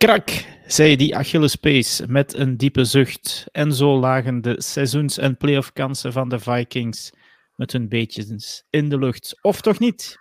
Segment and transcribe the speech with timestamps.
[0.00, 3.46] Krak, zei die Achillespees met een diepe zucht.
[3.52, 7.12] En zo lagen de seizoens- en playoff-kansen van de Vikings
[7.56, 9.38] met hun beetjes in de lucht.
[9.40, 10.18] Of toch niet?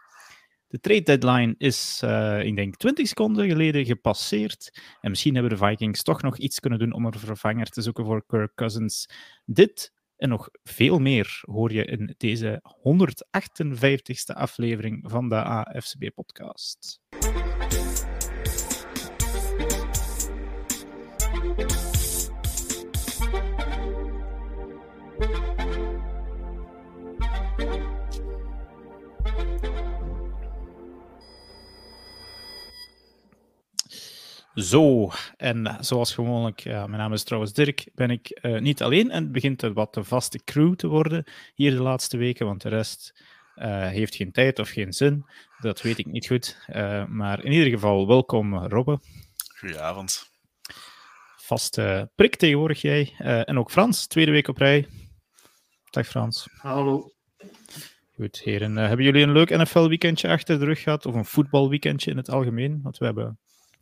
[0.67, 4.79] De trade deadline is, uh, ik denk, 20 seconden geleden gepasseerd.
[5.01, 8.05] En misschien hebben de Vikings toch nog iets kunnen doen om een vervanger te zoeken
[8.05, 9.09] voor Kirk Cousins.
[9.45, 16.99] Dit en nog veel meer hoor je in deze 158ste aflevering van de AFCB-podcast.
[34.55, 39.11] Zo, en zoals gewoonlijk, ja, mijn naam is trouwens Dirk, ben ik uh, niet alleen
[39.11, 41.23] en het begint wat een vaste crew te worden
[41.55, 43.23] hier de laatste weken, want de rest
[43.55, 45.25] uh, heeft geen tijd of geen zin.
[45.61, 46.65] Dat weet ik niet goed.
[46.67, 48.99] Uh, maar in ieder geval, welkom Robbe.
[49.59, 50.29] Goedenavond.
[51.37, 53.13] Vaste prik tegenwoordig jij.
[53.17, 54.87] en ook Frans, tweede week op rij.
[55.89, 56.47] Dag Frans.
[56.57, 57.11] Hallo.
[58.15, 58.75] Goed, heren.
[58.75, 61.05] hebben jullie een leuk NFL-weekendje achter de rug gehad?
[61.05, 62.79] Of een voetbalweekendje in het algemeen?
[62.83, 63.39] Want we hebben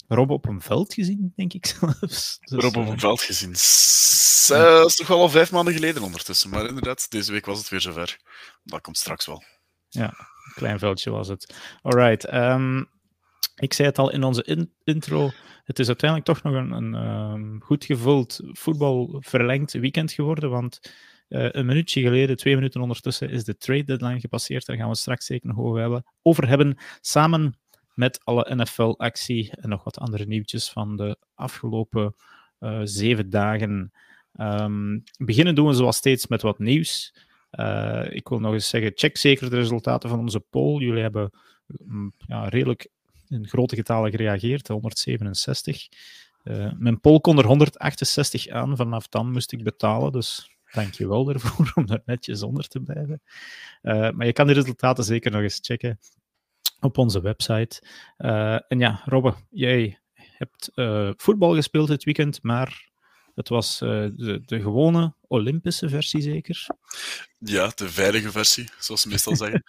[0.08, 2.38] Rob op een veld gezien, denk ik zelfs.
[2.40, 3.50] Dus, Rob op een veld gezien.
[4.48, 6.50] Dat is toch wel al vijf maanden geleden ondertussen.
[6.50, 8.18] Maar inderdaad, deze week was het weer zover.
[8.64, 9.44] Dat komt straks wel.
[9.90, 11.56] Ja, een klein veldje was het.
[11.82, 12.34] Alright.
[12.34, 12.90] Um,
[13.56, 15.32] ik zei het al in onze in intro.
[15.64, 20.50] Het is uiteindelijk toch nog een, een um, goed gevuld voetbalverlengd weekend geworden.
[20.50, 20.80] Want
[21.30, 24.66] uh, een minuutje geleden, twee minuten ondertussen, is de trade deadline gepasseerd.
[24.66, 26.04] Daar gaan we straks zeker nog.
[26.22, 27.58] Over hebben samen
[27.98, 32.16] met alle NFL-actie en nog wat andere nieuwtjes van de afgelopen
[32.60, 33.92] uh, zeven dagen.
[34.40, 37.14] Um, beginnen doen we zoals steeds met wat nieuws.
[37.52, 40.82] Uh, ik wil nog eens zeggen, check zeker de resultaten van onze poll.
[40.82, 41.32] Jullie hebben
[41.90, 42.88] um, ja, redelijk
[43.28, 45.88] in grote getalen gereageerd, 167.
[46.44, 50.94] Uh, eh, mijn poll kon er 168 aan, vanaf dan moest ik betalen, dus dank
[50.94, 53.22] je wel daarvoor om er netjes onder te blijven.
[53.82, 56.00] Maar je kan de resultaten zeker nog eens checken
[56.80, 57.84] op onze website.
[58.18, 62.90] Uh, en ja, Robbe, jij hebt uh, voetbal gespeeld dit weekend, maar
[63.36, 66.68] het was uh, de, de, gewone Olympische versie zeker?
[67.40, 69.64] Ja, de veilige versie, zoals ze meestal zeggen.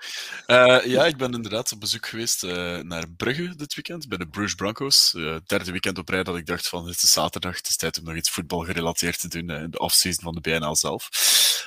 [0.47, 4.29] uh, ja, ik ben inderdaad op bezoek geweest uh, naar Brugge dit weekend, bij de
[4.29, 5.11] Bruges Broncos.
[5.47, 8.05] derde weekend op rij dat ik dacht van, het is zaterdag, het is tijd om
[8.05, 11.09] nog iets voetbal gerelateerd te doen in de offseason van de BNL zelf.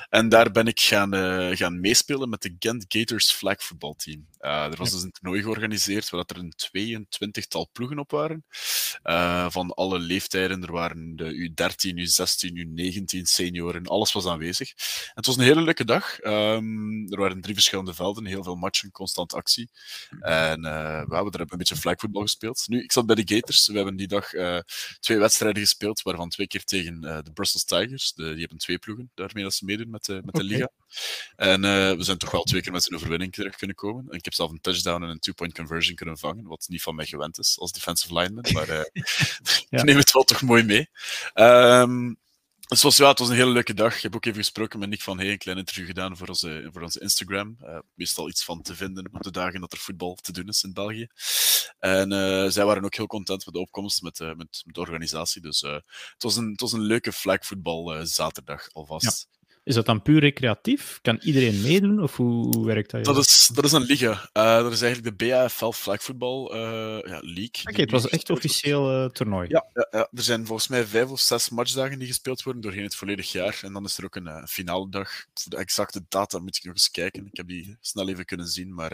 [0.09, 1.13] En daar ben ik gaan,
[1.55, 4.27] gaan meespelen met de Gent Gators flag voetbalteam.
[4.39, 6.53] er was dus een toernooi georganiseerd waar er een
[7.39, 8.45] 22-tal ploegen op waren.
[9.51, 14.69] van alle leeftijden, er waren de U13, U16, U19, senioren, alles was aanwezig.
[14.69, 16.23] En het was een hele leuke dag.
[16.23, 19.69] Um, er waren drie verschillende velden, heel veel matchen, constant actie.
[20.19, 22.63] En uh, we hebben er een beetje flagvoetbal gespeeld.
[22.67, 23.67] Nu, ik zat bij de Gators.
[23.67, 24.59] We hebben die dag uh,
[24.99, 28.13] twee wedstrijden gespeeld, waarvan twee keer tegen uh, de Brussels Tigers.
[28.13, 30.69] De, die hebben twee ploegen daarmee dat ze meedoen met, de, met de Liga.
[31.35, 31.61] En
[31.97, 34.05] we zijn toch wel twee keer met een overwinning terug kunnen komen.
[34.09, 36.95] En ik heb zelf een touchdown en een two-point conversion kunnen vangen, wat niet van
[36.95, 38.45] mij gewend is als defensive lineman.
[38.53, 38.85] Maar ja.
[39.69, 40.89] ik neem het wel toch mooi mee.
[41.33, 42.19] Um,
[42.71, 43.95] het was, was een hele leuke dag.
[43.95, 46.69] Ik heb ook even gesproken met Nick van Hey, een klein interview gedaan voor onze,
[46.71, 47.57] voor onze Instagram.
[47.61, 50.63] Uh, meestal iets van te vinden op de dagen dat er voetbal te doen is
[50.63, 51.07] in België.
[51.79, 55.41] En uh, zij waren ook heel content met de opkomst, met, uh, met, de organisatie.
[55.41, 59.27] Dus het, was een, het was een leuke flagvoetbal zaterdag alvast.
[59.71, 60.99] Is dat dan puur recreatief?
[61.01, 62.01] Kan iedereen meedoen?
[62.01, 63.05] Of hoe, hoe werkt dat?
[63.05, 64.11] Dat is, dat is een liga.
[64.11, 66.61] Uh, dat is eigenlijk de BAFL Flagvoetbal uh,
[66.99, 67.61] ja, League.
[67.61, 69.49] Oké, okay, het was echt officieel uh, toernooi.
[69.49, 72.83] Ja, ja, ja, er zijn volgens mij vijf of zes matchdagen die gespeeld worden doorheen
[72.83, 73.59] het volledig jaar.
[73.61, 75.25] En dan is er ook een finale dag.
[75.33, 77.25] Voor de exacte data moet ik nog eens kijken.
[77.25, 78.91] Ik heb die snel even kunnen zien, maar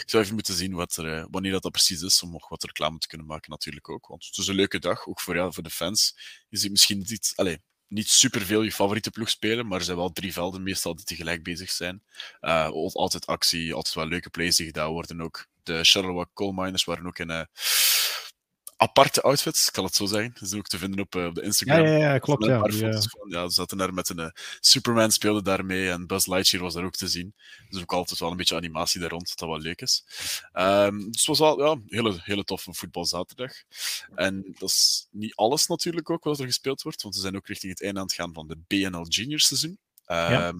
[0.00, 2.64] ik zou even moeten zien wat er, wanneer dat, dat precies is, om nog wat
[2.64, 4.06] reclame te kunnen maken natuurlijk ook.
[4.06, 6.16] Want het is een leuke dag, ook voor, ja, voor de fans.
[6.48, 7.32] Je ziet misschien niet...
[7.34, 7.56] Allez,
[7.92, 11.42] niet superveel je favoriete ploeg spelen, maar er zijn wel drie velden meestal die tegelijk
[11.42, 12.02] bezig zijn.
[12.40, 15.46] Uh, altijd actie, altijd wel leuke plays die gedaan worden ook.
[15.62, 17.42] De Charleroi Coal Miners waren ook in uh,
[18.82, 20.30] aparte outfits, ik kan het zo zeggen.
[20.34, 21.86] Dat is ook te vinden op, uh, op de Instagram.
[21.86, 22.44] Ja, ja, ja klopt.
[22.44, 22.92] Ja, ja.
[22.92, 24.28] Van, ja, ze zaten daar met een uh,
[24.60, 27.34] Superman speelde daarmee en Buzz Lightyear was daar ook te zien.
[27.68, 30.04] Dus ook altijd wel een beetje animatie daar rond, dat wel leuk is.
[30.52, 33.52] Um, dus het was wel ja, een hele, hele toffe voetbalzaterdag.
[34.14, 37.46] En dat is niet alles natuurlijk ook wat er gespeeld wordt, want we zijn ook
[37.46, 39.78] richting het einde aan het gaan van de BNL Junior seizoen.
[40.06, 40.54] Um, ja.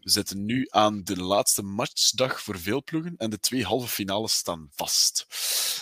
[0.00, 4.32] We zitten nu aan de laatste matchdag voor veel ploegen en de twee halve finales
[4.32, 5.26] staan vast.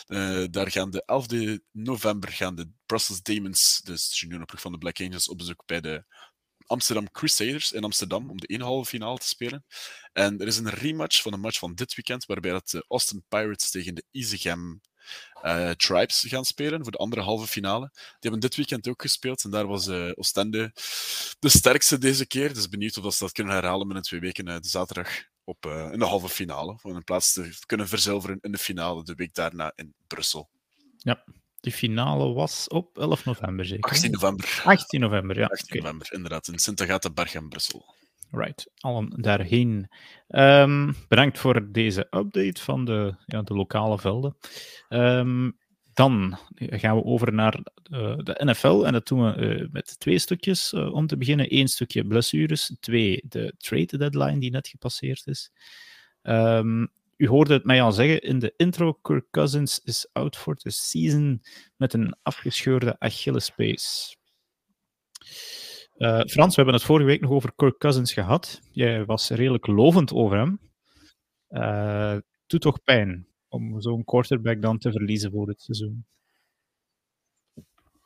[0.07, 1.27] Uh, daar gaan de 11
[1.73, 6.05] november gaan de Brussels Demons, de juniorploeg van de Black Angels, op bezoek bij de
[6.67, 9.65] Amsterdam Crusaders in Amsterdam om de ene halve finale te spelen.
[10.13, 13.25] En er is een rematch van een match van dit weekend, waarbij dat de Austin
[13.29, 14.81] Pirates tegen de Isegem
[15.43, 17.91] uh, Tribes gaan spelen voor de andere halve finale.
[17.93, 20.71] Die hebben dit weekend ook gespeeld en daar was uh, Oostende
[21.39, 22.55] de sterkste deze keer.
[22.55, 25.09] Dus benieuwd of ze dat kunnen herhalen met een twee weken de zaterdag
[25.45, 26.79] op, in de halve finale.
[26.83, 30.51] Om een plaats te kunnen verzilveren in de finale de week daarna in Brussel.
[30.99, 31.25] Ja,
[31.61, 33.91] de finale was op 11 november zeker?
[33.91, 34.63] 18 november.
[34.65, 35.47] 18 november, ja.
[35.47, 35.81] 18 okay.
[35.81, 36.49] november, inderdaad.
[36.49, 37.95] In Sint-Agatha-Berg in Brussel.
[38.31, 39.89] Right, allen daarheen.
[40.29, 44.37] Um, bedankt voor deze update van de, ja, de lokale velden.
[44.89, 45.59] Um,
[45.93, 47.59] dan gaan we over naar
[47.91, 51.57] uh, de NFL en dat doen we uh, met twee stukjes uh, om te beginnen.
[51.57, 55.53] Eén stukje blessures, twee de trade deadline die net gepasseerd is.
[56.23, 60.57] Um, u hoorde het mij al zeggen in de intro, Kirk Cousins is out for
[60.57, 61.43] the season
[61.77, 64.17] met een afgescheurde Achillespees.
[66.01, 68.61] Uh, Frans, we hebben het vorige week nog over Kirk Cousins gehad.
[68.73, 70.61] Jij was redelijk lovend over hem.
[71.51, 72.17] Uh,
[72.59, 76.05] toch pijn om zo'n quarterback dan te verliezen voor het seizoen?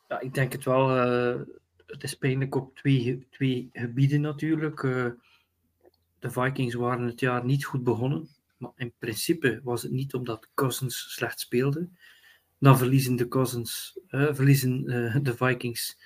[0.08, 0.96] Ja, ik denk het wel.
[0.96, 1.41] Uh,
[1.87, 4.81] het is pijnlijk op twee, twee gebieden natuurlijk.
[6.19, 8.29] de Vikings waren het jaar niet goed begonnen.
[8.56, 11.88] Maar in principe was het niet omdat Cousins slecht speelde.
[12.58, 14.85] Dan verliezen de Cousins, verliezen
[15.23, 15.97] de Vikings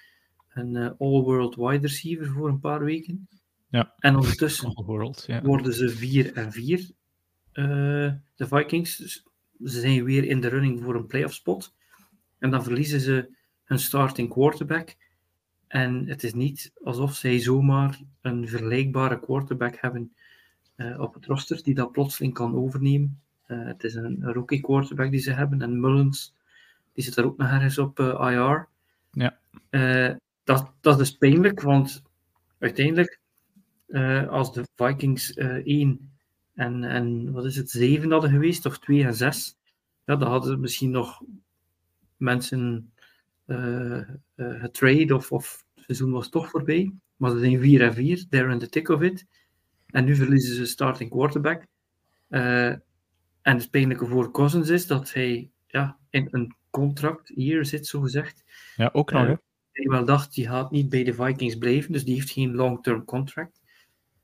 [0.58, 3.28] een uh, all-world wide receiver voor een paar weken.
[3.68, 3.94] Ja.
[3.98, 8.96] En ondertussen world, worden ze 4 en 4, uh, de Vikings.
[8.96, 9.24] Dus
[9.64, 11.74] ze zijn weer in de running voor een playoff spot.
[12.38, 13.28] En dan verliezen ze
[13.64, 14.96] hun starting quarterback.
[15.66, 20.12] En het is niet alsof zij zomaar een vergelijkbare quarterback hebben
[20.76, 23.20] uh, op het roster die dat plotseling kan overnemen.
[23.46, 25.62] Uh, het is een, een rookie quarterback die ze hebben.
[25.62, 26.34] En Mullins,
[26.92, 28.68] die zit er ook nog ergens op IR.
[29.12, 29.38] Ja
[30.48, 32.02] dat, dat is pijnlijk, want
[32.58, 33.20] uiteindelijk,
[33.88, 36.10] uh, als de Vikings uh, eh, 1
[36.54, 39.56] en, en wat is het, 7 hadden geweest, of 2 en 6,
[40.04, 41.22] ja, dan hadden misschien nog
[42.16, 42.92] mensen
[43.46, 44.00] uh,
[44.36, 46.92] getrade of, of het seizoen was toch voorbij.
[47.16, 49.26] Maar ze zijn 4 en 4, they're in the tick of it.
[49.86, 51.66] En nu verliezen ze starting quarterback.
[52.28, 52.82] en
[53.42, 58.44] het pijnlijke voor Cousins is dat hij ja, in een contract hier zit, zo gezegd.
[58.76, 59.38] Ja, ook nog?
[59.78, 63.04] Hij wel dacht, die gaat niet bij de Vikings blijven, dus die heeft geen long-term
[63.04, 63.60] contract.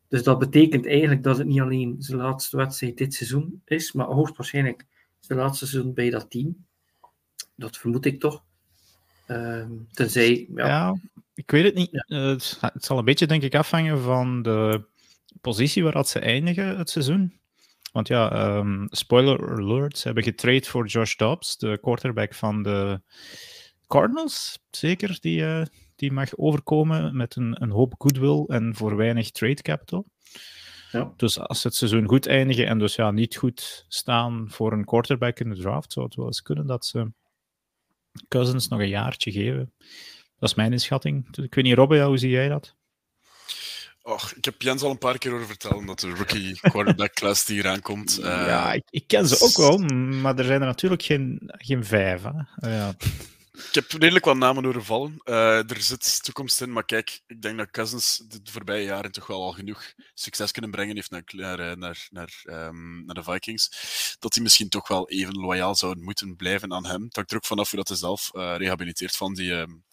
[0.08, 4.06] Dus dat betekent eigenlijk dat het niet alleen zijn laatste wedstrijd dit seizoen is, maar
[4.06, 4.86] hoogstwaarschijnlijk
[5.20, 6.66] zijn laatste seizoen bij dat team.
[7.54, 8.44] Dat vermoed ik toch.
[9.28, 10.48] Uh, tenzij...
[10.54, 11.00] Ja, ja,
[11.34, 11.88] ik weet het niet.
[11.90, 12.04] Ja.
[12.08, 12.28] Uh,
[12.60, 14.84] het zal een beetje, denk ik, afhangen van de
[15.40, 17.38] positie waar dat ze eindigen het seizoen.
[17.92, 23.00] Want ja, um, spoiler alert, ze hebben getrade voor Josh Dobbs, de quarterback van de
[23.94, 25.62] Cardinals, zeker, die, uh,
[25.96, 30.06] die mag overkomen met een, een hoop goodwill en voor weinig trade capital.
[30.90, 31.12] Ja.
[31.16, 34.84] Dus als ze het seizoen goed eindigen en dus ja, niet goed staan voor een
[34.84, 37.12] quarterback in de draft, zou het wel eens kunnen dat ze
[38.28, 39.72] Cousins nog een jaartje geven.
[40.38, 41.36] Dat is mijn inschatting.
[41.36, 42.74] Ik weet niet, Robbe, hoe zie jij dat?
[44.02, 47.44] Och, ik heb Jens al een paar keer over verteld dat de rookie quarterback class
[47.44, 48.18] die hier aankomt.
[48.18, 49.78] Uh, ja, ik, ik, ken ze ook wel,
[50.22, 52.22] maar er zijn er natuurlijk geen, geen vijf.
[52.22, 52.76] Hè?
[52.76, 52.94] Ja.
[53.54, 55.20] Ik heb redelijk wat namen overvallen.
[55.24, 59.26] Uh, er zit toekomst in, maar kijk, ik denk dat Cousins de voorbije jaren toch
[59.26, 63.22] wel al genoeg succes kunnen brengen heeft naar, naar, eh, naar, naar, um, naar de
[63.22, 63.70] Vikings.
[64.18, 67.02] Dat hij misschien toch wel even loyaal zou moeten blijven aan hem.
[67.02, 69.84] Het hangt er ook vanaf hoe dat hij zelf uh, rehabiliteert van die, um,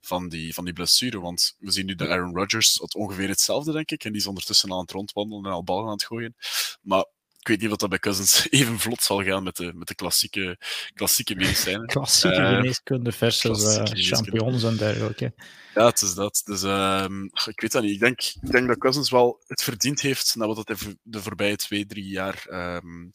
[0.00, 1.20] van, die, van die blessure.
[1.20, 4.04] Want we zien nu de Aaron Rodgers, ongeveer hetzelfde, denk ik.
[4.04, 6.36] En die is ondertussen aan het rondwandelen en al ballen aan het gooien.
[6.80, 7.06] Maar
[7.48, 9.94] ik weet niet wat dat bij Cousins even vlot zal gaan met de, met de
[9.94, 10.58] klassieke,
[10.94, 11.86] klassieke medicijnen.
[11.96, 15.32] Klassieke uh, geneeskunde versus uh, champignons en dergelijke.
[15.74, 16.42] Ja, het is dat.
[16.44, 17.06] Dus uh,
[17.46, 17.92] ik weet dat niet.
[17.92, 21.56] Ik denk, ik denk dat Cousins wel het verdiend heeft na wat hij de voorbije
[21.56, 23.10] twee, drie jaar um,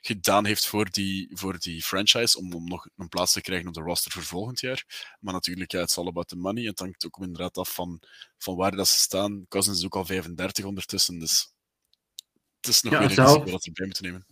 [0.00, 3.74] gedaan heeft voor die, voor die franchise, om, om nog een plaats te krijgen op
[3.74, 4.84] de roster voor volgend jaar.
[5.20, 6.64] Maar natuurlijk, ja, het is all about the money.
[6.64, 8.00] Het hangt ook inderdaad af van,
[8.38, 9.44] van waar dat ze staan.
[9.48, 11.51] Cousins is ook al 35 ondertussen, dus
[12.66, 14.24] het is nog ja, weer zelf, dat erbij moeten nemen.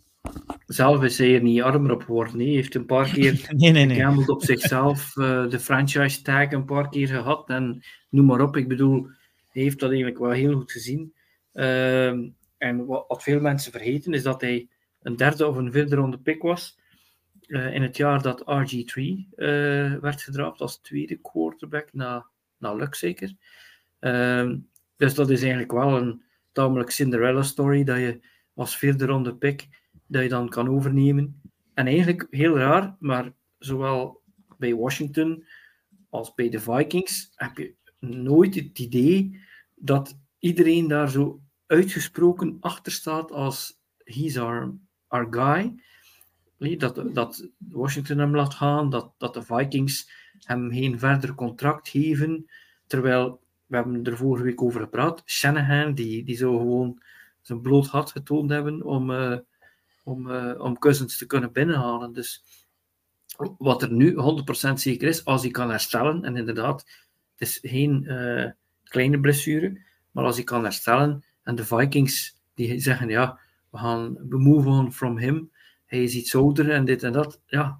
[0.65, 2.39] Zelf is hij er niet armer op geworden.
[2.39, 4.27] Hij heeft een paar keer nee, nee, nee.
[4.27, 7.49] op zichzelf, uh, de franchise tag een paar keer gehad.
[7.49, 9.07] En noem maar op, ik bedoel,
[9.47, 11.13] hij heeft dat eigenlijk wel heel goed gezien.
[11.53, 12.07] Uh,
[12.57, 14.69] en wat, wat, veel mensen vergeten is dat hij
[15.01, 16.79] een derde of een vierde ronde pick was.
[17.47, 19.01] Uh, in het jaar dat RG3
[19.35, 23.35] eh, werd gedraft als tweede quarterback na, na Luck zeker.
[23.99, 24.57] Ehm,
[24.95, 28.19] dus dat is eigenlijk wel een tamelijk Cinderella story, dat je
[28.53, 29.67] als vierde ronde pick,
[30.07, 31.41] dat je dan kan overnemen.
[31.73, 34.21] En eigenlijk heel raar, maar zowel
[34.57, 35.43] bij Washington
[36.09, 39.39] als bij de Vikings heb je nooit het idee
[39.75, 44.73] dat iedereen daar zo uitgesproken achter staat als he's our,
[45.07, 45.79] our guy.
[46.77, 52.45] dat, dat Washington hem laat gaan, dat, dat de Vikings hem geen verder contract geven.
[52.87, 53.40] Terwijl,
[53.71, 57.01] we hebben er vorige week over gepraat, Shanahan, die, die zou gewoon
[57.41, 59.37] zijn bloot hart getoond hebben om, uh,
[60.03, 62.13] om, uh, om Cousins te kunnen binnenhalen.
[62.13, 62.43] Dus
[63.57, 64.15] wat er nu
[64.69, 66.85] 100% zeker is, als hij kan herstellen, en inderdaad,
[67.35, 68.49] het is geen uh,
[68.83, 74.13] kleine blessure, maar als hij kan herstellen, en de Vikings die zeggen, ja, we gaan
[74.29, 75.51] we move on from him,
[75.85, 77.41] hij is iets ouder en dit en dat.
[77.45, 77.79] Ja,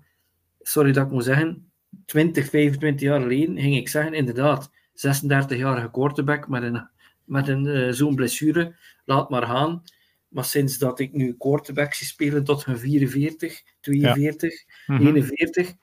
[0.62, 1.72] sorry dat ik moet zeggen,
[2.06, 4.72] 20, 25 jaar geleden ging ik zeggen, inderdaad,
[5.08, 6.90] 36-jarige quarterback met een,
[7.24, 9.84] met een uh, zo'n blessure, laat maar gaan.
[10.28, 15.00] Maar sinds dat ik nu quarterback zie spelen tot hun 44, 42, ja.
[15.00, 15.78] 41, mm -hmm.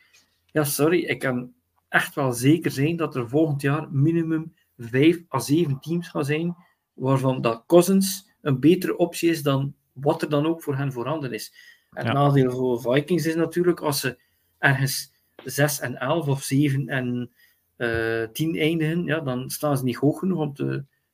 [0.53, 1.53] ja, sorry, ik kan
[1.89, 6.57] echt wel zeker zijn dat er volgend jaar minimum 5 à 7 teams gaan zijn
[6.95, 11.33] waarvan dat Cousins een betere optie is dan wat er dan ook voor hen voorhanden
[11.33, 11.53] is.
[11.93, 14.19] En het nadeel voor Vikings is natuurlijk als ze
[14.59, 15.13] ergens
[15.45, 17.31] 6 en 11 of 7 en
[17.79, 20.55] uh, 10 eindigen, ja, dan staan ze niet hoog genoeg om,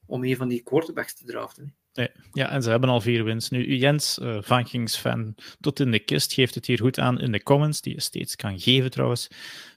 [0.06, 1.74] om een van die quarterbacks te draften.
[1.94, 3.50] Nee, ja, en ze hebben al vier wins.
[3.50, 7.42] Nu, Jens, uh, Vikings-fan tot in de kist, geeft het hier goed aan in de
[7.42, 9.28] comments, die je steeds kan geven trouwens.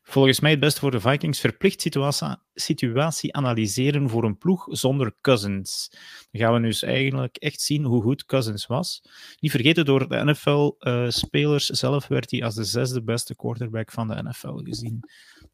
[0.03, 5.15] Volgens mij het beste voor de Vikings verplicht situatie, situatie analyseren voor een ploeg zonder
[5.21, 5.89] Cousins.
[6.31, 9.01] Dan gaan we dus eigenlijk echt zien hoe goed Cousins was.
[9.39, 14.07] Niet vergeten, door de NFL-spelers uh, zelf werd hij als de zesde beste quarterback van
[14.07, 14.99] de NFL gezien.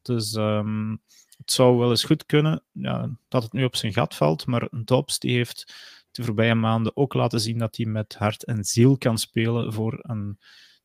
[0.02, 1.02] Dus um,
[1.38, 4.68] het zou wel eens goed kunnen ja, dat het nu op zijn gat valt, maar
[4.72, 5.74] Dobbs die heeft
[6.12, 10.00] de voorbije maanden ook laten zien dat hij met hart en ziel kan spelen voor
[10.02, 10.40] een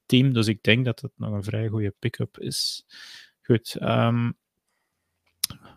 [0.07, 0.33] team.
[0.33, 2.87] Dus ik denk dat het nog een vrij goede pick-up is.
[3.43, 3.77] Goed.
[3.83, 4.37] Um,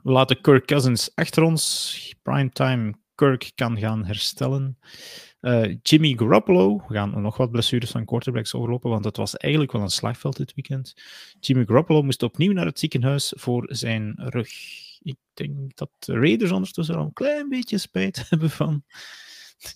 [0.04, 2.16] we laten Kirk Cousins achter ons.
[2.22, 4.78] Primetime Kirk kan gaan herstellen.
[5.42, 9.74] Uh, Jimmy Garoppolo, we gaan nog wat blessures van quarterbacks overlopen, want het was eigenlijk
[9.74, 10.96] wel een slagveld dit weekend.
[11.40, 14.50] Jimmy Garoppolo moest opnieuw naar het ziekenhuis voor zijn rug.
[15.02, 18.84] Ik denk dat de Raiders ondertussen al een klein beetje spijt hebben van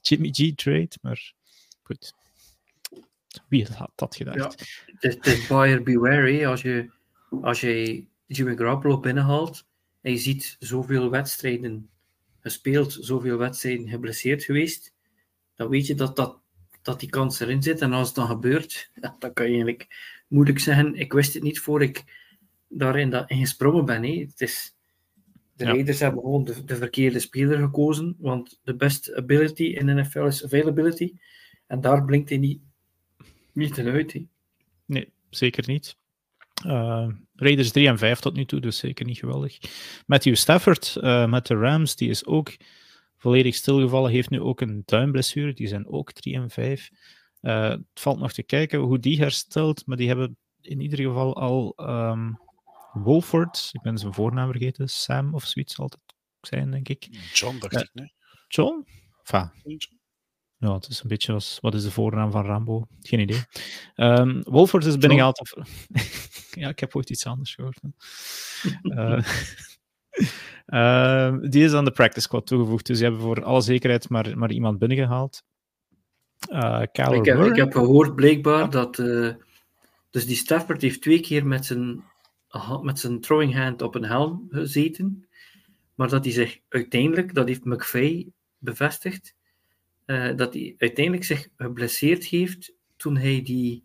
[0.02, 1.34] Jimmy G trade, maar
[1.84, 2.14] goed.
[3.48, 4.82] Wie had dat gedacht?
[5.00, 5.12] Ja,
[5.48, 6.48] buyer beware.
[6.48, 6.90] Als je,
[7.42, 9.66] als je Jimmy Garoppolo binnenhaalt
[10.02, 11.90] en je ziet zoveel wedstrijden
[12.40, 14.95] gespeeld, zoveel wedstrijden geblesseerd geweest,
[15.56, 16.40] dan weet je dat, dat,
[16.82, 17.82] dat die kans erin zit.
[17.82, 19.88] En als het dan gebeurt, ja, dan kan je eigenlijk
[20.28, 22.04] moeilijk zeggen, ik wist het niet voor ik
[22.68, 24.04] daarin dat, in gesprongen ben.
[24.04, 24.20] Hè.
[24.20, 24.76] Het is,
[25.56, 25.72] de ja.
[25.72, 30.26] Raiders hebben gewoon de, de, verkeerde speler gekozen, want de best ability in de NFL
[30.26, 31.14] is availability.
[31.68, 32.62] En daar blinkt hij niet,
[33.54, 34.20] niet in uit.
[34.86, 35.98] Nee, zeker niet.
[36.66, 39.58] Uh, Raiders 3 en 5 tot nu toe, dus zeker niet geweldig.
[40.06, 42.54] Matthew Stafford uh, met de Rams, die is ook
[43.18, 46.90] volledig stilgevallen, heeft nu ook een duimblessure, die zijn ook 3 en 5.
[47.42, 51.36] Uh, het valt nog te kijken hoe die herstelt, maar die hebben in ieder geval
[51.36, 52.40] al um,
[52.94, 56.02] Wolford, ik ben zijn voornaam vergeten, Sam of zoiets altijd
[56.42, 57.08] zijn, denk ik.
[57.34, 58.14] John, dacht ik, nee.
[58.48, 58.88] John?
[59.20, 59.52] Enfin,
[60.58, 62.88] ja, het is een beetje als, wat is de voornaam van Rambo?
[63.02, 63.44] Geen idee.
[63.96, 65.42] Um, Wolford is binnengehaald.
[66.52, 67.80] Ja, ik heb ooit iets anders gehoord.
[68.82, 69.20] uh,
[70.68, 74.38] uh, die is aan de practice squad toegevoegd, dus die hebben voor alle zekerheid maar,
[74.38, 75.44] maar iemand binnengehaald.
[76.50, 78.96] Uh, ik, heb, ik heb gehoord blijkbaar dat.
[80.10, 82.04] dus die Stafford heeft twee keer met zijn
[82.82, 85.28] met zijn throwing hand op een helm gezeten.
[85.96, 89.36] Maar dat hij zich uiteindelijk, dat heeft McVeigh bevestigd,
[90.06, 93.84] uh, dat hij uiteindelijk zich geblesseerd heeft toen hij die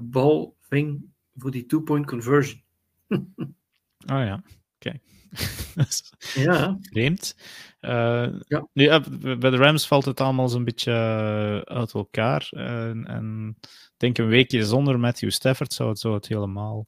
[0.00, 1.04] bal ving
[1.36, 2.62] voor die two-point conversion.
[3.08, 3.18] oh
[4.06, 4.42] ja,
[4.78, 4.98] oké.
[6.46, 6.78] ja.
[6.80, 7.36] Vreemd.
[7.80, 8.66] Uh, ja.
[8.72, 8.86] Nu,
[9.38, 10.92] bij de Rams valt het allemaal zo'n beetje
[11.64, 12.48] uit elkaar.
[12.52, 16.86] en ik denk een weekje zonder Matthew Stafford zou het zo het helemaal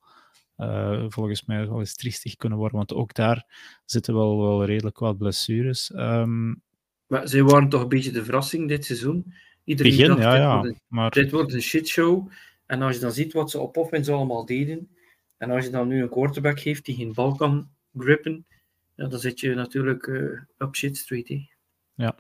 [0.61, 3.47] uh, volgens mij wel eens triestig kunnen worden, want ook daar
[3.85, 5.93] zitten wel, wel redelijk wat blessures.
[5.95, 6.63] Um,
[7.07, 9.35] maar ze waren toch een beetje de verrassing dit seizoen.
[9.65, 11.11] Iedereen begin, dacht, ja, dit, ja, wordt een, maar...
[11.11, 12.31] dit wordt een shitshow.
[12.67, 14.89] En als je dan ziet wat ze op offense allemaal deden,
[15.37, 18.47] en als je dan nu een quarterback heeft die geen bal kan grippen,
[18.95, 21.49] ja, dan zit je natuurlijk uh, op shit street.
[21.95, 22.15] Ja.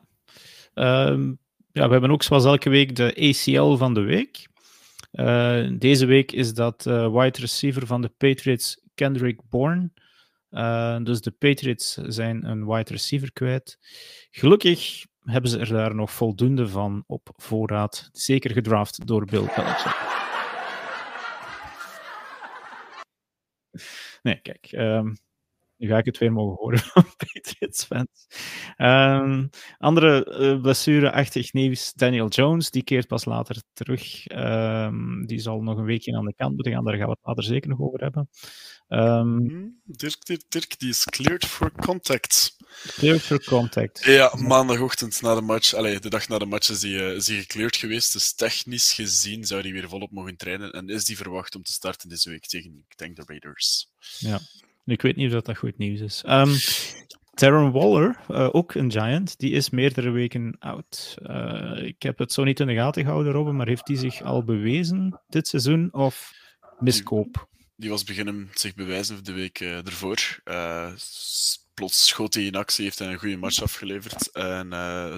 [0.75, 1.39] Um,
[1.73, 4.49] ja, we hebben ook zoals elke week de ACL van de week.
[5.12, 9.91] Uh, deze week is dat uh, wide receiver van de Patriots, Kendrick Bourne.
[11.03, 13.79] Dus de Patriots zijn een wide receiver kwijt.
[14.31, 18.09] Gelukkig hebben ze er daar nog voldoende van op voorraad.
[18.12, 20.19] Zeker gedraft door Bill Belichick.
[24.23, 24.73] Nee, kijk.
[24.73, 25.17] Um,
[25.81, 28.27] Nu ga ik het weer mogen horen van Patriots fans.
[28.77, 31.93] Um, andere uh, blessure-achtig nieuws.
[31.93, 34.31] Daniel Jones, die keert pas later terug.
[34.33, 36.85] Um, die zal nog een weekje aan de kant moeten gaan.
[36.85, 38.29] Daar gaan we het later zeker nog over hebben.
[38.89, 42.57] Um, Dirk, Dirk, Dirk, die is cleared for contact.
[42.87, 44.05] Cleared for contact.
[44.05, 47.29] Ja, maandagochtend na de match, allee, de dag na de match is hij uh, is
[47.29, 48.13] gecleared geweest.
[48.13, 50.73] Dus technisch gezien zou hij weer volop mogen trainen.
[50.73, 53.91] En is die verwacht om te starten deze week tegen, ik denk, de Raiders.
[54.19, 54.41] Ja.
[54.85, 56.25] Ik weet niet of dat, dat goed nieuws is.
[56.27, 56.55] Um,
[57.41, 61.17] Darren Waller, uh, ook een Giant, die is meerdere weken oud.
[61.23, 64.23] Uh, ik heb het zo niet in de gaten gehouden, Robin, maar heeft hij zich
[64.23, 66.33] al bewezen dit seizoen of
[66.79, 67.49] miskoop?
[67.77, 70.41] Die, was beginnen zich bewijzen de week uh, ervoor.
[71.75, 74.69] plots schoot hij in actie, heeft hij een goede match afgeleverd en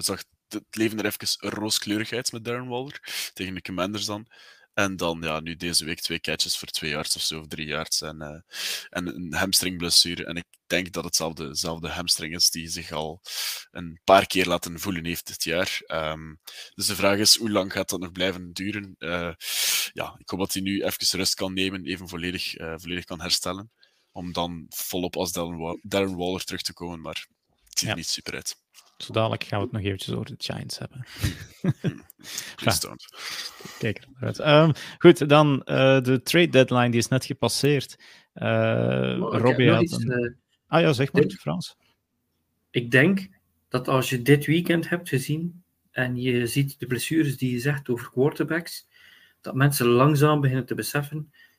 [0.03, 2.99] zag het leven er even rooskleurigheid met Darren Waller
[3.33, 4.27] tegen de Commanders dan.
[4.73, 7.67] En dan ja, nu deze week twee catches voor twee yards of zo, of drie
[7.67, 8.01] yards.
[8.01, 8.57] En, uh,
[8.89, 10.25] en een hamstringblessure.
[10.25, 13.21] En ik denk dat hetzelfde, hamstring is die zich al
[13.71, 15.81] een paar keer laten voelen heeft dit jaar.
[15.87, 16.39] Um,
[16.75, 18.95] dus de vraag is, hoe lang gaat dat nog blijven duren?
[18.99, 19.33] Uh,
[19.93, 23.21] ja, ik hoop dat hij nu even rust kan nemen, even volledig, uh, volledig kan
[23.21, 23.71] herstellen.
[24.11, 25.31] Om dan volop als
[25.81, 27.01] Darren, Waller terug te komen.
[27.01, 27.27] Maar
[27.63, 27.89] het ziet ja.
[27.89, 28.62] er niet super uit.
[29.03, 31.05] Zo dadelijk gaan we het nog eventjes over de Giants hebben.
[32.55, 32.95] ja.
[33.79, 34.39] Kijk eruit.
[34.39, 37.95] Um, goed, dan uh, de trade deadline die is net gepasseerd.
[38.35, 38.45] Uh,
[39.21, 40.21] oh, Robbie had iets, een...
[40.21, 40.31] uh,
[40.73, 41.75] Ah ja, zeg maar, Frans.
[42.69, 43.29] Ik denk
[43.69, 47.89] dat als je dit weekend hebt gezien en je ziet de blessures die je zegt
[47.89, 48.87] over quarterbacks,
[49.41, 51.17] dat mensen langzaam beginnen te beseffen,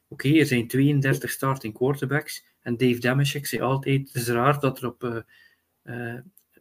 [0.09, 4.61] oké, okay, er zijn 32 starting quarterbacks en Dave Damashek zei altijd, het is raar
[4.61, 5.25] dat er op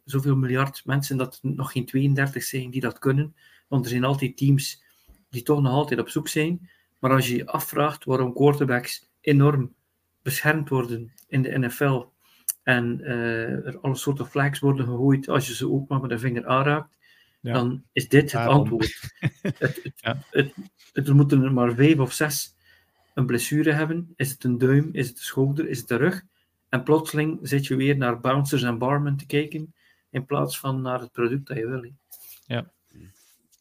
[0.04, 3.34] zoveel miljard mensen dat er nog geen 32 zijn die dat kunnen.
[3.68, 4.82] Want er zijn altijd teams
[5.30, 6.70] die toch nog altijd op zoek zijn.
[6.98, 9.74] Maar als je je afvraagt waarom quarterbacks enorm
[10.22, 12.04] beschermd worden in de NFL
[12.62, 16.18] en uh, er alle soorten flags worden gegooid als je ze ook maar met de
[16.18, 16.98] vinger aanraakt,
[17.40, 17.52] ja.
[17.52, 19.00] dan is dit het antwoord.
[19.42, 20.22] het, het, ja.
[20.30, 20.52] het,
[20.92, 22.56] er moeten er maar vijf of zes
[23.14, 24.12] een blessure hebben.
[24.16, 24.88] Is het een duim?
[24.92, 25.68] Is het de schouder?
[25.68, 26.22] Is het de rug?
[26.68, 29.74] En plotseling zit je weer naar bouncers en barmen te kijken
[30.14, 31.90] in plaats van naar het product dat je wil.
[32.46, 32.72] Ja.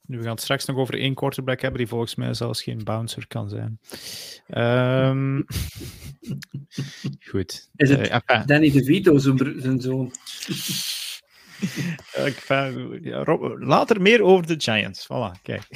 [0.05, 2.83] Nu, we gaan het straks nog over één quarterback hebben die volgens mij zelfs geen
[2.83, 3.79] bouncer kan zijn.
[5.09, 5.45] Um...
[7.29, 7.69] Goed.
[7.75, 8.45] Is het uh, enfin.
[8.45, 10.11] Danny DeVito zijn zoon?
[13.01, 13.23] ja,
[13.59, 15.05] later meer over de Giants.
[15.05, 15.67] Voilà, kijk.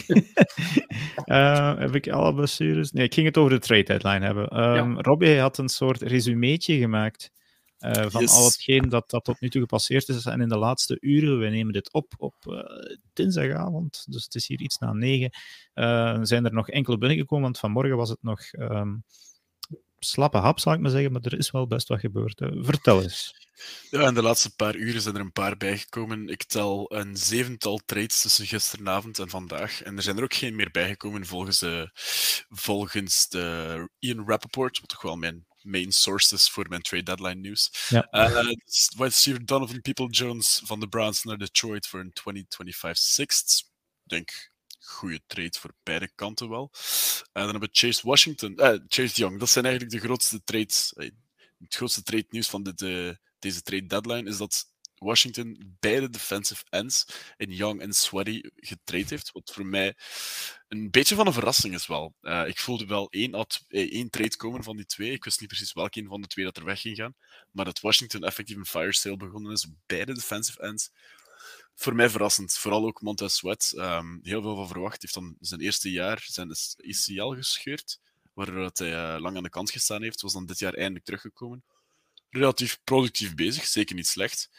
[1.25, 2.91] uh, heb ik alle blessures?
[2.91, 4.63] Nee, ik ging het over de trade deadline hebben.
[4.63, 5.01] Um, ja.
[5.01, 7.31] Robbie had een soort resumeetje gemaakt
[7.79, 8.31] uh, van yes.
[8.31, 10.25] al hetgeen dat, dat tot nu toe gepasseerd is.
[10.25, 12.59] En in de laatste uren, we nemen dit op op uh,
[13.13, 15.31] dinsdagavond, dus het is hier iets na negen,
[15.75, 19.03] uh, zijn er nog enkele binnengekomen, want vanmorgen was het nog um,
[19.99, 22.41] slappe hap, zal ik maar zeggen, maar er is wel best wat gebeurd.
[22.61, 23.45] vertel eens.
[23.89, 26.27] Ja, in de laatste paar uren zijn er een paar bijgekomen.
[26.27, 29.81] Ik tel een zevental trades tussen gisteravond en vandaag.
[29.81, 31.89] En er zijn er ook geen meer bijgekomen volgens, de,
[32.49, 37.71] volgens de Ian Rappaport, wat toch wel mijn main sources voor mijn trade deadline nieuws.
[37.89, 38.07] Ja.
[38.11, 38.51] Uh,
[38.97, 43.59] wide Donovan People-Jones van de Browns naar Detroit voor een 2025 sixth.
[44.03, 46.71] Ik denk, goede trade voor beide kanten wel.
[47.21, 49.39] En dan hebben we Chase Washington, uh, Chase Young.
[49.39, 50.93] Dat zijn eigenlijk de grootste trades.
[50.95, 51.09] Uh,
[51.59, 52.79] het grootste trade nieuws van dit,
[53.39, 54.65] deze trade deadline is dat
[54.99, 57.05] Washington beide defensive ends
[57.37, 59.31] in Young en Sweaty getrade heeft.
[59.31, 59.95] Wat voor mij
[60.67, 62.13] een beetje van een verrassing is wel.
[62.21, 65.11] Uh, ik voelde wel één, één trade komen van die twee.
[65.11, 67.15] Ik wist niet precies welke een van de twee dat er weg ging gaan.
[67.51, 70.91] Maar dat Washington effectief een fire sale begonnen is, beide defensive ends.
[71.75, 72.57] Voor mij verrassend.
[72.57, 73.73] Vooral ook Montez Sweat.
[73.75, 75.01] Um, heel veel van verwacht.
[75.01, 77.99] heeft dan zijn eerste jaar zijn ACL gescheurd.
[78.33, 80.21] Waardoor hij uh, lang aan de kant gestaan heeft.
[80.21, 81.63] Was dan dit jaar eindelijk teruggekomen
[82.29, 84.49] relatief productief bezig, zeker niet slecht.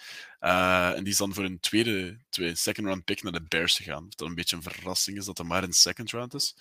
[0.40, 3.76] Uh, en die is dan voor een tweede, tweede second round pick naar de Bears
[3.76, 4.04] gegaan.
[4.04, 6.54] Wat dan een beetje een verrassing is dat het maar een second round is.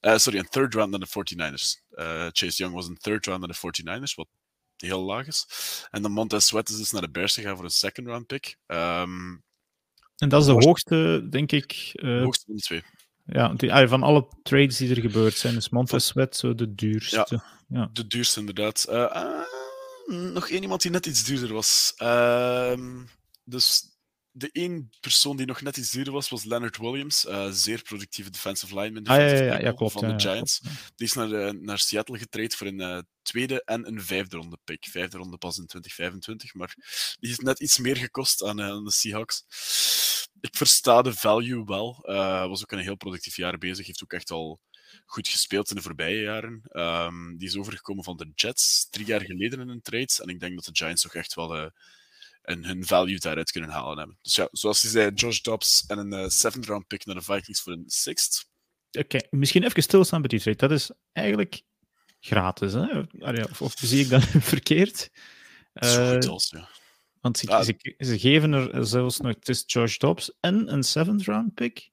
[0.00, 1.94] Uh, sorry, een third round naar de 49ers.
[1.98, 4.28] Uh, Chase Young was een third round naar de 49ers, wat
[4.76, 5.46] heel laag is.
[5.90, 8.56] En dan Montez Sweat is dus naar de Bears gegaan voor een second round pick.
[8.66, 9.44] Um,
[10.16, 11.90] en dat is de hoogste, denk ik.
[11.92, 12.82] de hoogste van de twee.
[13.24, 17.26] Ja, die, van alle trades die er gebeurd zijn, is Montez Sweat zo de duurste.
[17.28, 17.90] Ja, ja.
[17.92, 18.84] de duurste inderdaad.
[20.06, 21.94] Nog één iemand die net iets duurder was.
[21.96, 23.00] Uh,
[23.44, 23.92] dus
[24.30, 27.24] de één persoon die nog net iets duurder was, was Leonard Williams.
[27.24, 30.60] Uh, zeer productieve defensive lineman ah, ja, ja, ja, klopt, van de Giants.
[30.94, 34.58] Die is naar, uh, naar Seattle getraind voor een uh, tweede en een vijfde ronde
[34.64, 34.86] pick.
[34.90, 36.74] Vijfde ronde pas in 2025, maar
[37.18, 39.44] die heeft net iets meer gekost aan, aan de Seahawks.
[40.40, 42.00] Ik versta de value wel.
[42.48, 43.86] was ook een heel productief jaar bezig.
[43.86, 44.60] Heeft ook echt al
[45.06, 46.62] goed gespeeld in de voorbije jaren.
[46.68, 50.12] Ehm, die is overgekomen van de Jets drie jaar geleden in een trade.
[50.16, 51.66] En ik denk dat de Giants toch echt wel uh,
[52.42, 54.18] een, hun value daaruit kunnen halen hebben.
[54.22, 57.22] Dus ja, zoals je zei, Josh Dobbs en een uh, seventh round pick naar de
[57.22, 58.50] Vikings voor een sixth.
[58.98, 60.56] Oké, misschien even stilstaan bij die trade.
[60.56, 61.62] Dat is eigenlijk
[62.20, 62.98] gratis, hè?
[63.50, 64.24] Of, of zie ik dat
[64.54, 65.10] verkeerd?
[65.74, 66.68] Uh, als, ja.
[67.20, 67.62] Want ze, ah.
[67.62, 71.90] ze, ze, geven er zelfs nog, het is Josh Dobbs en een seventh round pick.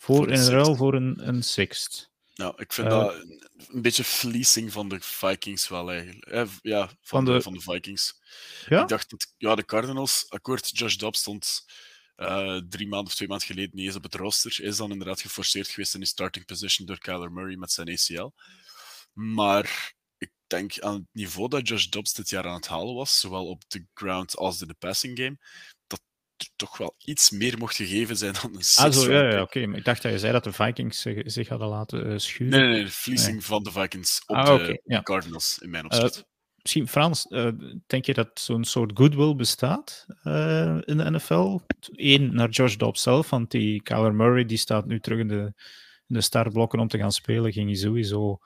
[0.00, 2.10] Voor, in ruil voor een, een sixth.
[2.34, 3.14] Nou, ik vind uh, dat
[3.68, 6.24] een beetje fleecing van de Vikings wel eigenlijk.
[6.24, 8.20] Eh, ja, van, van de, de, van de Vikings.
[8.68, 8.82] Ja?
[8.82, 11.64] Ik dacht dat ja, de Cardinals, akkoord, Josh Dobbs stond
[12.16, 14.62] uh, drie maanden of twee maanden geleden niet eens op het roster.
[14.62, 18.30] Is dan inderdaad geforceerd geweest in die starting position door Kyler Murray met zijn ACL.
[19.12, 23.20] Maar ik denk aan het niveau dat Josh Dobbs dit jaar aan het halen was,
[23.20, 25.38] zowel op de ground als in de passing game,
[26.56, 29.60] toch wel iets meer mocht gegeven zijn dan een Ah, zo, ja, ja oké.
[29.60, 32.58] Ik dacht dat je zei dat de Vikings zich, zich hadden laten uh, schuren.
[32.58, 33.44] Nee, nee, nee, de verliezing nee.
[33.44, 35.02] van de Vikings op ah, de okay, ja.
[35.02, 36.16] Cardinals, in mijn opzicht.
[36.16, 36.22] Uh,
[36.62, 37.48] misschien, Frans, uh,
[37.86, 40.06] denk je dat zo'n soort goodwill bestaat
[40.84, 41.58] in de NFL?
[41.90, 45.52] Eén, naar Josh Dobbs zelf, want die Kyler Murray die staat nu terug in de,
[46.06, 47.52] in de startblokken om te gaan spelen.
[47.52, 48.38] Ging hij sowieso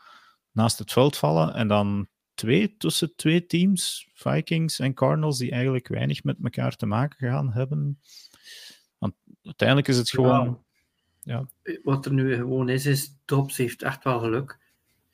[0.53, 1.55] naast het veld vallen.
[1.55, 6.87] En dan twee tussen twee teams, Vikings en Cardinals, die eigenlijk weinig met elkaar te
[6.87, 8.01] maken gaan hebben.
[8.99, 10.65] Want uiteindelijk is het gewoon.
[11.21, 11.49] Ja.
[11.63, 11.79] ja.
[11.83, 14.59] Wat er nu gewoon is, is Dobbs heeft echt wel geluk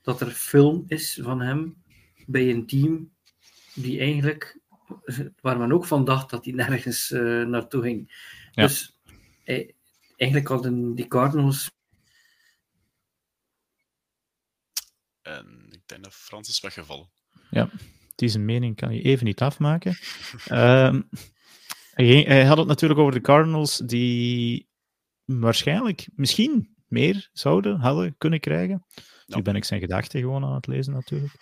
[0.03, 1.83] dat er film is van hem
[2.27, 3.11] bij een team
[3.75, 4.61] die eigenlijk,
[5.41, 8.29] waar men ook van dacht dat hij nergens uh, naartoe ging.
[8.53, 8.63] Ja.
[8.63, 8.99] Dus
[9.45, 9.71] eh,
[10.17, 11.71] eigenlijk hadden die Cardinals
[15.37, 17.11] En ik denk dat Frans is weggevallen.
[17.51, 17.71] Ja,
[18.15, 19.97] die zijn mening kan je even niet afmaken.
[20.51, 21.09] um,
[21.95, 24.69] hij, hij, had het natuurlijk over de Cardinals, die
[25.25, 28.85] waarschijnlijk misschien meer zouden hadden kunnen krijgen.
[29.27, 29.37] Ja.
[29.37, 31.35] Nu ben ik zijn gedachten gewoon aan het lezen, natuurlijk.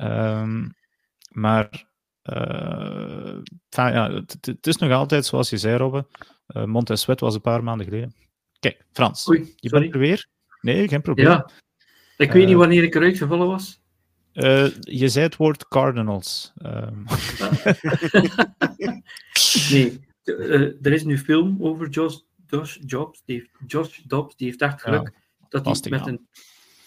[0.00, 0.74] um,
[1.44, 1.88] maar
[2.22, 3.38] uh,
[3.70, 6.06] ja, het, het, is nog altijd, zoals je zei, Robbe.
[6.48, 8.14] Uh, Montez Sweat was een paar maanden geleden.
[8.58, 10.28] Kijk, Frans, Oei, je bent er weer.
[10.60, 11.26] Nee, geen probleem.
[11.26, 11.50] Ja.
[12.20, 13.82] Ik weet niet eh, wanneer ik eruit gevallen was.
[14.32, 16.52] Uh, je zei het woord Cardinals.
[16.62, 17.04] Um.
[19.70, 23.22] nee, uh, er is nu film over Josh, Josh, Jobs.
[23.24, 24.36] Die heeft, Josh Dobbs.
[24.36, 26.28] Die heeft echt geluk ja, dat hij met een,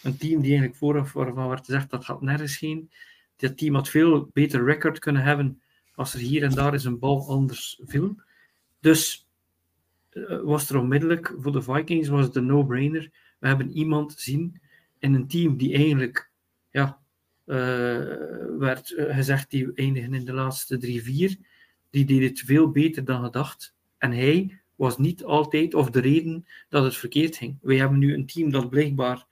[0.03, 2.91] een team die eigenlijk vooraf waarvan werd gezegd dat gaat nergens heen.
[3.35, 5.61] Dat team had veel beter record kunnen hebben
[5.95, 8.15] als er hier en daar eens een bal anders viel.
[8.79, 9.27] Dus
[10.11, 13.11] uh, was er onmiddellijk voor de Vikings was het een no-brainer.
[13.39, 14.61] We hebben iemand zien
[15.03, 16.31] in een team die eigenlijk,
[16.69, 16.99] ja,
[17.45, 17.57] uh,
[18.57, 21.37] werd uh, gezegd, die eindigen in de laatste drie, vier,
[21.89, 23.75] die deed het veel beter dan gedacht.
[23.97, 27.57] En hij was niet altijd of de reden dat het verkeerd ging.
[27.61, 29.25] Wij hebben nu een team dat blijkbaar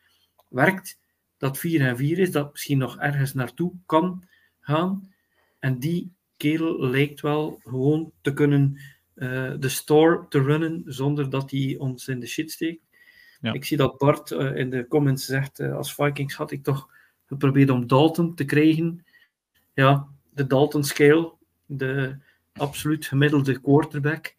[0.48, 1.00] werkt,
[1.38, 4.24] dat 4 en 4 is, dat misschien nog ergens naartoe kan
[4.60, 5.14] gaan.
[5.60, 8.80] En die kerel lijkt wel gewoon te kunnen
[9.16, 12.84] uh, de store te runnen zonder dat hij ons in de shit steekt.
[13.42, 13.54] Ja.
[13.54, 16.90] Ik zie dat Bart uh, in de comments zegt, uh, als Vikings had ik toch
[17.26, 19.06] geprobeerd om Dalton te krijgen.
[19.74, 21.34] Ja, de Dalton scale,
[21.66, 22.18] de
[22.54, 24.36] absoluut gemiddelde quarterback.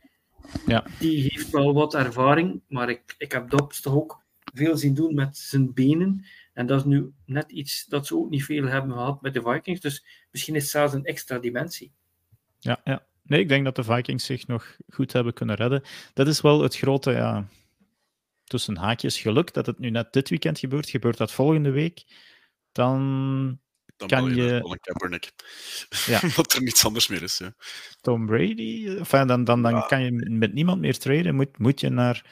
[0.67, 0.85] Ja.
[0.99, 4.23] Die heeft wel wat ervaring, maar ik, ik heb Dobbs toch ook
[4.55, 6.25] veel zien doen met zijn benen.
[6.53, 9.43] En dat is nu net iets dat ze ook niet veel hebben gehad met de
[9.43, 9.81] Vikings.
[9.81, 11.93] Dus misschien is het zelfs een extra dimensie.
[12.59, 13.03] Ja, ja.
[13.23, 15.83] Nee, ik denk dat de Vikings zich nog goed hebben kunnen redden.
[16.15, 17.49] Dat is wel het grote, ja,
[18.53, 20.91] tussen haakjes geluk dat het nu net dit weekend gebeurt.
[20.91, 22.05] Gebeurt dat volgende week,
[22.73, 23.59] dan,
[23.97, 24.79] dan kan je...
[24.81, 25.33] Kaepernick.
[26.07, 26.21] Ja.
[26.37, 27.39] dat er niets anders meer is.
[27.39, 27.55] Ja.
[28.01, 31.35] Tom Brady, enfin, dan, dan, dan kan je met niemand meer traden.
[31.35, 32.25] Moet, moet je naar...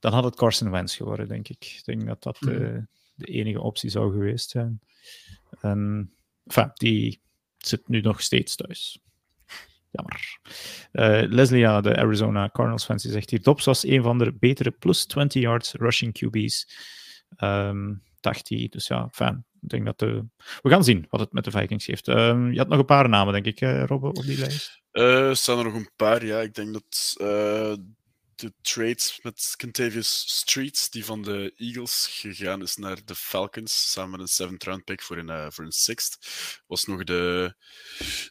[0.00, 1.74] Dan had het Carson Wentz geworden, denk ik.
[1.78, 2.82] Ik denk dat dat de, mhm.
[3.14, 4.80] de enige optie zou geweest zijn.
[5.60, 6.12] En,
[6.46, 7.20] enfin, die
[7.58, 8.98] zit nu nog steeds thuis.
[9.94, 10.38] Jammer.
[10.92, 14.70] Uh, Leslie, de Arizona Cardinals fans, die zegt hier: Dobbs was een van de betere
[14.70, 16.68] plus 20 yards rushing QB's.
[17.38, 18.66] Um, dacht hij.
[18.70, 19.44] Dus ja, fijn.
[19.60, 20.24] Ik denk dat de...
[20.62, 22.08] We gaan zien wat het met de Vikings heeft.
[22.08, 24.82] Um, je had nog een paar namen, denk ik, uh, Robbe, op die lijst.
[24.90, 26.40] Er staan er nog een paar, ja.
[26.40, 27.14] Ik denk dat
[28.36, 34.10] de trades met Contavious Streets, die van de Eagles gegaan is naar de Falcons, samen
[34.10, 36.18] met een seventh round pick voor een, uh, voor een sixth,
[36.66, 37.54] was nog de,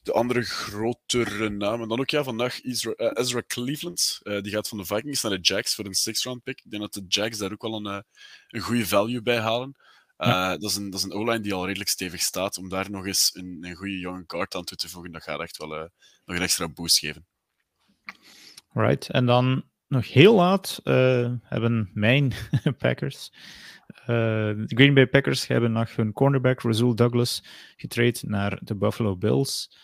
[0.03, 1.81] de andere grotere naam.
[1.81, 5.21] En dan ook ja, vandaag Ezra, uh, Ezra Cleveland, uh, die gaat van de Vikings
[5.21, 6.61] naar de Jacks voor een sixth round pick.
[6.63, 8.03] Ik denk dat de Jacks daar ook wel een,
[8.47, 9.77] een goede value bij halen.
[10.17, 10.57] Ja.
[10.57, 12.57] dat is een, dat is een O-line die al redelijk stevig staat.
[12.57, 15.41] Om daar nog eens een, een goede jonge guard aan toe te voegen, dat gaat
[15.41, 15.67] echt wel
[16.25, 17.27] nog een extra boost geven.
[18.73, 22.33] Right, en dan nog heel laat uh, hebben mijn
[22.77, 23.31] Packers
[24.05, 27.43] de Green Bay Packers hebben nog hun cornerback Razul Douglas
[27.75, 29.77] getrade naar de Buffalo Bills.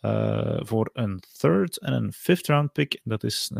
[0.00, 3.00] Uh, voor een third en een fifth round pick.
[3.04, 3.50] Dat is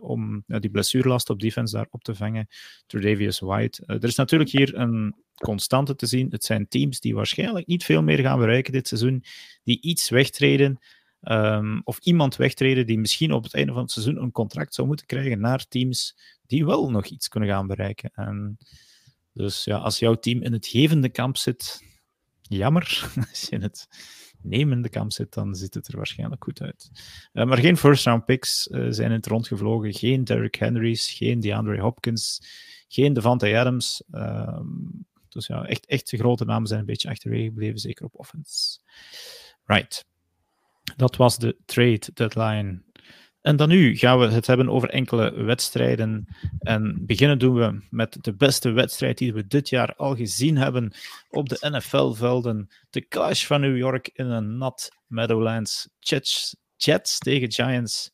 [0.00, 2.46] om die blessuurlast op defense daar op te vangen.
[2.86, 3.82] Tredavious White.
[3.86, 6.30] er is natuurlijk hier een constante te zien.
[6.30, 9.24] Het zijn teams die waarschijnlijk niet veel meer gaan bereiken dit seizoen.
[9.64, 10.78] Die iets wegtreden.
[11.22, 14.86] Um, of iemand wegtreden die misschien op het einde van het seizoen een contract zou
[14.86, 18.10] moeten krijgen naar teams die wel nog iets kunnen gaan bereiken.
[18.14, 18.58] En
[19.32, 21.82] dus ja, als jouw team in het gevende kamp zit,
[22.40, 23.10] jammer.
[23.30, 23.88] Als je het
[24.42, 26.90] nemende kamp zit, dan ziet het er waarschijnlijk goed uit.
[27.32, 29.94] Uh, maar geen first-round picks uh, zijn in het rondgevlogen.
[29.94, 32.42] Geen Derrick Henrys, geen DeAndre Hopkins,
[32.88, 34.02] geen Devante Adams.
[34.10, 34.60] Uh,
[35.28, 38.78] dus ja, echt, echt de grote namen zijn een beetje achterwege gebleven, zeker op offense.
[39.64, 40.06] Right.
[40.96, 42.82] Dat was de trade deadline
[43.48, 46.26] en dan nu gaan we het hebben over enkele wedstrijden.
[46.58, 50.92] En beginnen doen we met de beste wedstrijd die we dit jaar al gezien hebben
[51.30, 52.68] op de NFL-velden.
[52.90, 55.88] De clash van New York in een nat Meadowlands.
[55.98, 58.10] Jets, Jets tegen Giants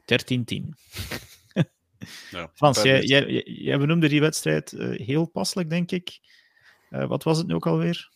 [0.00, 0.04] 13-10.
[2.30, 6.18] Ja, Frans, jij, jij, jij, benoemde die wedstrijd uh, heel passelijk, denk ik.
[6.90, 8.10] Uh, wat was het nu ook alweer?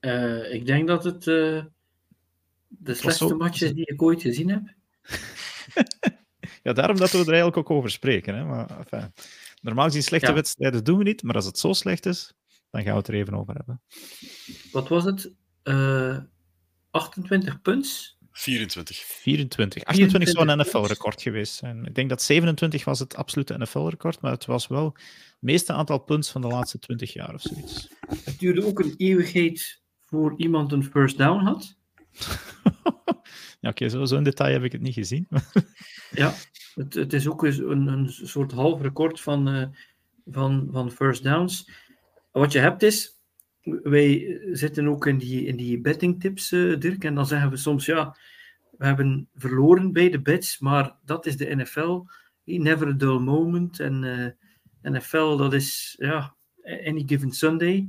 [0.00, 1.26] Uh, ik denk dat het
[2.68, 4.74] de slechtste matches die ik ooit gezien heb.
[6.62, 8.34] ja, daarom dat we er eigenlijk ook over spreken.
[8.34, 8.44] Hè?
[8.44, 9.12] Maar, enfin,
[9.60, 12.34] normaal gezien slechte wedstrijden doen we niet, maar als het zo slecht is,
[12.70, 13.82] dan gaan we het er even over hebben.
[14.72, 15.32] Wat was het?
[15.64, 16.22] Uh, eh,
[16.90, 18.18] 28 punts?
[18.38, 18.96] 24.
[18.96, 19.84] 24.
[19.84, 21.84] 28 zou een NFL-record geweest zijn.
[21.84, 25.98] Ik denk dat 27 was het absolute NFL-record, maar het was wel het meeste aantal
[25.98, 27.88] punts van de laatste 20 jaar of zoiets.
[28.24, 31.76] Het duurde ook een eeuwigheid voor iemand een first down had.
[33.60, 35.28] ja, oké, okay, zo, in detail heb ik het niet gezien.
[36.10, 36.34] ja,
[36.74, 39.66] het, het, is ook een, een soort half record van, uh,
[40.26, 41.70] van, van first downs.
[42.32, 43.20] Wat je hebt is,
[43.82, 47.56] wij zitten ook in die, in die betting tips, uh, Dirk, en dan zeggen we
[47.56, 48.16] soms, ja,
[48.78, 52.00] we hebben verloren bij de bets, maar dat is de NFL.
[52.44, 53.80] Never a dull moment.
[53.80, 54.32] En uh, eh,
[54.82, 57.88] NFL, dat is, ja, any given Sunday.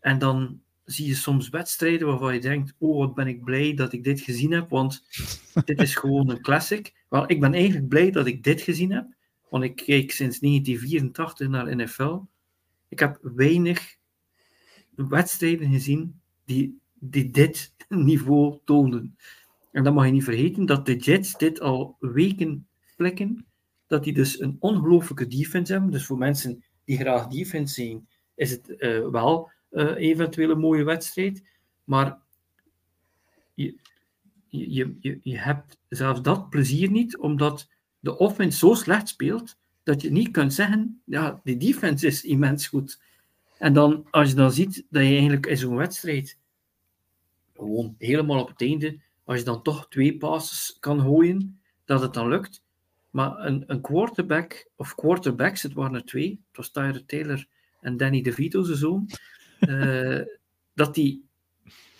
[0.00, 0.60] En dan
[0.92, 4.20] zie je soms wedstrijden waarvan je denkt: Oh, wat ben ik blij dat ik dit
[4.20, 5.04] gezien heb, want
[5.64, 6.94] dit is gewoon een classic.
[7.08, 9.06] Wel, ik ben eigenlijk blij dat ik dit gezien heb,
[9.48, 12.20] want ik kijk sinds 1984 naar NFL.
[12.88, 13.96] Ik heb weinig
[14.94, 19.16] wedstrijden gezien die, die dit niveau toonden.
[19.72, 23.46] En dan mag je niet vergeten dat de Jets dit al weken plekken,
[23.86, 25.90] dat die dus een ongelooflijke defense hebben.
[25.90, 29.50] Dus voor mensen die graag defense zien, is het uh, wel
[29.96, 31.44] eventueel een mooie wedstrijd.
[31.84, 32.18] Maar
[33.54, 33.76] je,
[34.48, 37.68] je, je, je hebt zelfs dat plezier niet, omdat
[38.00, 42.66] de offense zo slecht speelt, dat je niet kunt zeggen, ja, die defense is immens
[42.66, 43.00] goed.
[43.58, 46.38] En dan, als je dan ziet dat je eigenlijk in zo'n wedstrijd
[47.54, 52.14] gewoon helemaal op het einde, als je dan toch twee passes kan gooien, dat het
[52.14, 52.62] dan lukt.
[53.10, 57.46] Maar een, een quarterback, of quarterbacks, het waren er twee, het was Tyler Taylor
[57.80, 59.08] en Danny DeVito, zijn zoon,
[59.60, 60.20] uh,
[60.74, 61.28] dat die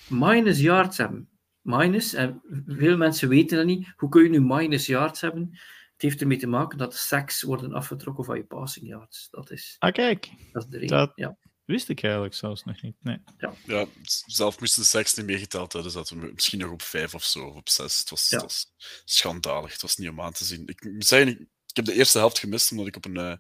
[0.09, 1.29] minus yards hebben.
[1.63, 3.93] Minus, en veel mensen weten dat niet.
[3.97, 5.49] Hoe kun je nu minus yards hebben?
[5.93, 9.29] Het heeft ermee te maken dat de sacks worden afgetrokken van je passing yards.
[9.31, 10.31] Dat is, ah, kijk.
[10.53, 10.97] Dat is de reden.
[10.97, 11.37] Dat ja.
[11.65, 12.97] wist ik eigenlijk zelfs nog niet.
[13.01, 13.19] Nee.
[13.39, 13.53] Ja.
[13.65, 13.87] ja,
[14.27, 15.93] zelf moesten de sacks niet meegeteld hebben.
[15.93, 17.99] Dus zaten we misschien nog op vijf of zo, of op zes.
[17.99, 18.37] Het was, ja.
[18.37, 18.73] het was
[19.05, 19.73] schandalig.
[19.73, 20.67] Het was niet om aan te zien.
[20.67, 23.35] Ik zei ik heb de eerste helft gemist omdat ik op een uh,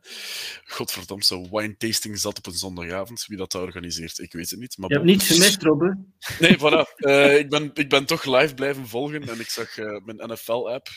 [0.64, 3.26] godverdomse wine tasting zat op een zondagavond.
[3.26, 4.78] Wie dat organiseert, ik weet het niet.
[4.78, 6.14] Maar je hebt niets gemist, Robben.
[6.38, 6.96] Nee, voilà.
[6.96, 10.88] Uh, ik, ben, ik ben toch live blijven volgen en ik zag uh, mijn NFL-app.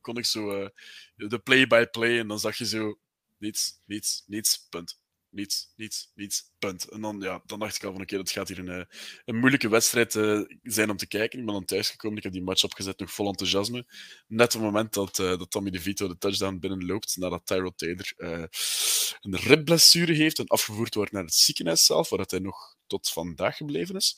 [0.00, 0.70] Kon ik zo
[1.16, 2.98] de play-by-play en dan zag je zo
[3.38, 5.02] niets, niets, niets, punt
[5.34, 6.88] niets, niets, niets, punt.
[6.88, 8.84] En dan, ja, dan dacht ik al van, oké, dat gaat hier een, eh,
[9.24, 11.38] een moeilijke wedstrijd uh, zijn om te kijken.
[11.38, 13.86] Ik ben dan thuisgekomen, ik heb die match opgezet, nog vol enthousiasme.
[14.26, 18.12] Net op het moment dat, uh, dat Tommy DeVito de touchdown binnenloopt, nadat Tyrod Taylor
[19.20, 23.56] een ribblessure heeft en afgevoerd wordt naar het ziekenhuis zelf, waar hij nog tot vandaag
[23.56, 24.16] gebleven is.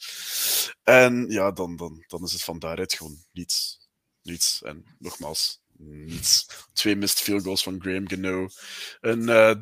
[0.83, 3.85] En ja, dan, dan, dan is het van daaruit gewoon niets.
[4.23, 4.63] Niets.
[4.63, 6.47] En nogmaals, niets.
[6.73, 8.49] Twee missed field goals van Graham Gano.
[9.01, 9.55] Een uh,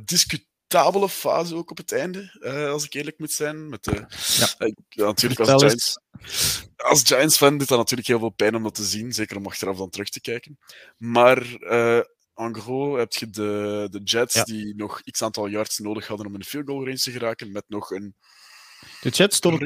[0.75, 3.69] tabele fase ook op het einde, uh, als ik eerlijk moet zijn.
[3.69, 4.05] Met de,
[4.39, 4.67] ja.
[4.67, 5.99] Uh, natuurlijk als Giants,
[6.77, 9.77] als Giants-fan doet dat natuurlijk heel veel pijn om dat te zien, zeker om achteraf
[9.77, 10.59] dan terug te kijken.
[10.97, 12.03] Maar uh,
[12.35, 14.45] en gros heb je de, de Jets ja.
[14.45, 17.53] die nog x aantal yards nodig hadden om in de field goal range te geraken,
[17.53, 18.15] met nog een
[19.01, 19.61] De chat stond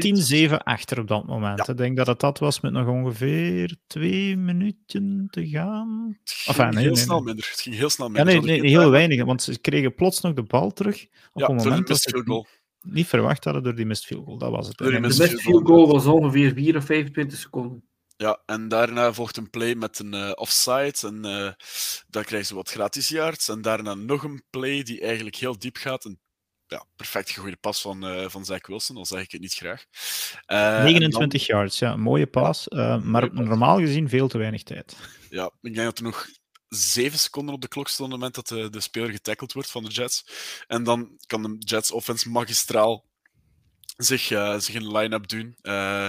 [0.50, 1.68] 10-7 achter op dat moment.
[1.68, 6.18] Ik denk dat het dat was met nog ongeveer twee minuten te gaan.
[6.22, 7.48] Het ging enfin, nee, heel nee, snel minder.
[7.50, 8.34] Het ging heel snel minder.
[8.34, 11.48] Ja, nee, nee heel weinig, want ze kregen plots nog de bal terug op ja,
[11.48, 12.44] een moment dat ze
[12.80, 14.38] niet verwacht hadden door die missed field goal.
[14.38, 14.78] Dat was het.
[14.78, 17.82] De missed field goal was ongeveer 4 of 25 seconden.
[18.16, 20.94] Ja, en daarna volgt een play met een uh, offside.
[21.02, 21.52] En uh,
[22.08, 23.48] dan krijgen ze wat gratis yards.
[23.48, 26.04] En daarna nog een play die eigenlijk heel diep gaat.
[26.04, 26.18] Een
[26.68, 29.84] ja, perfect gegooide pas van, uh, van Zach Wilson, al zeg ik het niet graag.
[30.46, 31.56] 29 dan...
[31.56, 32.68] yards, ja, een mooie pas.
[33.02, 34.96] maar mooie normaal gezien veel te weinig tijd.
[35.30, 36.28] Ja, ik denk dat er nog
[36.68, 39.70] zeven seconden op de klok stond op het moment dat de, de speler getackled wordt
[39.70, 40.24] van de Jets.
[40.66, 43.04] En dan kan de Jets offense magistraal
[43.96, 45.56] zich, uh, zich in line-up doen.
[45.62, 46.08] Uh,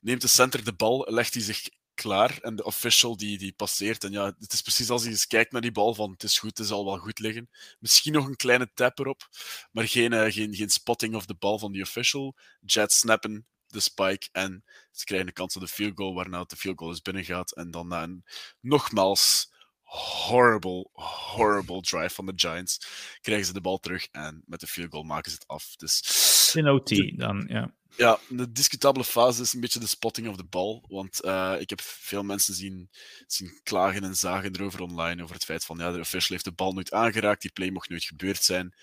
[0.00, 4.04] neemt de center de bal, legt hij zich klaar en de official die, die passeert.
[4.04, 6.38] En ja, het is precies als hij eens kijkt naar die bal van het is
[6.38, 7.50] goed, het zal wel goed liggen.
[7.78, 9.28] Misschien nog een kleine tap erop,
[9.72, 12.36] maar geen, uh, geen, geen spotting of de bal van die official.
[12.60, 16.56] Jets snappen de spike en ze krijgen de kans op de field goal, waarna de
[16.56, 17.54] field goal is binnengaat.
[17.54, 18.24] En dan na een
[18.60, 19.54] nogmaals
[19.86, 20.88] horrible,
[21.34, 22.78] horrible drive van de Giants
[23.20, 25.76] krijgen ze de bal terug en met de field goal maken ze het af.
[25.76, 27.74] Dus, In OT dan, ja.
[27.96, 30.84] Ja, de discutabele fase is een beetje de spotting of de bal.
[30.88, 32.90] Want uh, ik heb veel mensen zien,
[33.26, 35.22] zien klagen en zagen erover online.
[35.22, 37.88] Over het feit van ja, de official heeft de bal nooit aangeraakt, die play mocht
[37.88, 38.74] nooit gebeurd zijn.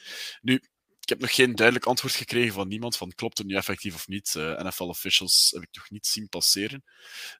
[0.41, 0.55] Nu,
[0.99, 4.07] ik heb nog geen duidelijk antwoord gekregen van niemand van klopt het nu effectief of
[4.07, 4.33] niet.
[4.37, 6.83] Uh, eh, NFL officials heb ik nog niet zien passeren.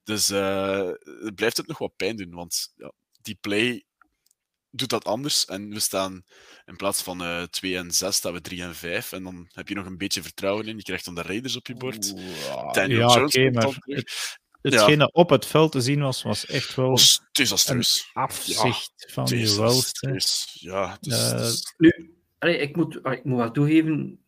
[0.03, 3.85] Dus uh, het blijft het nog wat pijn doen, want ja, die play
[4.69, 5.45] doet dat anders.
[5.45, 6.23] En we staan
[6.65, 9.11] in plaats van uh, eh, 2 en 6, staan we 3 en 5.
[9.11, 10.77] En dan heb je nog een beetje vertrouwen in.
[10.77, 12.13] Je krijgt dan de Raiders op je bord.
[12.71, 15.09] Daniel ja, Jones okay, maar het, hetgene ja.
[15.11, 18.09] op het veld te zien was, was echt wel was desastreus.
[18.13, 20.09] afzicht ja, van je welste.
[20.53, 21.73] Ja, dus, uh, dus...
[21.77, 24.19] Nu, allee, ik, moet, ik moet wel toegeven,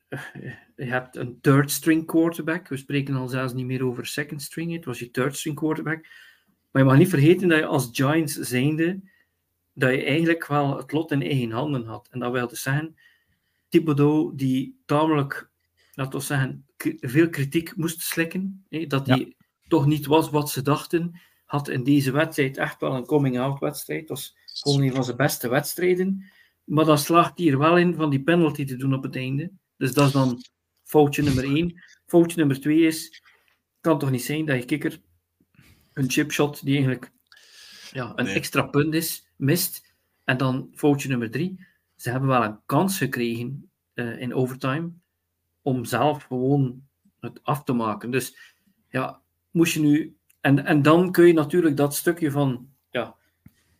[0.75, 2.67] je hebt een third string quarterback.
[2.67, 4.73] We spreken al zelfs niet meer over second string.
[4.73, 6.05] Het was je third string quarterback.
[6.75, 8.99] Maar je mag niet vergeten dat je als Giants zijnde,
[9.73, 12.07] dat je eigenlijk wel het lot in eigen handen had.
[12.11, 12.95] En dat wil dus zeggen,
[13.69, 15.49] Thibodeau die tamelijk,
[15.93, 16.65] laten we zeggen,
[16.99, 19.35] veel kritiek moest slikken, dat hij
[19.67, 23.99] toch niet was wat ze dachten, had in deze wedstrijd echt wel een coming-out wedstrijd.
[23.99, 26.25] Het was gewoon een van zijn beste wedstrijden.
[26.63, 29.51] Maar dan slaagt hij er wel in van die penalty te doen op het einde.
[29.77, 30.43] Dus dat is dan
[30.83, 31.83] foutje nummer één.
[32.05, 33.23] Foutje nummer twee is,
[33.81, 34.99] kan toch niet zijn dat je kikker
[35.95, 37.11] een chipshot die eigenlijk
[37.91, 39.93] ja, een extra punt is, mist.
[40.23, 41.65] En dan foutje nummer drie.
[41.95, 44.91] Ze hebben wel een kans gekregen uh, in overtime
[45.61, 46.83] om zelf gewoon
[47.19, 48.11] het af te maken.
[48.11, 48.53] Dus
[48.89, 50.17] ja, moest je nu.
[50.41, 52.69] En, en dan kun je natuurlijk dat stukje van.
[52.89, 53.15] Ja,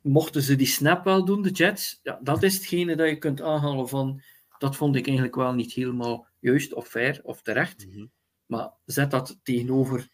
[0.02, 3.42] mochten ze die snap wel doen, de Jets, ja, dat is hetgene dat je kunt
[3.42, 4.22] aanhalen van.
[4.58, 7.86] Dat vond ik eigenlijk wel niet helemaal juist of fair of terecht.
[7.86, 8.12] Mm -hmm.
[8.46, 10.10] Maar zet dat tegenover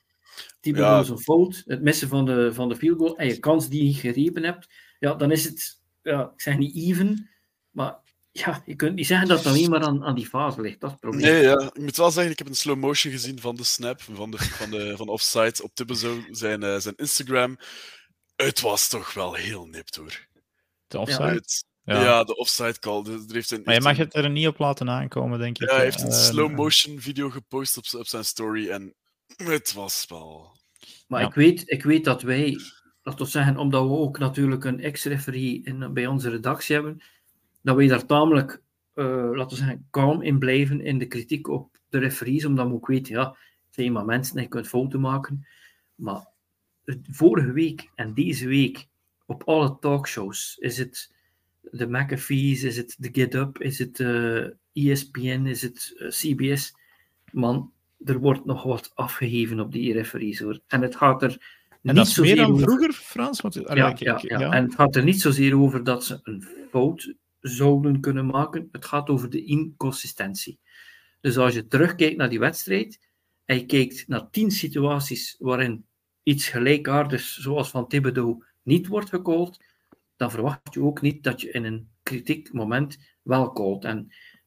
[0.60, 0.98] die ja.
[0.98, 3.94] een fout, het missen van de, van de field goal en je kans die je
[3.94, 4.68] gerepen hebt,
[5.00, 7.30] ja, dan is het, ja, ik zeg niet even,
[7.70, 8.00] maar
[8.32, 10.80] ja, je kunt niet zeggen dat het alleen maar aan, aan die fase ligt.
[10.80, 11.32] Dat is het probleem.
[11.32, 11.60] Nee, ja.
[11.60, 14.38] ik moet wel zeggen, ik heb een slow motion gezien van de snap, van de,
[14.38, 17.58] van de van offside op Thibodeau, zijn, uh, zijn Instagram.
[18.36, 20.28] Het was toch wel heel nipt hoor.
[20.88, 21.44] De offside?
[21.84, 22.04] Ja.
[22.04, 22.24] ja.
[22.24, 23.06] de offside call.
[23.06, 25.70] Er heeft een, maar je mag het er niet op laten aankomen, denk ik.
[25.70, 28.96] Ja, hij heeft een uh, slow motion video gepost op, op zijn story en
[29.38, 30.60] het was wel.
[31.08, 32.58] Maar ik, weet, ik weet dat wij,
[33.04, 37.04] laten we zeggen, omdat we ook natuurlijk een ex-referee bij onze redactie hebben,
[37.62, 38.62] dat wij daar tamelijk,
[38.96, 42.74] uh, laten we zeggen, kalm in blijven in de kritiek op de referees, omdat we
[42.74, 43.30] ook weten, ja,
[43.66, 45.48] het zijn maar mensen en je kunt fouten maken.
[45.96, 46.28] Maar
[47.10, 48.88] vorige week en deze week
[49.26, 51.14] op alle talkshows is het
[51.62, 56.10] de McAfee's, is het de Get Up, is het uh, eh, ESPN, is het uh,
[56.10, 56.74] CBS.
[57.32, 57.72] Man,
[58.06, 60.60] er wordt nog wat afgegeven op die referees hoor.
[60.68, 62.64] En het gaat er en niet zozeer meer dan over...
[62.64, 63.42] vroeger, Frans?
[63.42, 66.48] Want, ja, ja, ja, ja, en het gaat er niet zozeer over dat ze een
[66.70, 68.70] fout zouden kunnen maken.
[68.72, 70.60] Het gaat over de inconsistentie.
[71.22, 73.00] Dus als je terugkijkt naar die wedstrijd
[73.46, 75.86] en je kijkt naar tien situaties waarin
[76.24, 79.64] iets gelijkaardigs, zoals van Thibodeau, niet wordt gecallt,
[80.16, 83.86] dan verwacht je ook niet dat je in een kritiek moment wel callt.
[83.86, 83.98] En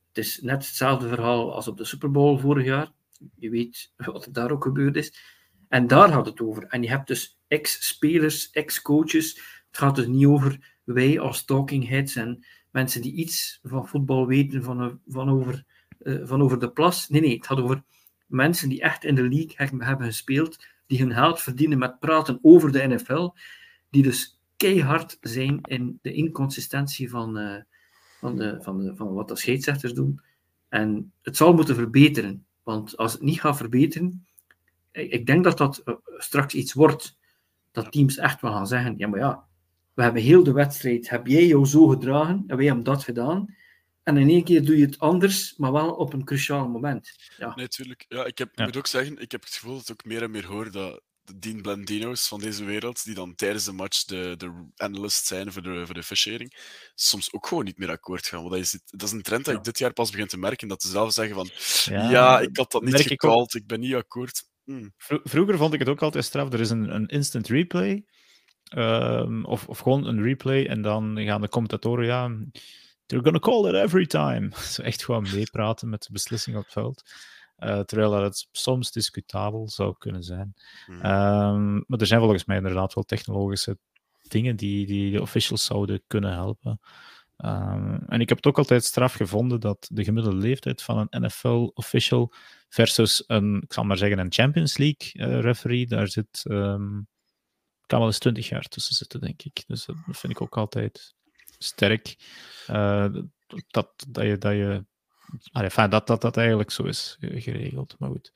[0.08, 2.92] het is net hetzelfde verhaal als op de Super Bowl vorig jaar
[3.36, 5.14] je weet wat er daar ook gebeurd is.
[5.68, 6.64] En daar gaat het over.
[6.64, 9.34] En je hebt dus ex-spelers, ex-coaches.
[9.66, 14.26] Het gaat dus niet over wij als talking heads en mensen die iets van voetbal
[14.26, 15.64] weten van, van, over,
[16.02, 17.08] uh, van over de plas.
[17.08, 17.82] Nee, nee, het gaat over
[18.26, 22.72] mensen die echt in de league hebben gespeeld, die hun geld verdienen met praten over
[22.72, 23.30] de NFL,
[23.90, 27.56] die dus keihard zijn in de inconsistentie van, uh,
[28.20, 30.20] van, de, van, de, van wat de scheidsrechters doen.
[30.68, 32.46] En het zal moeten verbeteren.
[32.64, 34.26] Want als het niet gaat verbeteren,
[34.92, 37.18] ik, ik denk dat dat eh, straks iets wordt
[37.72, 39.46] dat teams echt wel gaan zeggen: ja, maar ja,
[39.94, 43.54] we hebben heel de wedstrijd, heb jij jou zo gedragen en wij hebben dat gedaan.
[44.02, 47.16] En in één keer doe je het anders, maar wel op een cruciaal moment.
[47.38, 47.54] Ja.
[47.54, 48.04] Nee, tuurlijk.
[48.08, 48.64] Ja, ik heb, Ja.
[48.64, 51.00] moet ook zeggen, ik heb het gevoel dat ik ook meer en meer hoor dat
[51.36, 55.62] Dean Blandino's van deze wereld, die dan tijdens de match de, de analyst zijn voor
[55.62, 56.54] de, voor de officiering,
[56.94, 58.38] soms ook gewoon niet meer akkoord gaan.
[58.38, 59.58] Want dat, is, dat is een trend dat Ja.
[59.60, 61.50] ik dit jaar pas begin te merken, dat ze zelf zeggen van
[61.94, 63.10] ja, Ja, ik had dat niet merk
[63.54, 64.42] ik ben niet akkoord.
[64.64, 66.52] Hm, Vro- vroeger vond ik het ook altijd straf.
[66.52, 68.04] Er is een, een instant replay.
[68.64, 70.66] ehm, of, of gewoon een replay.
[70.66, 72.28] En dan gaan de commentatoren, ja.
[73.06, 74.48] They're gonna call it every time.
[74.72, 77.02] Zo echt gewoon meepraten met de beslissing op het veld.
[77.56, 80.54] Eh, terwijl dat het soms discutabel zou kunnen zijn.
[80.86, 80.92] hm.
[81.00, 83.78] Ehm, maar er zijn volgens mij inderdaad wel technologische
[84.28, 86.80] dingen die, die de officials zouden kunnen helpen.
[87.36, 91.22] Ehm, en ik heb het ook altijd straf gevonden dat de gemiddelde leeftijd van een
[91.22, 92.32] NFL-official
[92.68, 97.00] versus een, ik zal maar zeggen, een Champions League-referee, daar zit, ehm,
[97.86, 99.64] kan wel eens 20 jaar tussen zitten, denk ik.
[99.66, 101.14] Dus dat vind ik ook altijd
[101.58, 102.16] sterk.
[102.66, 103.06] eh,
[103.68, 104.84] dat, dat je, dat, je
[105.52, 107.94] allee, dat, dat dat eigenlijk zo is geregeld.
[107.98, 108.32] Maar goed.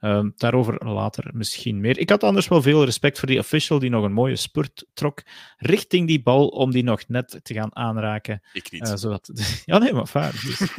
[0.00, 1.98] Ehm, daarover later misschien meer.
[1.98, 5.22] Ik had anders wel veel respect voor die official die nog een mooie spurt trok
[5.56, 8.42] richting die bal om die nog net te gaan aanraken.
[8.52, 8.88] ik niet.
[8.88, 9.30] eh, zodat...
[9.64, 10.32] Ja, nee, maar vaar.
[10.32, 10.60] Dus,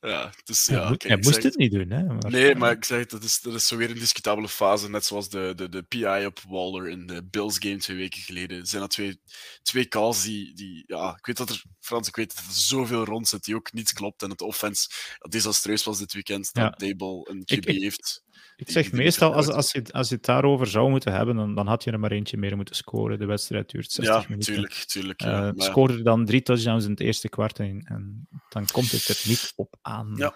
[0.00, 1.90] ja, dus ja, hij moest zeg het niet doen.
[1.90, 4.48] Hè, maar, Nee, maar ik zeg het, dat is, dat is zo weer een discutabele
[4.48, 4.90] fase.
[4.90, 8.66] Net zoals de, de, de PI op Waller in de Bills game twee weken geleden.
[8.66, 9.20] Zijn dat twee,
[9.62, 10.84] twee calls die, die.
[10.86, 11.62] Ja, ik weet dat er.
[11.80, 14.22] Frans, ik weet dat er zoveel rond zit die ook niet klopt.
[14.22, 14.88] En dat de offense
[15.28, 16.52] desastreus was dit weekend.
[16.52, 18.22] Dat Dable een QB ik- heeft.
[18.60, 21.66] Ik zeg meestal, als, als, je, als je het daarover zou moeten hebben, dan, dan
[21.66, 23.18] had je er maar eentje meer moeten scoren.
[23.18, 24.52] De wedstrijd duurt 60 Ja, minuten.
[24.52, 24.72] tuurlijk.
[24.72, 25.40] tuurlijk Eh, ja.
[25.40, 29.08] Maar- Scoorde er dan drie touchdowns in het eerste kwart en, en dan komt het
[29.08, 30.12] er niet op aan.
[30.16, 30.34] Ja.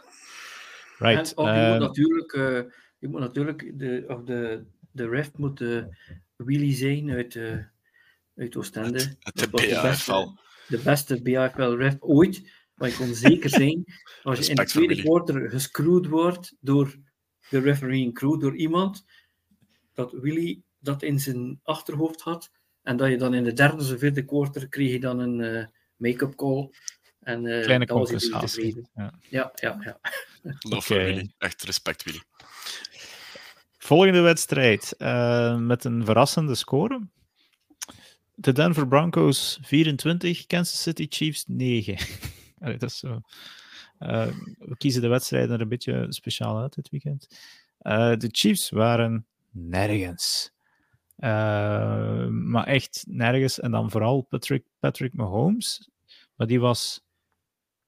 [0.99, 1.31] Right.
[1.35, 5.31] En, of je eh, moet natuurlijk, eh, je moet natuurlijk de, of de, de ref
[5.37, 5.97] moet de
[6.37, 7.57] Willy zijn uit, eh
[8.37, 8.99] uit Oostende.
[8.99, 10.27] Het- het de BAFL.
[10.68, 12.51] de beste BAFL-ref ooit.
[12.75, 13.85] Maar je kon zeker zijn,
[14.22, 16.95] als je in de tweede quarter gescrewd wordt door
[17.51, 19.05] de refereeing crew, door iemand,
[19.93, 22.51] dat Willy dat in zijn achterhoofd had.
[22.83, 25.67] En dat je dan in de derde of vierde quarter kreeg je dan een eh,
[25.97, 26.71] make-up call.
[27.21, 28.87] En eh kleine compensatie.
[28.95, 29.19] Ja.
[29.29, 29.99] Ja, ja, ja.
[30.89, 31.33] Willy.
[31.39, 32.23] Echt respect, Willy.
[33.79, 37.09] Volgende wedstrijd eh, met een verrassende score.
[38.35, 41.97] De Denver Broncos 24, Kansas City Chiefs 9.
[42.61, 43.21] Allee, dat is zo.
[43.99, 44.27] Eh,
[44.59, 47.29] we kiezen de wedstrijden er een beetje speciaal uit dit weekend.
[47.79, 50.53] Eh, de Chiefs waren nergens.
[51.17, 53.61] Eh, maar echt nergens.
[53.61, 55.91] En dan vooral Patrick, Patrick Mahomes.
[56.37, 57.05] Maar die was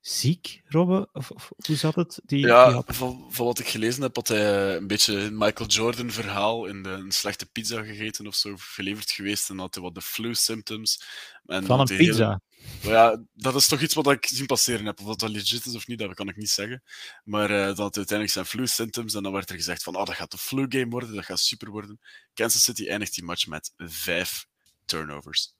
[0.06, 1.08] ziek, Robbe?
[1.12, 2.20] Of, of hoe zat het?
[2.24, 5.38] Die, die Ja, had- van, van wat ik gelezen heb, had hij een beetje een
[5.38, 9.50] Michael Jordan verhaal in de, een slechte pizza gegeten of zo geleverd geweest.
[9.50, 11.02] En had hij wat de flu symptoms.
[11.46, 12.40] En van een pizza.
[12.82, 15.00] Ja, dat is toch iets wat ik zien passeren heb.
[15.00, 16.82] Of dat dat legit is of niet, dat kan ik niet zeggen.
[17.24, 19.14] Maar eh, dat had uiteindelijk zijn flu symptoms.
[19.14, 21.40] En dan werd er gezegd van, oh, dat gaat de flu game worden, dat gaat
[21.40, 22.00] super worden.
[22.34, 24.46] Kansas City eindigt die match met vijf
[24.84, 25.54] turnovers.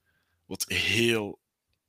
[0.45, 1.39] Wat heel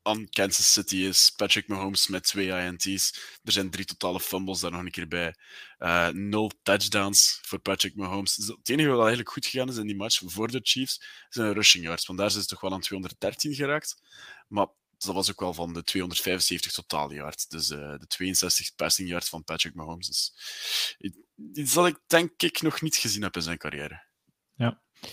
[0.08, 1.34] aan Kansas City is.
[1.36, 3.20] Patrick Mahomes met twee INT's.
[3.44, 5.36] Er zijn drie totale fumbles daar nog een keer bij.
[5.78, 8.36] Eh, nul touchdowns voor Patrick Mahomes.
[8.36, 11.54] Dus het enige wat eigenlijk goed gegaan is in die match voor de Chiefs zijn
[11.54, 12.06] rushing yards.
[12.06, 14.02] Want daar zijn ze toch wel aan 213 geraakt.
[14.48, 17.48] Maar dat was ook wel van de 275 totaal yards.
[17.48, 20.08] Dus eh, de 62 passing yards van Patrick Mahomes.
[20.08, 20.34] Dus
[21.54, 24.06] iets dat ik denk ik nog niet gezien heb in zijn carrière.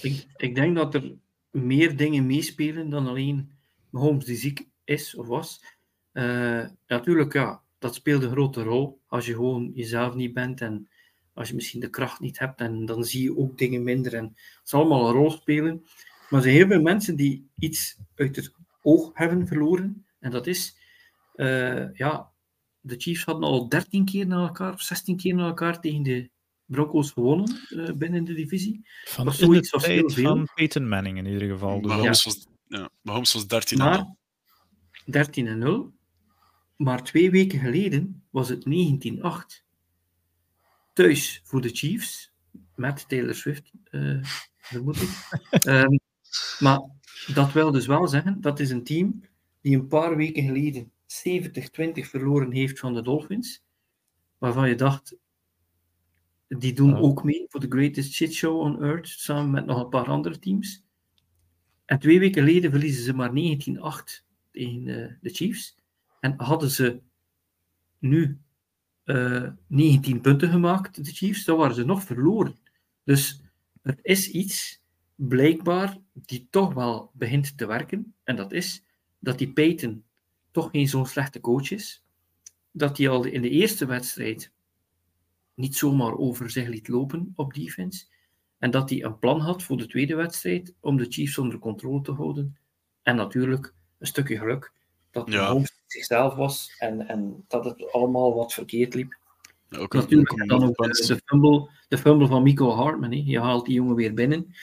[0.01, 1.15] Ik, ik denk dat er
[1.51, 3.53] meer dingen meespelen dan alleen
[3.91, 5.65] Mahomes die ziek is of was.
[6.13, 9.01] Eh, natuurlijk, ja, dat speelt een grote rol.
[9.07, 10.89] Als je gewoon jezelf niet bent en
[11.33, 14.15] als je misschien de kracht niet hebt, en dan zie je ook dingen minder.
[14.15, 15.85] En het zal allemaal een rol spelen.
[16.29, 20.07] Maar er zijn heel veel mensen die iets uit het oog hebben verloren.
[20.21, 20.77] En dat is,
[21.35, 22.33] eh, ja,
[22.81, 26.31] de Chiefs hadden al 13 keer na elkaar, of 16 keer na elkaar tegen de
[26.65, 28.89] Broncos gewonnen eh, binnen de divisie.
[29.05, 30.25] Van was de zoiets als heel tijd veel.
[30.25, 31.81] van Peyton Manning in ieder geval.
[31.81, 34.15] Dus Mahomes, was, ja, Mahomes was 13 en Maar
[35.05, 35.93] 13 en 0.
[36.77, 39.65] Maar twee weken geleden was het 19-8.
[40.93, 42.33] Thuis voor de Chiefs.
[42.75, 44.19] Met Taylor Swift, eh,
[44.57, 45.11] vermoed ik.
[45.51, 45.97] Ehm,
[46.59, 46.81] maar
[47.35, 49.23] dat wil dus wel zeggen, dat is een team
[49.61, 53.65] die een paar weken geleden 70-20 verloren heeft van de Dolphins.
[54.39, 55.17] Waarvan je dacht,
[56.49, 59.89] die doen ook mee voor de greatest shit show on earth, samen met nog een
[59.89, 60.85] paar andere teams.
[61.85, 64.25] En twee weken geleden verliezen ze maar 19-8
[64.55, 65.77] tegen eh, de Chiefs.
[66.21, 67.01] En hadden ze
[67.99, 68.39] nu
[69.05, 72.57] uh, 19 punten gemaakt, de Chiefs, dan waren ze nog verloren.
[73.05, 73.43] Dus
[73.83, 74.83] er is iets,
[75.15, 78.15] blijkbaar, die toch wel begint te werken.
[78.25, 78.85] En dat is
[79.19, 80.05] dat die Peyton
[80.51, 82.05] toch geen zo'n slechte coach is.
[82.71, 84.53] Dat hij al in de eerste wedstrijd
[85.55, 88.07] niet zomaar over zich liet lopen op defense.
[88.59, 92.01] En dat hij een plan had voor de tweede wedstrijd om de Chiefs onder controle
[92.01, 92.57] te houden.
[93.03, 94.73] En natuurlijk een stukje geluk
[95.11, 95.51] dat ja.
[95.51, 99.17] Holmes zichzelf was en, en dat het allemaal wat verkeerd liep.
[99.69, 103.13] Ja, ook natuurlijk ook dan ook de, de, fumble, de fumble van Mico Hartman.
[103.13, 103.23] Hè.
[103.25, 104.55] Je haalt die jongen weer binnen.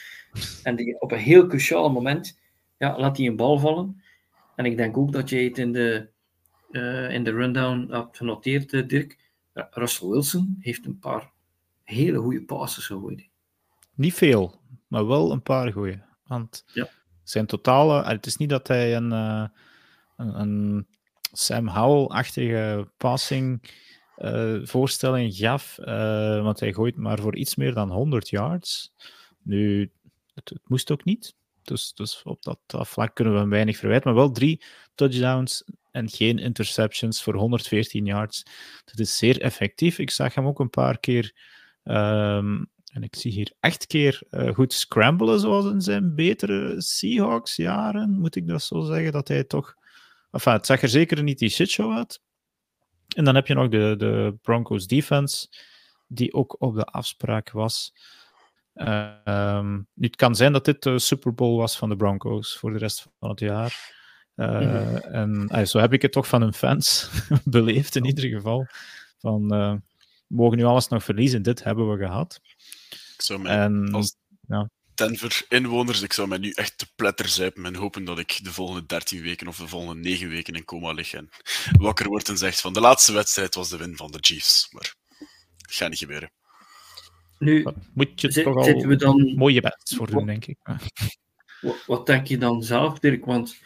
[0.62, 2.40] En die, op een heel cruciaal moment
[2.78, 4.02] ja, laat hij een bal vallen.
[4.56, 6.08] En ik denk ook dat je het in de,
[6.70, 9.20] uh, in de rundown hebt genoteerd, uh, Dirk.
[9.52, 11.30] Russell Wilson heeft een paar
[11.82, 13.28] hele goede passes gegooid.
[13.94, 16.02] Niet veel, maar wel een paar goede.
[16.26, 16.88] Want ja.
[17.32, 18.04] Zijn totale...
[18.04, 19.46] Het is niet dat hij een, uh,
[20.16, 20.86] een, een
[21.32, 23.70] Sam Howell-achtige passing
[24.18, 28.92] uh, voorstelling gaf, uh, want hij gooit maar voor iets meer dan 100 yards.
[29.42, 29.90] Nu,
[30.34, 31.34] het, het moest ook niet.
[31.62, 34.12] Dus, dus op dat, vlak kunnen we hem weinig verwijten.
[34.12, 34.64] Maar wel drie
[34.94, 38.42] touchdowns en geen interceptions voor 114 yards.
[38.84, 39.98] Dat is zeer effectief.
[39.98, 41.34] Ik zag hem ook een paar keer,
[41.84, 48.18] um, en ik zie hier acht keer uh, goed scramblen, zoals in zijn betere Seahawks-jaren.
[48.18, 49.12] Moet ik dat zo zeggen?
[49.12, 49.74] Dat hij toch.
[50.30, 52.20] Enfin, het zag er zeker niet die shitshow uit.
[53.16, 55.46] En dan heb je nog de, de Broncos defense,
[56.06, 57.92] die ook op de afspraak was.
[58.74, 62.78] Uh, het kan zijn dat dit de Super Bowl was van de Broncos voor de
[62.78, 64.00] rest van het jaar.
[64.36, 64.96] Uh, mm-hmm.
[64.96, 67.10] En uh, zo heb ik het toch van hun fans
[67.44, 68.66] beleefd in ieder geval.
[69.18, 69.80] Van, we
[70.26, 72.40] mogen nu alles nog verliezen, dit hebben we gehad.
[73.22, 74.16] Ik zou mij, en, als
[74.48, 74.70] ja.
[74.94, 78.86] Denver-inwoners, ik zou mij nu echt te pletter zuipen en hopen dat ik de volgende
[78.86, 81.28] 13 weken of de volgende 9 weken in coma lig en
[81.78, 84.68] wakker wordt en zegt van de laatste wedstrijd was de win van de Chiefs.
[84.70, 84.94] Maar
[85.56, 86.30] dat gaat niet gebeuren.
[87.38, 90.58] Nu, moet je zit, toch al we dan, mooie best voor doen, denk ik.
[91.60, 93.24] Wat, wat, denk je dan zelf, Dirk?
[93.24, 93.56] Want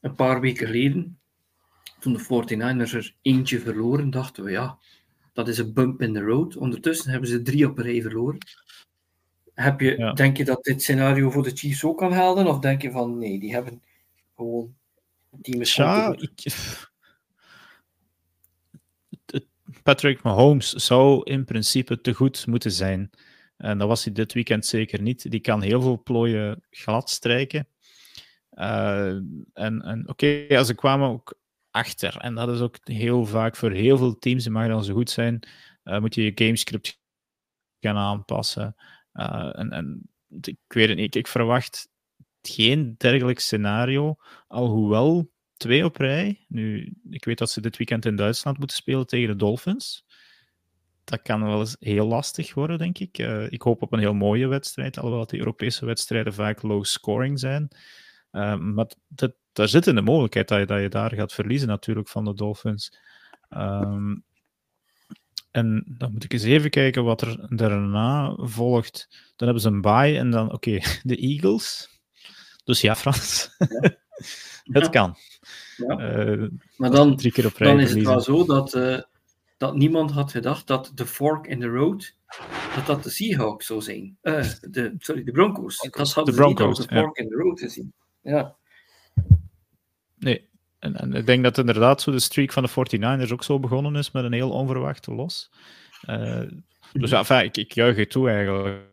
[0.00, 1.18] een paar weken geleden,
[2.00, 4.78] toen de 49ers er eentje verloren, dachten we, ja,
[5.32, 6.56] dat is een bump in the road.
[6.56, 8.38] Ondertussen hebben ze drie op een rij verloren.
[9.60, 12.46] Heb je, Denk je dat dit scenario voor de Chiefs ook kan helden?
[12.46, 13.82] Of denk je van, nee, die hebben
[14.36, 14.76] gewoon...
[15.30, 16.44] Die ja, ik,
[19.82, 23.10] Patrick Mahomes zou in principe te goed moeten zijn.
[23.56, 25.30] En dat was hij dit weekend zeker niet.
[25.30, 27.68] Die kan heel veel plooien glad strijken.
[28.54, 31.38] Uh, en en oké, okay, ze kwamen ook
[31.70, 32.16] achter.
[32.16, 35.10] En dat is ook heel vaak voor heel veel teams, die mag dan zo goed
[35.10, 35.48] zijn,
[35.84, 37.00] uh, moet je je gamescript
[37.80, 38.76] gaan aanpassen.
[39.14, 40.08] Uh, en, en
[40.40, 41.88] ik weet ik verwacht
[42.42, 46.44] geen dergelijk scenario, alhoewel twee op rij.
[46.48, 50.04] Nu, ik weet dat ze dit weekend in Duitsland moeten spelen tegen de Dolphins.
[51.04, 53.18] Dat kan wel eens heel lastig worden, denk ik.
[53.18, 57.38] Uh, ik hoop op een heel mooie wedstrijd, alhoewel de Europese wedstrijden vaak low scoring
[57.38, 57.68] zijn.
[58.32, 58.86] Uh, maar
[59.52, 62.34] daar zit in de mogelijkheid dat je, dat je daar gaat verliezen, natuurlijk, van de
[62.34, 62.98] Dolphins.
[63.50, 64.24] Um,
[65.50, 69.08] en dan moet ik eens even kijken wat er daarna volgt.
[69.36, 71.88] Dan hebben ze een bye en dan, oké, okay, de Eagles.
[72.64, 73.48] Dus ja, Frans.
[74.62, 74.80] Ja.
[74.80, 75.16] het kan.
[75.76, 76.26] Ja.
[76.26, 79.00] Uh, maar dan, drie keer op rij dan is het wel zo dat, uh,
[79.56, 82.14] dat niemand had gedacht dat de fork in the road,
[82.74, 84.18] dat dat de Seahawks zou zijn.
[84.22, 85.78] Uh, de, sorry, de Broncos.
[85.78, 87.92] Dat hadden de Broncos, ze niet de fork in the road gezien.
[88.22, 88.56] Ja.
[90.18, 90.47] Nee,
[90.78, 93.96] en, en, ik denk dat inderdaad zo de streak van de 49ers ook zo begonnen
[93.96, 95.50] is met een heel onverwachte los.
[96.06, 96.42] Uh,
[96.92, 98.86] dus ja, ik, ik juich het toe eigenlijk.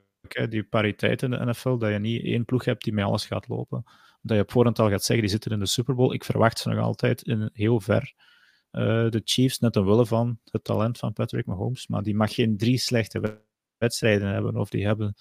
[0.49, 3.47] Die pariteit in de NFL, dat je niet één ploeg hebt die met alles gaat
[3.47, 3.85] lopen
[4.25, 6.13] dat je op voorhand al gaat zeggen, die zitten in de Super Bowl.
[6.13, 8.13] Ik verwacht ze nog altijd in heel ver.
[8.71, 11.87] Uh, de Chiefs, net omwille van het talent van Patrick Mahomes.
[11.87, 13.41] Maar die mag geen drie slechte
[13.77, 15.15] wedstrijden hebben, of die hebben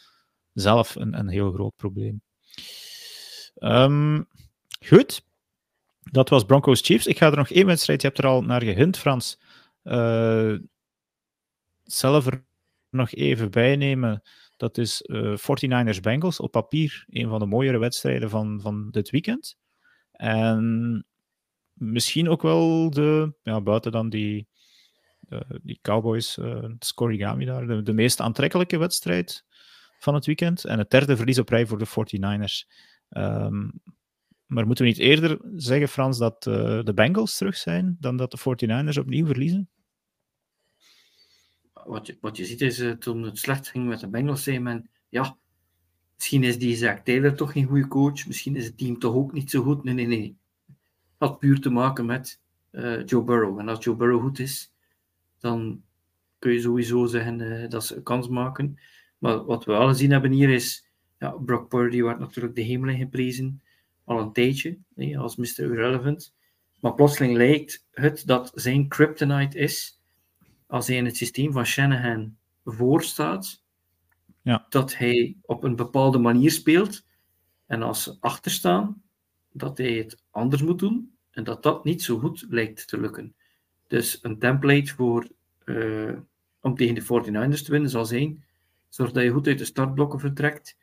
[0.52, 2.22] zelf een, een heel groot probleem.
[3.58, 4.28] Um,
[4.86, 5.24] goed.
[6.10, 7.06] Dat was Broncos Chiefs.
[7.06, 9.40] Ik ga er nog één wedstrijd, je hebt er al naar gehint, Frans.
[9.84, 10.54] Uh,
[11.82, 12.44] zelf er
[12.90, 14.22] nog even bij nemen.
[14.56, 16.40] Dat is uh, eh, 49ers Bengals.
[16.40, 19.56] Op papier een van de mooiere wedstrijden van, van dit weekend.
[20.12, 21.04] En
[21.72, 24.48] misschien ook wel de, ja, buiten dan die,
[25.62, 29.44] die Cowboys, uh, Scorigami daar, de, meest aantrekkelijke wedstrijd
[29.98, 30.64] van het weekend.
[30.64, 32.72] En het derde verlies op rij voor de 49ers.
[33.10, 33.80] Um,
[34.54, 38.30] maar moeten we niet eerder zeggen, Frans, dat uh, de Bengals terug zijn dan dat
[38.30, 39.68] de 49ers opnieuw verliezen?
[41.86, 44.58] wat je, wat je ziet is, uh, toen het slecht ging met de Bengals, zei
[44.58, 45.36] men, ja,
[46.14, 49.32] misschien is die Zack Taylor toch geen goede coach, misschien is het team toch ook
[49.32, 49.84] niet zo goed.
[49.84, 50.36] Nee, nee, nee.
[51.18, 52.40] Had puur te maken met
[52.70, 53.58] uh, Joe Burrow.
[53.58, 54.72] En als Joe Burrow goed is,
[55.38, 55.82] dan
[56.38, 58.78] kun je sowieso zeggen dat ze een kans maken.
[59.18, 60.86] Maar wat we wel gezien hebben hier is,
[61.18, 63.62] ja, Brock Purdy wordt natuurlijk de hemel in geprezen,
[64.04, 64.78] al een tijdje,
[65.16, 65.58] als Mr.
[65.58, 66.34] Irrelevant.
[66.80, 70.00] Maar plotseling lijkt het dat zijn kryptonite is,
[70.66, 73.62] als hij in het systeem van Shanahan voorstaat,
[74.42, 74.66] ja.
[74.68, 77.06] dat hij op een bepaalde manier speelt.
[77.66, 79.02] En als ze achterstaan,
[79.52, 81.16] dat hij het anders moet doen.
[81.30, 83.34] En dat dat niet zo goed lijkt te lukken.
[83.86, 85.28] Dus een template voor,
[85.64, 86.18] uh,
[86.60, 88.44] om tegen de 49ers te winnen zal zijn:
[88.88, 90.76] zorg dat je goed uit de startblokken vertrekt.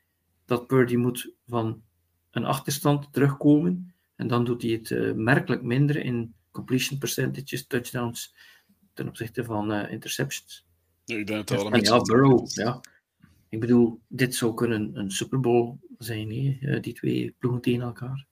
[0.46, 1.82] Dat Purdy moet van
[2.32, 3.94] een achterstand terugkomen.
[4.16, 8.36] En dan doet hij het uh, merkelijk minder in completion percentages, touchdowns,
[8.94, 10.66] ten opzichte van uh, interceptions.
[11.06, 12.80] Ja, ik denk dat wel een ja, Burrow, ja.
[13.50, 16.80] Ik bedoel, dit zou kunnen een Super Bowl zijn, hè?
[16.80, 18.28] die twee ploegen tegen elkaar.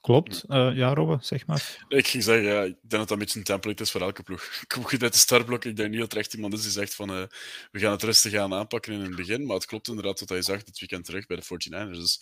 [0.00, 0.44] Klopt.
[0.48, 1.84] Uh, ja, Robbe, zeg maar.
[1.88, 4.22] Ik ging zeggen, ja, ik denk dat dat een beetje een template is voor elke
[4.22, 4.50] ploeg.
[4.66, 5.64] Kom goed uit de startblok.
[5.64, 7.26] Ik denk niet dat er echt iemand is die zegt van uh,
[7.70, 9.46] we gaan het rustig gaan aanpakken in het begin.
[9.46, 11.98] Maar het klopt inderdaad wat hij zag dit weekend terug bij de 49ers.
[11.98, 12.18] Dus,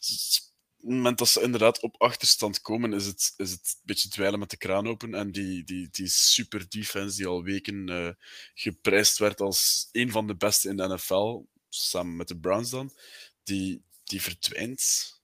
[0.00, 0.52] dus
[0.82, 4.08] op het moment dat ze inderdaad op achterstand komen, is het, is het een beetje
[4.08, 5.14] dweilen met de kraan open.
[5.14, 8.08] En die, die, die super defense die al weken uh,
[8.54, 12.92] geprijsd werd als een van de beste in de NFL, samen met de Browns dan,
[13.42, 15.21] die, die verdwijnt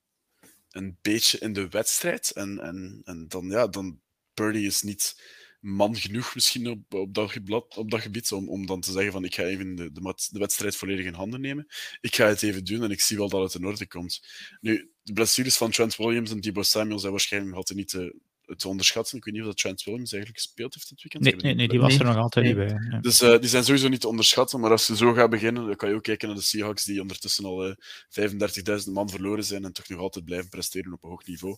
[0.83, 2.31] een beetje in de wedstrijd.
[2.31, 3.99] En, en, en dan, ja, dan
[4.33, 5.15] Purdy is niet
[5.59, 7.37] man genoeg misschien op, dat,
[7.77, 10.75] op dat gebied om, om dan te zeggen van ik ga even de, de, wedstrijd
[10.75, 11.67] volledig in handen nemen.
[12.01, 14.27] Ik ga het even doen en ik zie wel dat het in orde komt.
[14.61, 18.19] Nu, de blessures van Trent Williams en Debo Samuel zijn waarschijnlijk altijd niet de,
[18.55, 19.17] te onderschatten.
[19.17, 21.23] Ik weet niet of dat Trent Williams eigenlijk gespeeld heeft dit weekend.
[21.23, 22.79] Nee, nee, nee die was er nog altijd niet bij.
[22.91, 22.99] Ja.
[22.99, 24.59] Dus uh, die zijn sowieso niet te onderschatten.
[24.59, 27.01] Maar als ze zo gaan beginnen, dan kan je ook kijken naar de Seahawks, die
[27.01, 27.73] ondertussen al uh,
[28.09, 31.57] eh, 35.000 man verloren zijn en toch nog altijd blijven presteren op een hoog niveau.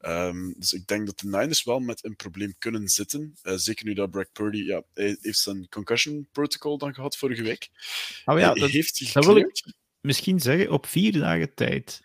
[0.00, 3.34] Um, dus ik denk dat de Niners wel met een probleem kunnen zitten.
[3.42, 7.42] Uh, zeker nu dat Brad Purdy, ja, hij heeft zijn concussion protocol dan gehad vorige
[7.42, 7.68] week.
[8.24, 9.64] Oh ja, dat, heeft dat wil ik
[10.00, 12.00] misschien zeggen, op vier dagen tijd.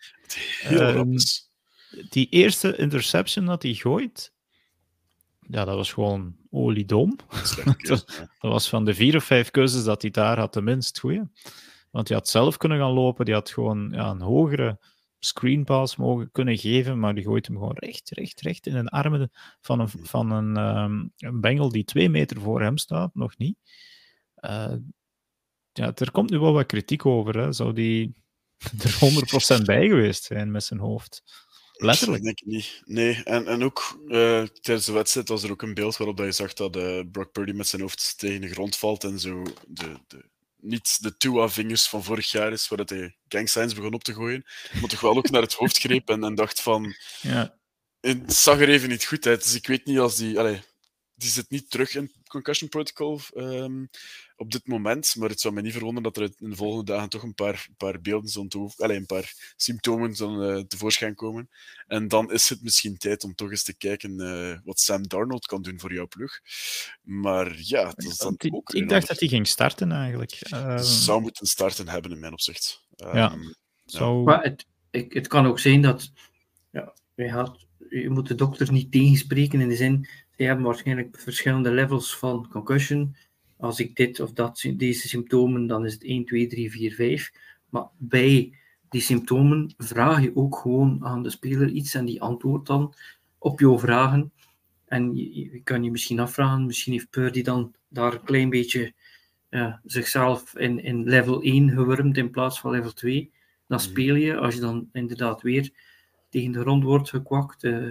[0.60, 1.16] Heel um,
[2.10, 4.34] die eerste interception dat hij gooit,
[5.39, 7.16] ja, dat was gewoon oliedom.
[7.88, 8.06] dat,
[8.39, 11.30] dat was van de vier of vijf keuzes dat hij daar had, de minst goede.
[11.91, 14.80] Want hij had zelf kunnen gaan lopen, die had gewoon ja, een hogere
[15.20, 19.32] screenpass mogen kunnen geven, maar die gooit hem gewoon recht, recht, recht in de armen
[19.62, 23.58] van een, van een, um, een bengel die twee meter voor hem staat, nog niet.
[24.41, 24.74] Uh,
[25.72, 27.38] ja, er komt nu wel wat kritiek over.
[27.38, 27.52] Hè.
[27.52, 28.24] Zou die
[28.84, 31.24] er 100% bij geweest zijn met zijn hoofd?
[31.78, 32.24] Letterlijk.
[32.24, 32.82] denk niet.
[32.86, 36.32] Nee, en, en ook uh, tijdens de wedstrijd was er ook een beeld waarop je
[36.32, 40.00] zag dat uh, Brock Purdy met zijn hoofd tegen de grond valt en zo de,
[40.08, 40.26] de,
[40.60, 44.46] niet de Tua-vingers van vorig jaar is, waar hij gang signs begon op te gooien,
[44.74, 46.96] maar toch wel ook naar het hoofd greep en, en dacht van...
[47.22, 47.56] Ja.
[48.00, 50.40] Het zag er even niet goed uit, dus ik weet niet als die...
[50.40, 50.60] Allez,
[51.16, 53.90] die zit niet terug in concussion protocol um,
[54.38, 55.16] op dit moment.
[55.16, 57.68] Maar het zou me niet verwonderen dat er in de volgende dagen toch een paar,
[57.78, 61.50] paar beelden zullen toe, allez, een paar symptomen zullen uh, tevoorschijn komen.
[61.88, 65.46] En dan is het misschien tijd om toch eens te kijken uh, wat Sam Darnold
[65.46, 66.40] kan doen voor jouw ploeg.
[67.02, 68.74] Maar ja, dat is dan die, ook.
[68.74, 70.40] Ik dacht dat hij ging starten eigenlijk.
[70.54, 70.80] Um...
[70.80, 72.86] Zou moeten starten hebben in mijn opzicht.
[72.98, 73.38] Um, ja.
[73.86, 74.24] Zo...
[74.24, 76.12] Maar het, ik, het kan ook zijn dat
[76.72, 81.20] ja, je, had, je moet de dokter niet tegenspreken in de zin die hebben waarschijnlijk
[81.20, 83.16] verschillende levels van concussion.
[83.58, 87.32] Als ik dit of dat, deze symptomen, dan is het 1, 2, 3, 4, 5.
[87.70, 88.53] Maar bij
[88.89, 92.93] die symptomen vraag je ook gewoon aan de speler iets en die antwoordt dan
[93.38, 94.32] op jouw vragen.
[94.86, 98.93] En je, je kan je misschien afvragen, misschien heeft Purdy dan daar een klein beetje
[99.84, 103.32] zichzelf in, in level 1 gewurmd in plaats van level 2.
[103.68, 103.88] Dan mhm.
[103.88, 105.72] speel je, als je dan inderdaad weer
[106.30, 107.64] tegen de grond wordt gekwakt.
[107.64, 107.88] Uh,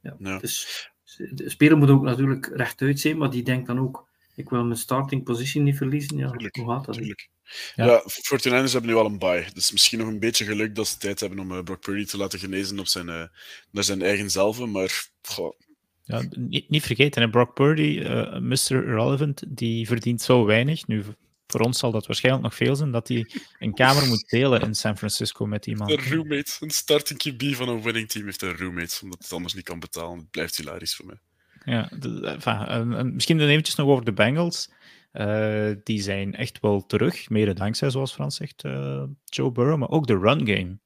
[0.00, 0.38] ja, ja.
[0.38, 0.90] Dus
[1.30, 4.78] de speler moet ook natuurlijk rechtuit zijn, maar die denkt dan ook, ik wil mijn
[4.78, 6.16] starting position niet verliezen.
[6.16, 6.94] Ja, tuurlijk, hoe gaat dat?
[6.94, 7.28] Tuurlijk.
[7.74, 9.46] Ja, ja 49ers hebben nu al een bye.
[9.54, 12.16] Dus misschien nog een beetje geluk dat ze tijd hebben om uh, Brock Purdy te
[12.16, 13.24] laten genezen op zijn, uh,
[13.70, 14.66] naar zijn eigen zelf.
[14.66, 15.58] Maar goh.
[16.02, 18.70] Ja, niet, niet vergeten, hè, Brock Purdy, uh, Mr.
[18.70, 20.86] Irrelevant, die verdient zo weinig.
[20.86, 21.04] Nu,
[21.46, 24.74] voor ons zal dat waarschijnlijk nog veel zijn, dat hij een kamer moet delen in
[24.74, 25.90] San Francisco met iemand.
[25.90, 29.54] Een roommate, een starting QB van een winning team heeft een roommate, omdat het anders
[29.54, 30.18] niet kan betalen.
[30.18, 31.18] Het blijft hilarisch voor mij.
[31.64, 34.72] Ja, enfin, misschien dan eventjes nog over de Bengals.
[35.12, 39.90] Uh, die zijn echt wel terug, mede dankzij, zoals Frans zegt, uh, Joe Burrow, maar
[39.90, 40.78] ook de run game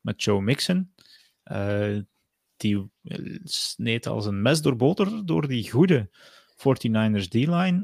[0.00, 0.94] met Joe Mixon.
[1.44, 1.98] Uh,
[2.56, 2.90] die
[3.44, 6.10] sneed als een mes door boter door die goede
[6.56, 7.82] 49ers D-line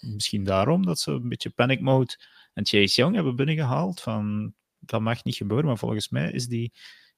[0.00, 2.18] misschien daarom dat ze een beetje panic mode
[2.54, 4.00] en Chase Young hebben binnengehaald.
[4.00, 6.72] Van, dat mag niet gebeuren, maar volgens mij is die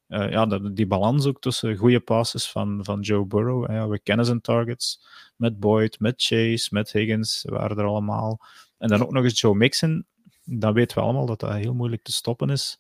[0.07, 3.71] eh, ja, dat, die balans ook tussen goede passes van, van Joe Burrow.
[3.71, 8.41] Ja, we kennen zijn targets met Boyd, met Chase, met Higgins, waren er allemaal.
[8.79, 10.07] En dan ook nog eens Joe Mixon.
[10.45, 12.79] Dan weten we allemaal dat dat heel moeilijk te stoppen is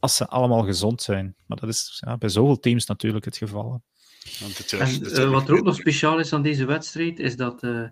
[0.00, 1.34] als ze allemaal gezond zijn.
[1.46, 3.82] Maar dat is ja, bij zoveel teams natuurlijk het geval.
[4.78, 7.88] En, uh, wat er ook nog speciaal is aan deze wedstrijd, is dat uh,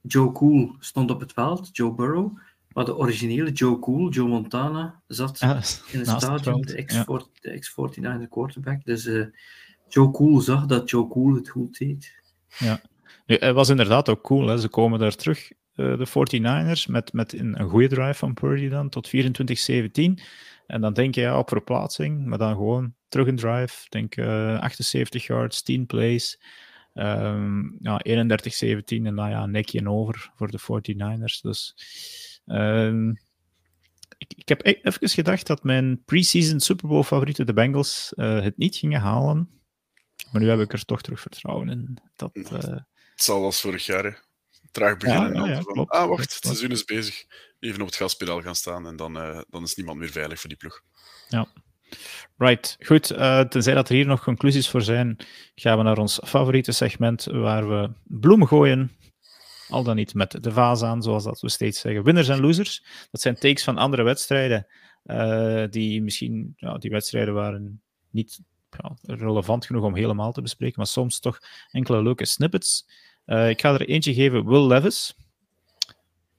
[0.00, 2.38] Joe Cool stond op het veld, Joe Burrow.
[2.74, 8.84] Maar de originele Joe Cool, Joe Montana, zat in het stadion, de X-49 quarterback.
[8.84, 9.26] Dus uh,
[9.88, 12.12] Joe Cool zag dat Joe Cool het goed deed.
[12.58, 12.80] Ja,
[13.26, 14.46] nu, hij was inderdaad ook cool.
[14.46, 14.58] Hè.
[14.58, 18.68] Ze komen daar terug, uh, de 49ers, met, met een, een goede drive van Purdy
[18.68, 19.10] dan, tot 24-17.
[20.66, 23.86] En dan denk je ja, op verplaatsing, maar dan gewoon terug een drive.
[23.88, 26.40] Denk uh, eh, 78 yards, 10 plays.
[26.94, 28.10] Um, ja, 31-17
[28.86, 31.40] en dan ja, nekje over voor de 49ers.
[31.40, 31.74] Dus
[32.46, 33.16] um,
[34.18, 38.42] ik, ik, heb e-, even gedacht dat mijn preseason Super Bowl favorieten, de Bengals, uh,
[38.42, 39.60] het niet gingen halen.
[40.32, 41.98] Maar nu heb ik er toch terug vertrouwen in.
[42.16, 42.44] Dat, uh...
[42.52, 44.10] Het zal als vorig jaar, hè.
[44.70, 45.34] Traag beginnen.
[45.34, 47.24] Ja, ja, ja, klopt, ah, wacht, het seizoen is bezig.
[47.60, 50.48] Even op het gaspedaal gaan staan en dan, uh, dan is niemand meer veilig voor
[50.48, 50.82] die ploeg.
[51.28, 51.48] Ja.
[52.36, 53.12] Right, goed.
[53.12, 55.16] Uh, tenzij dat er hier nog conclusies voor zijn,
[55.54, 58.96] gaan we naar ons favoriete segment waar we bloemen gooien.
[59.72, 62.04] Al dan niet met de vaas aan, zoals dat we steeds zeggen.
[62.04, 62.84] Winners en losers.
[63.10, 64.66] Dat zijn takes van andere wedstrijden.
[65.06, 68.40] Uh, die misschien, die wedstrijden waren niet
[69.02, 71.38] relevant genoeg om helemaal te bespreken, maar soms toch
[71.70, 72.86] enkele leuke snippets.
[73.26, 75.16] Uh, ik ga er eentje geven, Will Levis.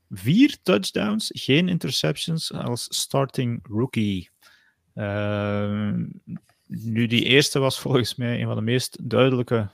[0.09, 4.29] Vier touchdowns, geen interceptions als starting rookie.
[4.93, 6.05] Ehm,
[6.67, 9.71] nu, die eerste was volgens mij een van de meest duidelijke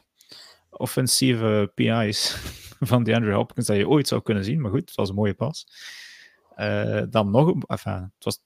[0.70, 2.36] offensieve PI's
[2.80, 4.62] van DeAndre Hopkins dat je ooit zou kunnen zien.
[4.62, 5.68] Maar goed, het was een mooie pas.
[6.58, 8.42] Uh, dan nog, enfin, het was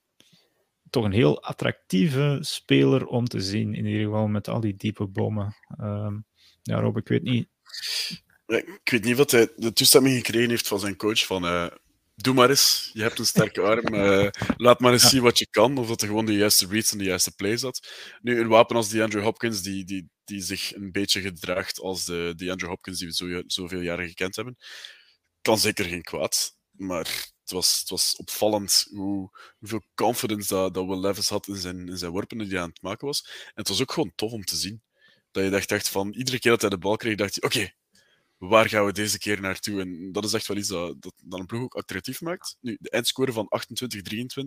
[0.90, 3.74] toch een heel attractieve speler om te zien.
[3.74, 5.56] In ieder geval met al die diepe bomen.
[5.80, 6.12] Uh,
[6.62, 7.48] ja, Rob, ik weet niet.
[8.46, 11.26] Ik weet niet wat hij de toestemming gekregen heeft van zijn coach.
[11.26, 11.66] Van, uh,
[12.14, 15.46] doe maar eens, je hebt een sterke arm, uh, laat maar eens zien wat je
[15.50, 15.78] kan.
[15.78, 17.88] Of dat er gewoon de juiste reads en de juiste plays had.
[18.22, 22.04] Nu, een wapen als die Andrew Hopkins, die, die, die zich een beetje gedraagt als
[22.04, 24.56] de, die Andrew Hopkins die we zo, zoveel jaren gekend hebben,
[25.42, 26.56] kan zeker geen kwaad.
[26.70, 31.56] Maar het was, het was opvallend hoe, hoeveel confidence dat, dat Will Levis had in
[31.56, 33.22] zijn, in zijn worpen die hij aan het maken was.
[33.26, 34.82] En het was ook gewoon tof om te zien.
[35.30, 37.74] Dat je dacht, dacht van, iedere keer dat hij de bal kreeg, dacht hij, oké,
[38.48, 39.80] waar gaan we deze keer naartoe?
[39.80, 42.56] En dat is echt wel iets dat, dat, dat een ploeg ook attractief maakt.
[42.60, 44.44] Nu, de eindscore van 28-23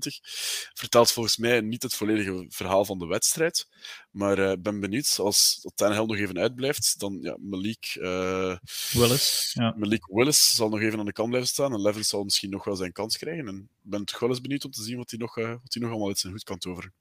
[0.73, 3.67] vertelt volgens mij niet het volledige verhaal van de wedstrijd.
[4.11, 8.57] Maar ik uh, ben benieuwd, als Tannehill nog even uitblijft, dan ja, Malik, uh,
[8.91, 9.73] Willis, ja.
[9.77, 11.73] Malik Willis zal nog even aan de kant blijven staan.
[11.73, 13.47] En zal misschien nog wel zijn kans krijgen.
[13.47, 15.73] En ik ben toch wel eens benieuwd om te zien wat hij nog, uh, wat
[15.73, 16.93] hij nog allemaal uit zijn hoed kan toveren.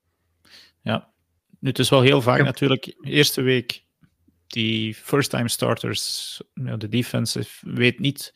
[0.82, 1.12] Ja,
[1.60, 2.96] nu, het is wel heel vaak natuurlijk.
[3.00, 3.85] Eerste week
[4.46, 8.32] die first-time starters, de defense weet niet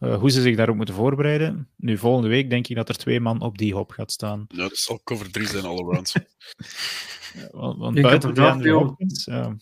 [0.00, 1.68] uh, hoe ze zich daarop moeten voorbereiden.
[1.76, 4.44] Nu, volgende week denk ik dat er twee man op die hop gaat staan.
[4.48, 6.12] Ja, dat zal cover 3 zijn all around.
[7.34, 9.24] ja, want, want buiten de Hopkins...
[9.24, 9.56] Ja.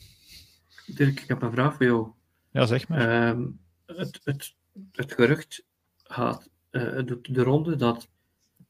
[0.87, 2.09] Dirk, ik heb een vraag voor jou.
[2.51, 3.37] Ja, zeg maar.
[3.37, 3.47] Uh,
[3.87, 4.55] het, het,
[4.93, 5.65] het gerucht
[5.97, 8.09] gaat uh, de, de ronde dat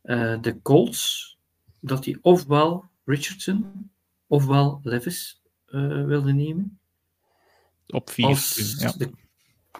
[0.02, 1.36] uh, de Colts,
[1.80, 3.90] dat die ofwel Richardson
[4.26, 5.42] ofwel Levis
[6.06, 6.78] wilden nemen.
[7.86, 8.26] Op vier.
[8.26, 8.92] Als, ja.
[8.96, 9.10] de,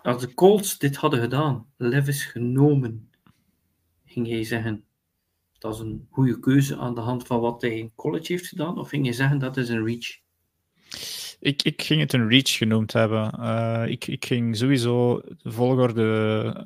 [0.02, 3.10] als de Colts dit hadden gedaan, Levis genomen,
[4.04, 4.84] ging jij zeggen
[5.64, 8.78] dat is een goede keuze aan de hand van wat hij in college heeft gedaan?
[8.78, 10.22] Of ging je zeggen dat is een reach?
[11.40, 13.34] Ik, ik ging het een reach genoemd hebben.
[13.40, 16.02] Uh, ik, ik ging sowieso de volgorde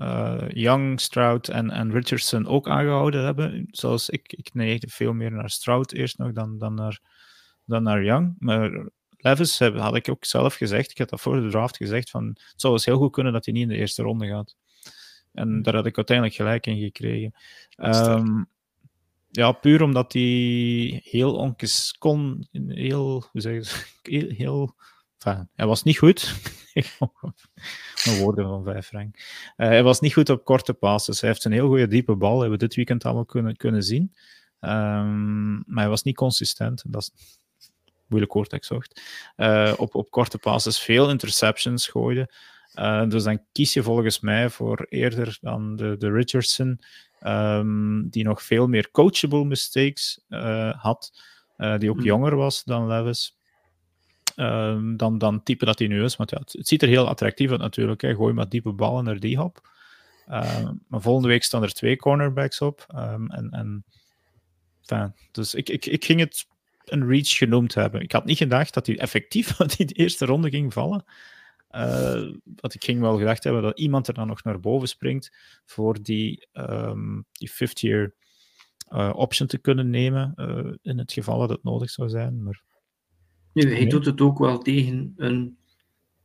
[0.01, 3.67] uh, Young, Stroud en, en Richardson ook aangehouden hebben.
[3.71, 7.01] Zoals ik, ik neigde veel meer naar Stroud eerst nog dan, dan, naar,
[7.65, 8.35] dan naar Young.
[8.39, 8.89] Maar
[9.21, 12.53] Levis had ik ook zelf gezegd, ik had dat voor de draft gezegd, van het
[12.57, 14.57] zou eens heel goed kunnen dat hij niet in de eerste ronde gaat.
[15.33, 15.63] En hm.
[15.63, 17.35] daar had ik uiteindelijk gelijk in gekregen.
[17.77, 18.49] Um,
[19.31, 24.75] ja, puur omdat hij heel onkes kon, heel, hoe zeg je heel, heel
[25.19, 26.35] enfin, hij was niet goed.
[28.05, 29.17] Mijn woorden van vijf frank.
[29.17, 31.21] Uh, hij was niet goed op korte passes.
[31.21, 34.15] Hij heeft een heel goede diepe bal, hebben we dit weekend allemaal kunnen, kunnen zien.
[34.61, 36.85] Um, maar hij was niet consistent.
[36.87, 37.39] Dat is,
[38.09, 39.03] moeilijk woord ik zocht,
[39.37, 42.35] uh, op, op korte passes veel interceptions gooide.
[42.75, 46.81] Uh, dus dan kies je volgens mij voor eerder dan de, de Richardson,
[47.23, 51.13] um, die nog veel meer coachable mistakes uh, had,
[51.79, 52.05] die ook mm.
[52.05, 53.37] jonger was dan Levis.
[54.37, 56.17] Um, dan, dan type dat hij nu is.
[56.17, 58.01] Want ja, het, het ziet er heel attractief uit natuurlijk.
[58.01, 58.15] Hè.
[58.15, 59.69] Gooi maar diepe ballen naar die hop.
[60.29, 62.87] Uh, maar volgende week staan er twee cornerbacks op.
[62.95, 63.85] Um, en, en,
[64.81, 66.47] enfin, dus ik, ik, ik ging het
[66.93, 68.01] een reach genoemd hebben.
[68.01, 71.05] Ik had niet gedacht dat hij effectief in die eerste ronde ging vallen.
[71.71, 75.37] Uh, want ik ging wel gedacht hebben dat iemand er dan nog naar boven springt
[75.65, 78.15] voor die, um, die fifth year
[78.93, 82.43] uh, option te kunnen nemen uh, in het geval dat het nodig zou zijn.
[82.43, 82.63] Maar...
[83.53, 83.89] Nu, hij nee.
[83.89, 85.59] doet het ook wel tegen een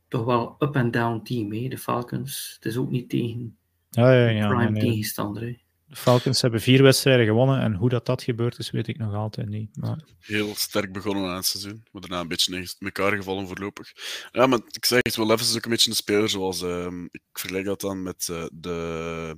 [0.08, 1.68] toch wel up-and-down team, hè?
[1.68, 2.52] de Falcons.
[2.54, 3.56] Het is ook niet tegen
[3.90, 5.42] ja, ja, ja, prime nee, tegenstander.
[5.42, 5.56] Hè?
[5.86, 9.14] De Falcons hebben vier wedstrijden gewonnen en hoe dat, dat gebeurd is, weet ik nog
[9.14, 9.76] altijd niet.
[9.76, 10.04] Maar...
[10.20, 13.92] Heel sterk begonnen aan het seizoen, maar daarna een beetje in elkaar gevallen voorlopig.
[14.32, 16.86] Ja, maar ik zeg het wel even, is ook een beetje een speler zoals, uh,
[17.10, 19.36] ik vergelijk dat dan met uh, de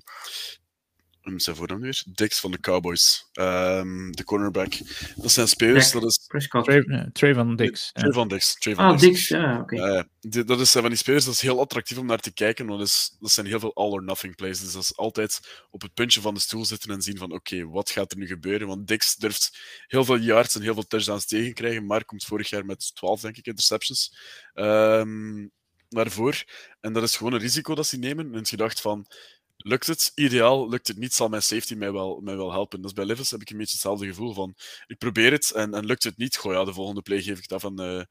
[1.31, 2.03] hoe zijn voornaam weer?
[2.07, 3.31] Dix van de Cowboys.
[3.33, 4.73] Um, de cornerback.
[5.17, 5.91] Dat zijn spelers.
[5.91, 6.27] Dat is...
[7.13, 7.91] Trayvon Dix.
[7.93, 8.57] Trayvon Dix.
[8.77, 9.75] Ah, Dix, ja, oké.
[9.75, 10.07] Okay.
[10.31, 12.79] Uh, dat is van die spelers, dat is heel attractief om naar te kijken, want
[12.79, 14.61] dat, is, dat zijn heel veel all-or-nothing plays.
[14.61, 17.55] Dus dat is altijd op het puntje van de stoel zitten en zien van oké,
[17.55, 18.67] okay, wat gaat er nu gebeuren?
[18.67, 22.65] Want Dix durft heel veel yards en heel veel touchdowns tegenkrijgen, maar komt vorig jaar
[22.65, 24.17] met 12, denk ik, interceptions.
[24.55, 25.53] Um,
[25.89, 26.45] naar voor.
[26.81, 28.35] En dat is gewoon een risico dat ze nemen.
[28.35, 29.07] En gedacht van
[29.69, 30.13] Lukt het?
[30.15, 30.69] Ideaal.
[30.69, 32.83] Lukt het niet, zal mijn safety mij wel, mij wel helpen.
[32.83, 34.55] Dus bij Livers heb ik een beetje hetzelfde gevoel van,
[34.87, 37.53] ik probeer het en, en lukt het niet, goh ja, de volgende play geef ik
[37.53, 38.03] af aan, uh,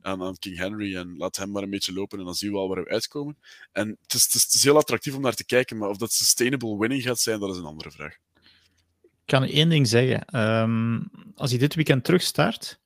[0.00, 2.58] aan, aan, King Henry en laat hem maar een beetje lopen en dan zien we
[2.58, 3.38] al waar we uitkomen.
[3.72, 6.78] En het is, het, is, heel attractief om naar te kijken, maar of dat sustainable
[6.78, 8.16] winning gaat zijn, dat is een andere vraag.
[9.02, 10.40] Ik kan één ding zeggen.
[10.40, 12.80] Um, als hij dit weekend terugstart,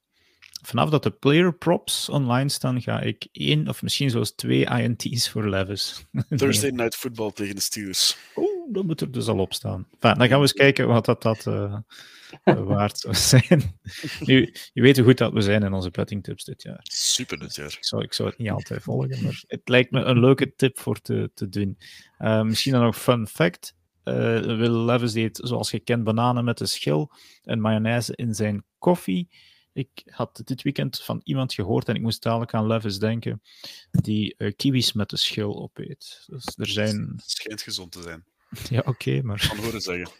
[0.69, 5.31] vanaf dat de player props online staan, ga ik één of misschien zelfs twee INT's
[5.31, 6.05] voor Levis.
[6.37, 8.17] Thursday Night Football tegen de Steelers.
[8.37, 9.87] Oeh, dat moet er dus al op staan.
[10.01, 11.81] Enfin, dan gaan we eens kijken wat dat, dat uh,
[12.45, 13.79] waard zou zijn.
[14.21, 16.81] nu, je weet hoe goed dat we zijn in onze bettingtips dit jaar.
[16.83, 17.73] Super dit jaar.
[17.73, 20.79] Ik zou, ik zou het niet altijd volgen, maar het lijkt me een leuke tip
[20.79, 21.79] voor te, te doen.
[22.19, 23.77] Uh, misschien dan nog fun fact.
[24.05, 27.13] Uh, Will Levis deed, zoals gekend, bananen met de schil
[27.43, 29.29] en mayonaise in zijn koffie.
[29.79, 33.43] Ik had dit weekend van iemand gehoord en ik moest dadelijk aan Levis denken,
[33.91, 36.25] die uh, kiwis met de schil opeet.
[36.27, 37.13] Dus er zijn...
[37.17, 38.25] Het schijnt gezond te zijn.
[38.71, 39.41] Ja, oké, okay, maar...
[39.41, 40.11] Van horen zeggen.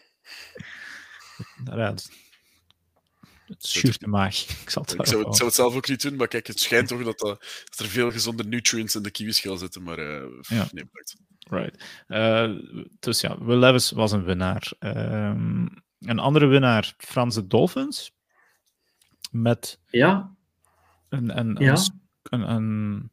[1.65, 2.09] Ja, het,
[3.45, 4.35] het schuurt de maag.
[4.61, 6.59] Ik, zal het, ik zou, het, zou, het, zelf ook niet doen, maar kijk, het
[6.59, 10.41] schijnt toch dat, dat, dat er veel gezonde nutrients in de kiwischil zitten, maar uh,
[10.41, 10.69] ja.
[10.71, 11.15] nee, bedankt.
[11.39, 11.83] Right.
[12.07, 12.59] Uh,
[12.99, 14.71] dus ja, Will Levis was een winnaar.
[14.79, 18.11] Um, een andere winnaar, Franse Dolphins
[19.29, 20.35] met ja.
[21.09, 21.77] een, een, ja.
[22.23, 23.11] een, een,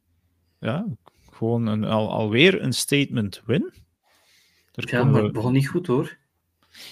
[0.59, 0.85] ja,
[1.31, 3.73] gewoon een, al, alweer een statement win.
[4.71, 6.17] Daar ja, maar het begon niet goed hoor.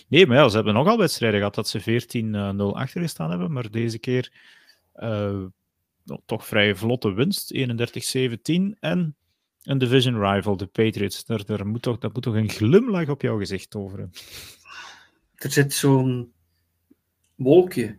[0.08, 3.72] Nee, maar ja, ze hebben nogal wedstrijden gehad dat ze 14-0 achter gestaan hebben, maar
[3.72, 4.32] deze keer
[4.96, 5.44] uh,
[6.26, 9.16] toch vrij vlotte winst, 31-17 en
[9.64, 11.26] een division rival, de Patriots.
[11.26, 14.10] Daar, daar moet toch, dat moet toch een glimlach op jouw gezicht over
[15.36, 16.34] Er zit zo'n
[17.36, 17.98] wolkje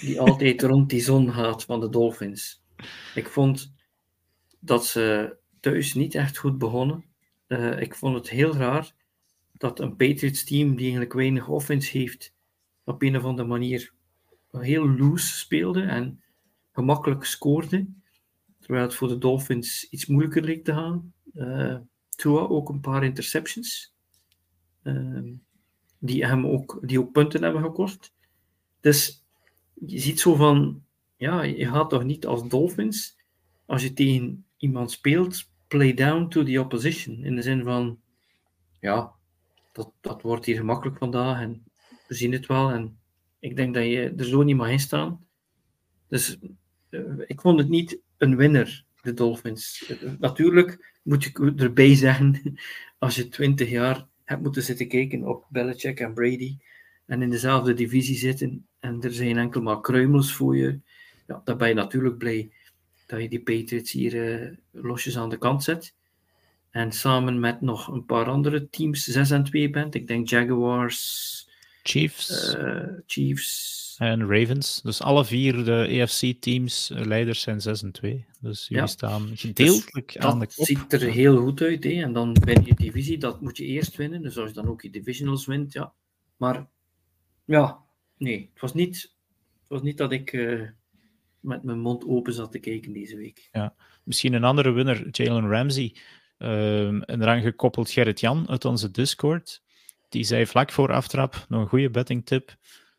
[0.00, 2.62] die altijd rond die zon gaat van de Dolphins.
[3.14, 3.74] Ik vond
[4.60, 7.04] dat ze thuis niet echt goed begonnen.
[7.48, 8.94] Uh, ik vond het heel raar
[9.52, 12.34] dat een Patriots team die eigenlijk weinig offense heeft,
[12.84, 13.92] op een of andere manier
[14.50, 16.22] heel loose speelde en
[16.72, 17.86] gemakkelijk scoorde.
[18.60, 21.12] Terwijl het voor de Dolphins iets moeilijker leek te gaan.
[21.34, 21.78] Uh,
[22.24, 23.94] ook een paar interceptions.
[24.82, 25.32] Uh,
[25.98, 28.12] die, hem ook, die ook punten hebben gekost.
[28.80, 29.25] Dus
[29.84, 30.82] je ziet zo van,
[31.16, 33.16] ja, je gaat toch niet als Dolphins,
[33.66, 37.24] als je tegen iemand speelt, play down to the opposition.
[37.24, 38.00] In de zin van,
[38.80, 39.12] ja,
[39.72, 41.64] dat, dat wordt hier gemakkelijk vandaag en
[42.06, 42.70] we zien het wel.
[42.70, 42.98] En
[43.38, 45.26] ik denk dat je er zo niet mag in staan.
[46.08, 46.38] Dus
[46.90, 49.92] uh, ik vond het niet een winner, de Dolphins.
[50.18, 52.58] Natuurlijk moet je erbij zeggen,
[52.98, 56.56] als je twintig jaar hebt moeten zitten kijken op Belichick en Brady
[57.06, 60.80] en in dezelfde divisie zitten en er zijn enkel maar kruimels voor je,
[61.26, 62.50] ja, dan ben je natuurlijk blij
[63.06, 65.94] dat je die Patriots hier uh, losjes aan de kant zet.
[66.70, 69.94] En samen met nog een paar andere teams 6 en 2 bent.
[69.94, 71.48] Ik denk Jaguars,
[71.82, 74.80] Chiefs, uh, Chiefs en Ravens.
[74.82, 78.26] Dus alle vier de AFC-teams, uh, leiders zijn 6 en 2.
[78.40, 78.88] Dus jullie ja.
[78.88, 80.56] staan gedeeltelijk dus aan de kop.
[80.56, 81.84] Dat ziet er heel goed uit.
[81.84, 82.02] Hè?
[82.02, 84.22] En dan win je divisie, dat moet je eerst winnen.
[84.22, 85.92] Dus als je dan ook je divisionals wint, ja.
[86.36, 86.66] Maar
[87.44, 87.85] ja,
[88.16, 90.68] nee, het was niet, het was niet dat ik uh,
[91.40, 93.48] met mijn mond open zat te kijken deze week.
[93.52, 95.96] Ja, misschien een andere winnaar, Jalen Ramsey.
[96.38, 99.62] Uh, en eraan gekoppeld Gerrit Jan uit onze Discord.
[100.08, 102.56] Die zei vlak voor aftrap, nog een goede betting tip.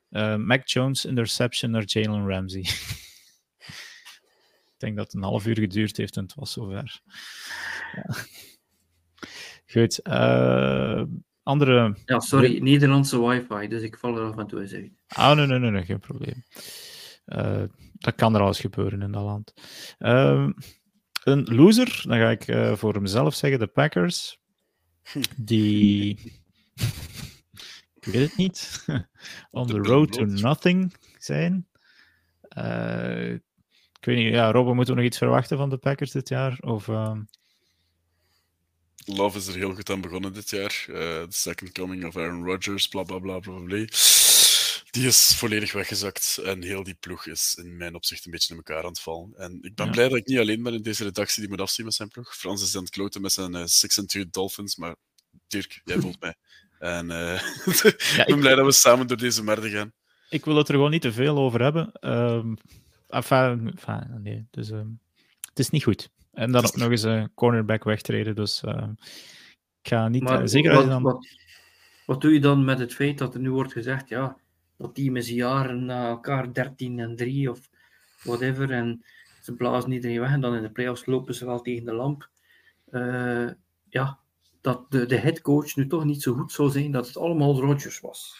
[0.09, 2.59] Uh, Mac Jones interception naar Jalen Ramsey.
[4.73, 7.01] ik denk dat het een half uur geduurd heeft en het was zover.
[7.95, 8.15] Ja.
[9.67, 9.99] Goed.
[10.03, 11.03] Uh,
[11.47, 11.97] andere...
[12.05, 14.91] Ja, sorry, Nederlandse wifi, dus ik val er af en toe eens uit.
[15.07, 16.43] Ah, nee, nee, nee, nee geen probleem.
[17.25, 19.53] Uh, dat kan er alles gebeuren in dat land.
[19.99, 20.49] Uh,
[21.23, 24.39] een loser, dan ga ik uh, voor mezelf zeggen, de Packers.
[25.37, 26.19] Die.
[27.99, 28.85] ik weet het niet.
[29.51, 31.67] On the road to nothing zijn.
[32.57, 33.33] Uh,
[33.99, 36.57] ik weet niet, ja, Robben, moeten we nog iets verwachten van de Packers dit jaar?
[36.59, 37.17] Of, uh...
[39.15, 40.83] Love is er heel goed aan begonnen dit jaar.
[40.87, 43.85] The second coming of Aaron Rodgers, bla bla bla bla bla.
[44.91, 48.57] Die is volledig weggezakt en heel die ploeg is in mijn opzicht een beetje in
[48.65, 49.33] elkaar aan het vallen.
[49.37, 49.91] En ik ben ja.
[49.91, 52.35] blij dat ik niet alleen ben in deze redactie die moet afzien met zijn ploeg.
[52.35, 53.63] Frans is aan het kloten met zijn uh,
[54.25, 54.95] 6-2 Dolphins, maar
[55.47, 56.35] Dirk, jij voelt mij.
[56.79, 57.41] En uh,
[58.15, 59.93] ja, ik ben blij dat we samen door deze merde gaan.
[60.29, 61.91] Ik wil het er gewoon niet te veel over hebben.
[62.01, 62.57] Um,
[63.07, 64.99] enfin, enfin, nee, dus, um,
[65.49, 66.09] het is niet goed.
[66.37, 68.87] En dan ook nog eens een cornerback wegtreden, dus uh,
[69.81, 70.23] ik ga niet...
[70.23, 71.03] Maar, zeker wat, dan...
[71.03, 71.27] wat,
[72.05, 74.37] wat doe je dan met het feit dat er nu wordt gezegd, ja,
[74.77, 77.69] dat team is jaren na elkaar 13 en 3 of
[78.23, 78.71] whatever.
[78.71, 79.03] En
[79.41, 82.29] ze blazen iedereen weg en dan in de playoffs lopen ze wel tegen de lamp.
[82.91, 83.49] Uh,
[83.89, 84.19] ja,
[84.61, 87.99] dat de, de headcoach nu toch niet zo goed zou zijn dat het allemaal Rodgers
[87.99, 88.35] was.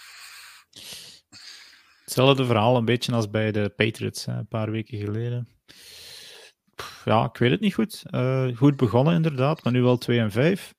[2.03, 5.47] Hetzelfde verhaal een beetje als bij de Patriots hè, een paar weken geleden.
[7.05, 8.03] Ja, ik weet het niet goed.
[8.11, 10.73] Uh, goed begonnen inderdaad, maar nu wel 2 en 5.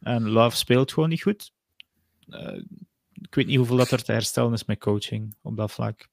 [0.00, 1.52] En Love speelt gewoon niet goed.
[2.28, 2.62] Uh,
[3.12, 6.08] ik weet niet hoeveel dat er te herstellen is met coaching op dat vlak.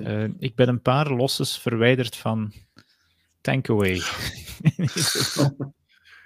[0.00, 2.52] Uh, ik ben een paar losses verwijderd van
[3.40, 4.00] Tankaway.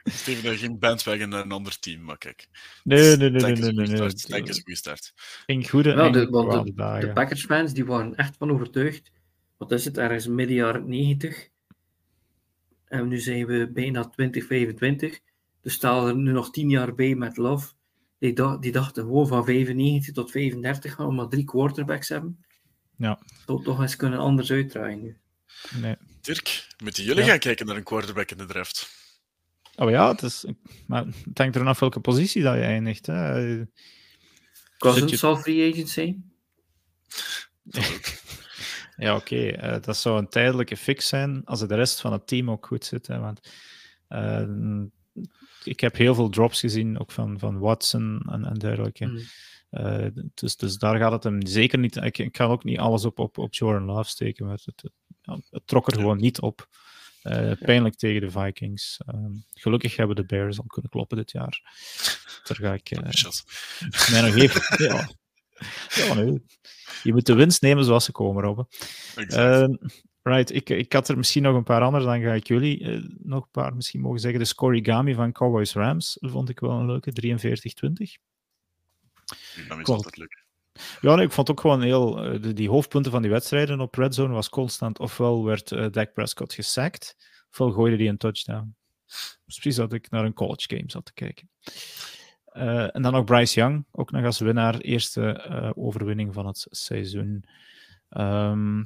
[0.05, 2.49] Steven, daar geen bandwagon naar een ander team, maar kijk.
[2.85, 3.41] Nee, nee, nee.
[3.41, 5.13] nee, nee, nee, is een goede start.
[5.47, 9.11] In goede ja, de, de, de Packers-fans die waren echt van overtuigd.
[9.57, 11.49] Wat is het, ergens midden jaren 90.
[12.89, 15.21] En nu zijn we bijna 2025.
[15.63, 17.75] Dus staan er nu nog 10 jaar bij met Love.
[18.19, 22.45] Die, dacht, die dachten gewoon van 95 tot 35 gaan we maar drie quarterbacks hebben.
[22.97, 23.21] Ja.
[23.47, 25.17] Dat toch eens kunnen anders uitdraaien nu.
[25.81, 25.97] Nee.
[26.21, 27.29] Dirk, moeten jullie ja.
[27.29, 28.89] gaan kijken naar een quarterback in de draft?
[29.77, 30.45] Oh ja, het, is,
[30.87, 33.07] maar het hangt er vanaf welke positie dat je eindigt.
[33.07, 33.65] Hè.
[34.79, 35.17] Cousins je...
[35.17, 36.33] zal free agent zijn?
[38.97, 39.35] Ja, oké.
[39.35, 39.75] Okay.
[39.75, 42.85] Uh, dat zou een tijdelijke fix zijn als de rest van het team ook goed
[42.85, 43.07] zit.
[43.07, 43.41] Hè, want
[44.09, 44.83] uh,
[45.65, 49.07] ik heb heel veel drops gezien, ook van, van Watson en, en dergelijke.
[49.07, 49.21] Mm.
[49.71, 51.97] Uh, dus, dus daar gaat het hem zeker niet.
[51.97, 54.91] Ik, ik kan ook niet alles op, op, op Jordan Love steken, maar het, het,
[55.51, 56.69] het trok er gewoon niet op.
[57.23, 59.01] Uh, pijnlijk tegen de Vikings.
[59.15, 59.21] Uh,
[59.55, 61.61] gelukkig hebben de Bears al kunnen kloppen dit jaar.
[62.45, 62.91] Daar ga ik.
[63.81, 64.63] Uh, mij nog even.
[64.87, 65.09] ja.
[65.89, 66.43] Ja, nee.
[67.03, 68.67] Je moet de winst nemen zoals ze komen, Robben.
[70.27, 73.09] Right, ik, ik had er misschien nog een paar andere, dan ga ik jullie uh,
[73.19, 74.41] nog een paar misschien mogen zeggen.
[74.41, 78.25] De Scorigami van Cowboys Rams vond ik wel een leuke, 43-20.
[79.69, 80.45] Dat is altijd leuk.
[81.01, 82.35] Ja, nee, ik vond ook gewoon heel...
[82.35, 84.99] Uh, de, die hoofdpunten van die wedstrijden op Red Zone was constant.
[84.99, 87.17] Ofwel werd uh, Dak Prescott gesackt,
[87.51, 88.75] ofwel gooide hij een touchdown.
[89.45, 91.51] Precies dat ik naar een college game zat te kijken.
[92.93, 94.79] En dan nog Bryce Young, ook nog als winnaar.
[94.79, 97.45] Eerste overwinning van het seizoen.
[98.11, 98.81] Um,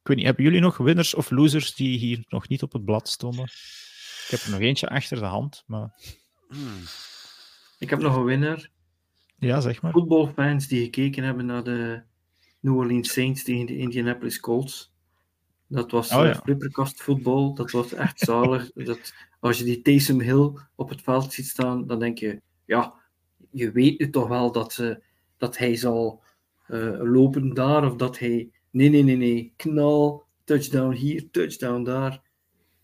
[0.00, 2.84] ik weet niet, hebben jullie nog winners of losers die hier nog niet op het
[2.84, 3.44] blad stonden?
[3.44, 5.94] Ik heb er nog eentje achter de hand, maar...
[6.48, 6.82] Hmm.
[7.78, 8.70] Ik heb nog een winnaar.
[9.38, 9.92] Ja, zeg maar.
[9.92, 12.02] Voetbalfans die gekeken hebben naar de
[12.60, 14.92] New Orleans Saints tegen de Indianapolis Colts.
[15.66, 16.34] Dat was oh, ja.
[16.34, 17.54] flipperkast voetbal.
[17.54, 18.72] Dat was echt zalig.
[18.84, 22.94] dat, als je die Taysom Hill op het veld ziet staan, dan denk je, ja,
[23.50, 25.02] je weet nu toch wel dat, ze,
[25.36, 26.22] dat hij zal
[26.68, 29.52] uh, lopen daar, of dat hij Nee, nee, nee, nee.
[29.56, 32.22] Knal, touchdown hier, touchdown daar.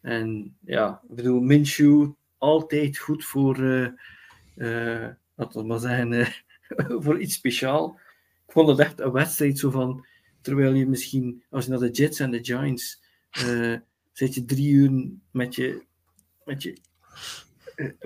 [0.01, 3.89] En ja, ik bedoel, Minshew, altijd goed voor, uh,
[4.57, 6.29] uh, laten we maar zeggen, uh,
[7.03, 8.01] voor iets speciaal.
[8.47, 10.07] Ik vond het echt een wedstrijd zo van,
[10.41, 13.03] terwijl je misschien, als je naar de Jets en de Giants,
[14.13, 15.83] zit je drie uur met je,
[16.45, 16.79] met je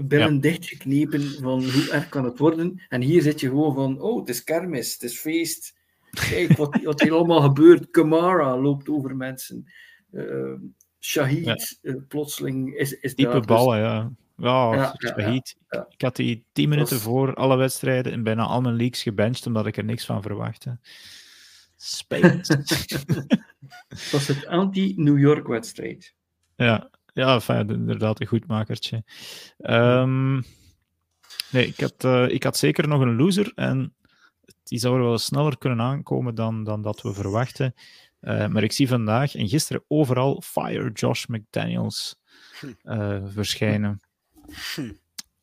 [0.03, 0.41] billen ja.
[0.41, 2.83] dichtgeknepen van hoe erg kan het worden.
[2.89, 5.79] En hier zit je gewoon van, oh, het is kermis, het is feest.
[6.11, 7.91] Kijk wat, wat hier allemaal gebeurt.
[7.91, 9.73] Kamara loopt over mensen.
[10.13, 10.55] Uh,
[10.99, 11.91] Shahid, ja.
[11.91, 13.87] uh, plotseling is, is Diepe daar, ballen, dus...
[13.87, 14.13] ja.
[14.37, 15.57] Ja, ja, Shahid.
[15.89, 17.05] Ik had die tien minuten was...
[17.05, 20.79] voor alle wedstrijden in bijna al mijn leagues gebenched, omdat ik er niks van verwachtte.
[21.77, 22.49] Spijt.
[23.89, 26.15] Het was het anti-New York wedstrijd.
[26.57, 29.05] Ja, ja enfin, inderdaad een goedmakertje.
[29.59, 30.45] Um,
[31.51, 33.95] nee, ik had, uh, ik had zeker nog een loser en
[34.65, 37.75] die zou er wel sneller kunnen aankomen dan, dan dat we verwachten.
[38.21, 42.17] Uh, maar ik zie vandaag en gisteren overal Fire Josh McDaniels
[42.85, 44.01] uh, verschijnen.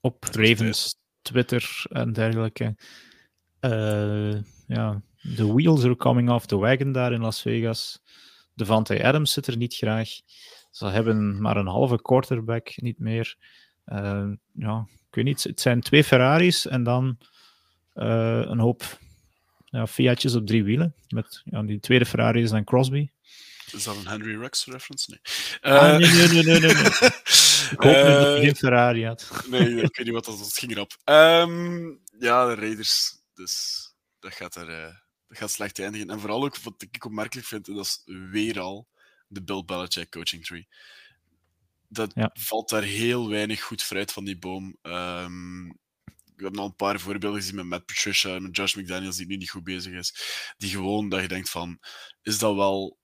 [0.01, 2.76] Op Ravens, Twitter en dergelijke.
[4.68, 5.01] Ja,
[5.36, 8.01] the wheels are coming off the wagon daar in Las Vegas.
[8.53, 10.09] Devante Adams zit er niet graag.
[10.78, 13.36] Ze hebben maar een halve quarterback, niet meer.
[13.86, 15.43] Uh, ja, ik weet niet.
[15.43, 17.17] Het zijn twee Ferraris en dan
[17.95, 18.99] uh, een hoop
[19.65, 20.95] ja, Fiatjes op drie wielen.
[21.07, 23.09] Met, ja, die tweede Ferrari is dan Crosby.
[23.71, 25.09] Is dat een Henry Rex reference?
[25.09, 25.19] Nee.
[25.73, 26.84] Ah, nee, nee, nee, nee, nee.
[27.71, 29.45] Ik hoop uh, dat je geen Ferrari had.
[29.49, 30.47] nee, ik weet niet wat dat was.
[30.47, 30.97] Het ging erop.
[31.05, 33.11] Um, ja, de Raiders.
[33.34, 33.86] Dus
[34.19, 34.67] dat gaat, er,
[35.28, 36.09] dat gaat slecht eindigen.
[36.09, 38.88] En vooral ook wat ik opmerkelijk vind, dat is weer al
[39.28, 40.67] de Bill Belichick coaching tree.
[41.88, 42.30] Dat ja.
[42.34, 44.78] valt daar heel weinig goed fruit van die boom.
[44.82, 45.80] Um,
[46.38, 49.28] we hebben al een paar voorbeelden gezien met Matt Patricia en met Josh McDaniels, die
[49.28, 50.13] nu niet goed bezig is.
[50.57, 51.80] Die gewoon dat je denkt van,
[52.21, 52.97] is dat wel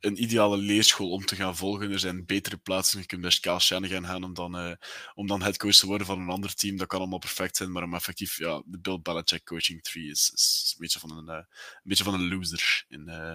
[0.00, 1.90] een ideale leerschool om te gaan volgen.
[1.90, 3.00] Er zijn betere plaatsen.
[3.00, 4.74] Je kunt best Kyle Shanahan gaan om dan, uh,
[5.14, 6.76] om dan headcoach te worden van een ander team.
[6.76, 10.30] Dat kan allemaal perfect zijn, maar om effectief ja, de Bill Belichick coaching tree is,
[10.34, 13.32] is een, beetje van een, uh, een beetje van een loser in, uh,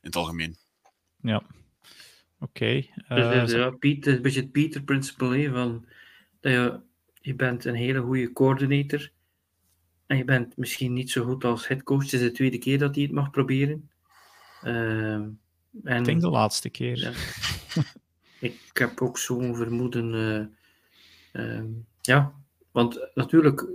[0.00, 0.58] het algemeen.
[1.16, 1.42] Ja,
[2.42, 2.88] oké.
[3.08, 3.40] Okay.
[3.40, 5.86] Dus, ja, Piet, een beetje het Peter-principle van
[6.40, 6.80] dat je,
[7.20, 9.10] je bent een hele goede coördinator
[10.06, 12.02] en je bent misschien niet zo goed als headcoach.
[12.02, 13.90] Het is de tweede keer dat hij het mag proberen.
[14.64, 15.38] Uh, en,
[15.82, 16.98] ik denk de laatste keer.
[16.98, 17.12] Ja.
[18.48, 20.14] ik heb ook zo'n vermoeden.
[21.34, 21.64] Uh, uh,
[22.00, 22.32] ja,
[22.70, 23.66] want natuurlijk,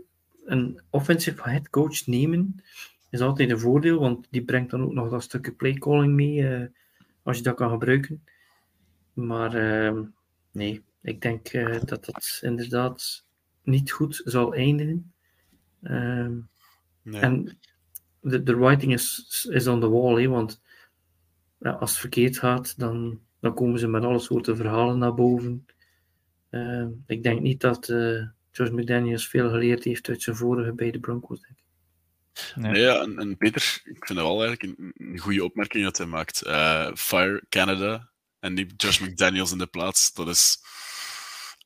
[0.45, 2.63] een offensive head coach nemen
[3.09, 6.65] is altijd een voordeel, want die brengt dan ook nog dat stukje playcalling mee, uh,
[7.23, 8.23] als je dat kan gebruiken.
[9.17, 10.03] Maar ehm,
[10.51, 13.25] nee, ik denk eh, dat dat inderdaad
[13.63, 15.13] niet goed zal eindigen.
[15.83, 16.37] Ehm,
[17.01, 17.21] nee.
[17.21, 17.59] En
[18.21, 20.61] de, de writing is, is on the wall, hè, want
[21.59, 25.65] ja, als het verkeerd gaat, dan, dan komen ze met alle soorten verhalen naar boven.
[26.51, 30.91] Uh, ik denk niet dat uh, George McDaniels veel geleerd heeft uit zijn vorige bij
[30.91, 31.41] de Broncos.
[31.41, 31.65] Denk ik.
[32.55, 32.71] Nee.
[32.71, 35.97] nee ja, en, en, Peter, ik vind dat wel eigenlijk een, een goede opmerking dat
[35.97, 36.45] hij maakt.
[36.45, 38.09] Uh, Fire Canada
[38.47, 40.13] en niet Josh McDaniels in de plaats.
[40.13, 40.59] Dat is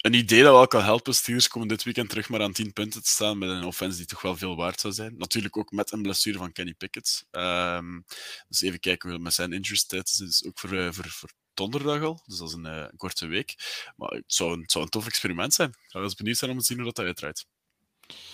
[0.01, 1.15] een idee dat wel kan helpen.
[1.15, 4.05] Steelers komen dit weekend terug maar aan 10 punten te staan met een offense die
[4.05, 5.13] toch wel veel waard zou zijn.
[5.17, 7.27] Natuurlijk ook met een blessure van Kenny Pickett.
[7.32, 8.05] Um,
[8.47, 10.45] dus even kijken hoe met zijn injury status is.
[10.45, 13.55] Ook voor, uh, voor, voor donderdag al, dus dat is een, een korte week.
[13.95, 15.69] Maar het zou, een, tof experiment zijn.
[15.69, 17.45] Ik ga wel eens benieuwd zijn om te zien hoe dat uitdraait.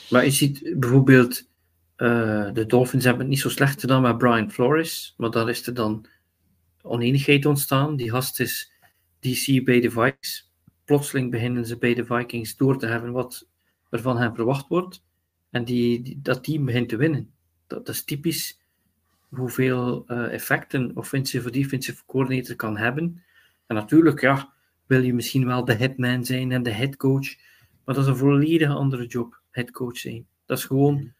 [0.09, 1.43] Maar je ziet bijvoorbeeld,
[1.97, 5.67] uh, de Dolphins hebben het niet zo slecht gedaan met Brian Flores, maar daar is
[5.67, 6.05] er dan
[6.87, 7.95] oneenigheid ontstaan.
[7.95, 8.71] Die gast is
[9.19, 10.47] DC bij de Vikes
[10.87, 13.47] plotseling beginnen ze bij de Vikings door te hebben wat
[13.89, 15.03] er van hen verwacht wordt.
[15.49, 17.31] En die, dat team begint te winnen.
[17.67, 18.59] Dat, dat is typisch
[19.29, 23.23] hoeveel uh, effect een offensive of defensive coordinator kan hebben.
[23.65, 24.53] En natuurlijk, ja,
[24.85, 27.35] wil je misschien wel de headman zijn en de headcoach.
[27.85, 30.27] Maar dat is een volledig andere job, headcoach zijn.
[30.45, 31.13] Dat is gewoon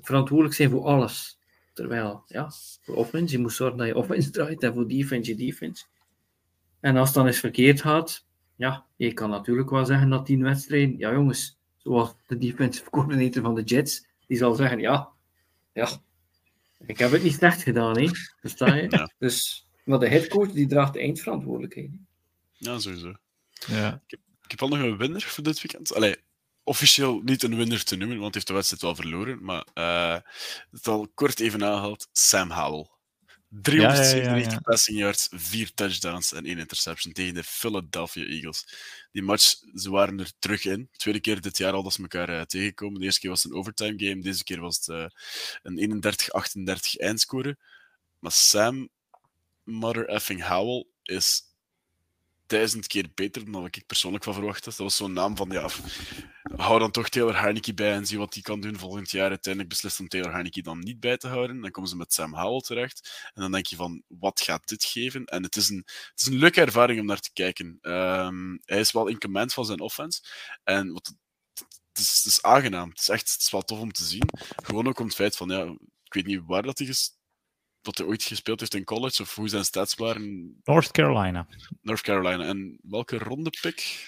[0.00, 1.35] verantwoordelijk zijn voor alles.
[1.76, 2.50] Terwijl, ja,
[2.82, 5.84] voor offense, je moet zorgen dat je offense draait en voor defense je defense.
[6.80, 10.42] En als het dan eens verkeerd gaat, ja, je kan natuurlijk wel zeggen dat die
[10.42, 15.08] wedstrijd, ja jongens, zoals de defensive coordinator van de Jets, die zal zeggen, ja,
[15.72, 15.88] ja,
[16.86, 18.08] ik heb het niet slecht gedaan, hè.
[18.40, 18.86] Versta je?
[18.96, 19.10] Ja.
[19.18, 21.90] Dus, maar de headcoach, die draagt de eindverantwoordelijkheid.
[22.52, 23.14] Ja, sowieso.
[23.66, 23.94] Ja.
[23.94, 25.94] Ik, heb, ik heb al nog een winnaar voor dit weekend.
[25.94, 26.16] Allee,
[26.66, 30.16] officieel niet een winnaar te noemen, want hij heeft de wedstrijd wel verloren, maar uh,
[30.70, 32.86] het al kort even aangehaald, Sam Howell.
[33.48, 38.66] 397 ja, ja, passing yards, 4 touchdowns en 1 interception tegen de Philadelphia Eagles.
[39.12, 40.88] Die match, ze waren er terug in.
[40.96, 42.98] Tweede keer dit jaar al dat ze elkaar uh, tegenkomen.
[42.98, 45.06] De eerste keer was het een overtime game, deze keer was het uh,
[45.62, 46.04] een
[46.66, 47.58] 31-38 eindscore.
[48.18, 48.88] Maar Sam
[49.64, 51.42] Mother effing Howell is
[52.46, 54.76] duizend keer beter dan wat ik persoonlijk van verwacht had.
[54.76, 55.68] Dat was zo'n naam van, ja,
[56.56, 59.28] hou dan toch Taylor Heineke bij en zie wat hij kan doen volgend jaar.
[59.28, 61.60] Uiteindelijk beslist om Taylor Heineke dan niet bij te houden.
[61.60, 63.30] Dan komen ze met Sam Howell terecht.
[63.34, 65.24] En dan denk je van, wat gaat dit geven?
[65.24, 67.78] En het is een, het is een leuke ervaring om naar te kijken.
[67.82, 70.20] Um, hij is wel in command van zijn offense.
[70.64, 71.14] En wat,
[71.92, 72.88] het, is, is aangenaam.
[72.88, 74.28] Het is echt het is wel tof om te zien.
[74.64, 75.62] Gewoon ook om het feit van, ja,
[76.04, 76.86] ik weet niet waar dat hij
[77.86, 80.56] wat hij ooit gespeeld heeft in college, of hoe zijn stats waren?
[80.64, 81.46] North Carolina.
[81.82, 82.44] North Carolina.
[82.44, 84.06] En welke ronde pick?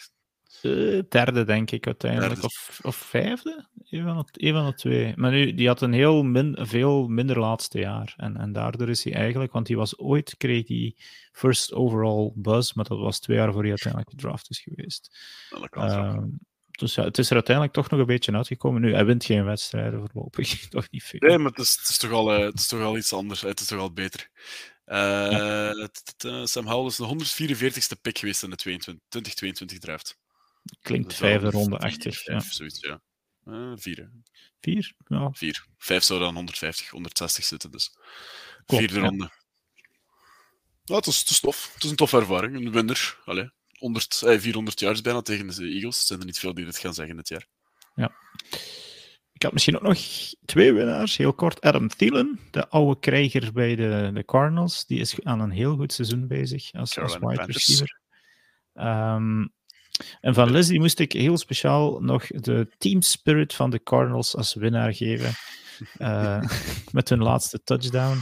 [0.63, 2.43] Uh, derde, denk ik, uiteindelijk.
[2.43, 3.69] Of, of vijfde?
[3.91, 5.13] Een van, de, van de twee.
[5.17, 8.15] Maar nu, die had een heel min, veel minder laatste jaar.
[8.17, 10.97] En, en daardoor is hij eigenlijk, want hij was ooit, kreeg hij
[11.33, 15.19] first overall buzz, maar dat was twee jaar voor hij uiteindelijk gedraft is geweest.
[15.51, 16.39] dat kan
[16.79, 18.81] dus ja, het is er uiteindelijk toch nog een beetje uitgekomen.
[18.81, 20.59] Nu, hij wint geen wedstrijden voorlopig.
[20.69, 21.29] toch niet veel.
[21.29, 23.41] Nee, maar het is, het is, toch, al, uh, het is toch al iets anders.
[23.41, 24.29] Het is toch al beter.
[24.87, 25.89] Uh, ja.
[26.25, 30.19] uh, Sam Howell is de 144ste pick geweest in de 2022 draft.
[30.83, 32.23] Klinkt vijfde ronde achter.
[32.25, 32.41] Ja.
[32.41, 33.01] Zoiets, ja.
[33.45, 34.11] Uh, vier.
[34.61, 34.95] Vier?
[35.07, 35.31] Ja.
[35.33, 35.67] Vier.
[35.77, 37.91] Vijf zou dan 150, 160 zitten, dus.
[38.65, 39.09] Klopt, Vierde ja.
[39.09, 39.31] ronde.
[40.85, 41.71] Ja, het, is, het is tof.
[41.75, 42.57] Het is een toffe ervaring.
[42.57, 43.19] Een winner.
[43.25, 46.01] Allee, 100, eh, 400 yards bijna tegen de Eagles.
[46.01, 47.47] Er zijn er niet veel die dit gaan zeggen dit jaar.
[49.33, 49.99] Ik had misschien ook nog
[50.45, 51.61] twee winnaars, heel kort.
[51.61, 55.93] Adam Thielen, de oude krijger bij de, de Cardinals, die is aan een heel goed
[55.93, 58.01] seizoen bezig als, als wide receiver.
[58.75, 59.47] Ehm,
[60.21, 64.55] en van Leslie moest ik heel speciaal nog de team spirit van de Cardinals als
[64.55, 65.33] winnaar geven.
[65.99, 66.43] eh,
[66.93, 68.19] met hun laatste touchdown.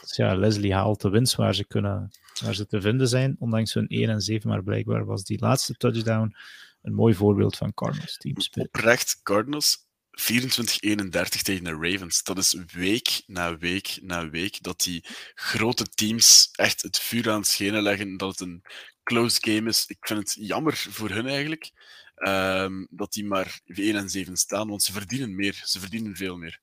[0.00, 3.74] Dus ja, Leslie haalt de winst waar ze, kunnen, waar ze te vinden zijn, ondanks
[3.74, 4.48] hun 1 en 7.
[4.48, 6.36] Maar blijkbaar was die laatste touchdown
[6.82, 8.68] een mooi voorbeeld van Cardinals team spirit.
[8.68, 12.22] Oprecht, Cardinals 24-31 tegen de Ravens.
[12.22, 15.04] Dat is week na week na week dat die
[15.34, 18.16] grote teams echt het vuur aan het schenen leggen.
[18.16, 18.62] Dat het een
[19.02, 19.84] close game is.
[19.86, 21.70] Ik vind het jammer voor hun eigenlijk.
[22.14, 25.62] ehm, dat die maar 1 en 7 staan, want ze verdienen meer.
[25.64, 26.60] Ze verdienen veel meer.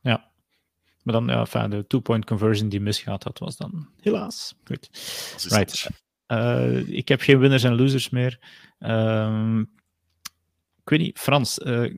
[0.00, 0.30] Ja.
[1.08, 4.54] Maar dan, ja, enfin, de two-point conversion die misgaat, dat was dan helaas.
[4.64, 4.88] Goed.
[5.48, 5.90] Right.
[6.26, 8.38] Eh, ik heb geen winners en losers meer.
[8.78, 9.60] Ehm,
[10.82, 11.94] ik weet niet, Frans, eh,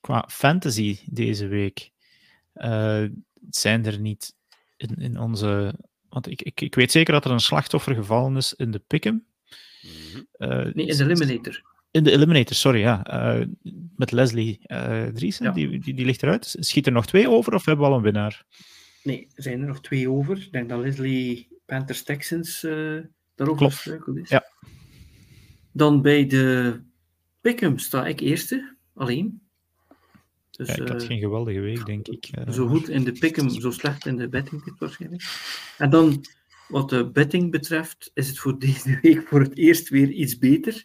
[0.00, 1.90] qua fantasy deze week,
[2.52, 3.04] eh,
[3.50, 4.34] zijn er niet
[4.76, 5.74] in, in onze.
[6.08, 9.26] Want ik, ik, ik weet zeker dat er een slachtoffer gevallen is in de Pick'em.
[9.82, 10.22] Mhm.
[10.32, 11.62] Eh, Nee, in de Eliminator.
[11.90, 13.04] In de Eliminator, sorry, ja.
[13.04, 13.46] Eh,
[13.96, 15.52] met Leslie eh Driesen, Ja.
[15.52, 16.56] die, die, die ligt eruit.
[16.58, 18.44] Schiet er nog twee over of hebben we al een winnaar?
[19.02, 20.36] Nee, er zijn er nog twee over.
[20.38, 22.72] Ik denk dat Leslie Panthers Texans eh
[23.34, 23.74] daarover Klopt.
[23.74, 24.28] gestruikeld is.
[24.28, 24.44] Ja.
[25.72, 26.80] Dan bij de
[27.40, 29.40] Pick'em sta ik eerste, alleen.
[30.50, 32.28] Dus, Ja, ik had eh, geen geweldige week, denk ik.
[32.30, 35.22] Eh, Zo goed in de Pick'em, zo slecht in de betting waarschijnlijk.
[35.78, 36.24] En dan,
[36.68, 40.84] wat de betting betreft, is het voor deze week voor het eerst weer iets beter.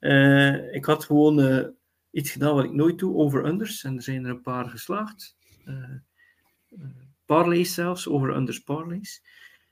[0.00, 1.66] Eh, ik had gewoon eh,
[2.10, 3.84] iets gedaan wat ik nooit doe, over-unders.
[3.84, 5.36] En er zijn er een paar geslaagd.
[5.64, 5.74] Eh
[6.70, 6.86] eh,
[7.24, 9.22] parlays zelfs, over-unders parlays.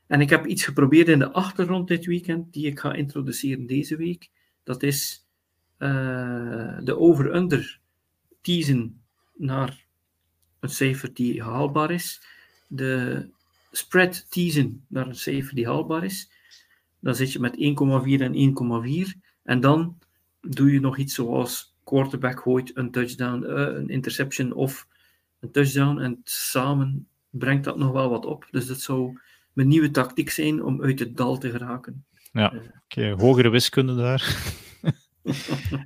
[0.06, 3.96] En ik heb iets geprobeerd in de achtergrond dit weekend, die ik ga introduceren deze
[3.96, 4.30] week.
[4.62, 5.26] Dat is
[5.78, 7.80] de over-under
[8.40, 9.02] teasen
[9.34, 9.84] naar
[10.60, 12.22] een cijfer die haalbaar is.
[12.68, 13.28] De
[13.70, 16.30] spread teasen naar een cijfer die haalbaar is.
[17.00, 19.20] Dan zit je met 1,4 en 1,4.
[19.42, 19.98] En dan
[20.40, 24.86] doe je nog iets zoals quarterback gooit een touchdown, eh, een interception of
[25.40, 25.98] een touchdown.
[25.98, 28.48] En samen brengt dat nog wel wat op.
[28.50, 29.18] Dus dat zou
[29.52, 32.04] mijn nieuwe tactiek zijn om uit het dal te geraken.
[32.84, 34.36] Oké, hogere wiskunde daar.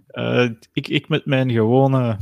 [0.06, 2.18] Eh, ik, ik met mijn gewone.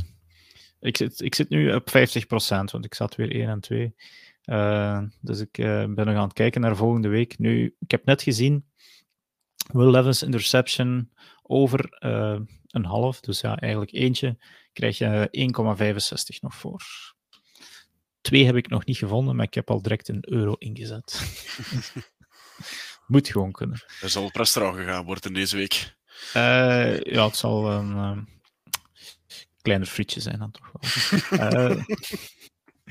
[0.79, 3.95] Ik zit, ik zit nu op 50%, want ik zat weer 1 en 2.
[4.43, 7.39] Eh, dus ik eh, ben nog aan het kijken naar volgende week.
[7.39, 8.65] Nu, ik heb net gezien.
[9.71, 11.09] Will Levis interception
[11.51, 13.19] over eh, een half.
[13.19, 14.37] Dus ja, eigenlijk eentje.
[14.73, 15.27] Krijg je
[16.35, 16.83] 1,65 nog voor.
[18.21, 21.21] Twee heb ik nog niet gevonden, maar ik heb al direct een euro ingezet.
[23.07, 23.83] Moet gewoon kunnen.
[24.01, 25.95] Er zal op restaurant gegaan worden deze week.
[26.33, 28.21] Eh, ja, het zal een ehm,
[29.61, 31.77] kleiner frietje zijn dan toch wel.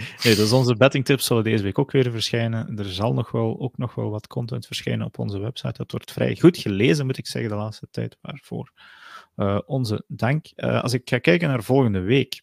[0.25, 2.79] Nee, dus onze bettingtips zullen deze week ook weer verschijnen.
[2.79, 5.77] Er zal nog wel, ook nog wel wat content verschijnen op onze website.
[5.77, 8.17] Dat wordt vrij goed gelezen, moet ik zeggen, de laatste tijd.
[8.21, 8.73] Waarvoor
[9.37, 10.47] eh, onze dank.
[10.55, 12.43] Eh, als ik ga kijken naar volgende week,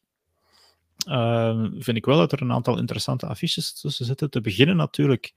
[1.05, 4.29] eh, vind ik wel dat er een aantal interessante affiches tussen zitten.
[4.29, 5.34] Te beginnen natuurlijk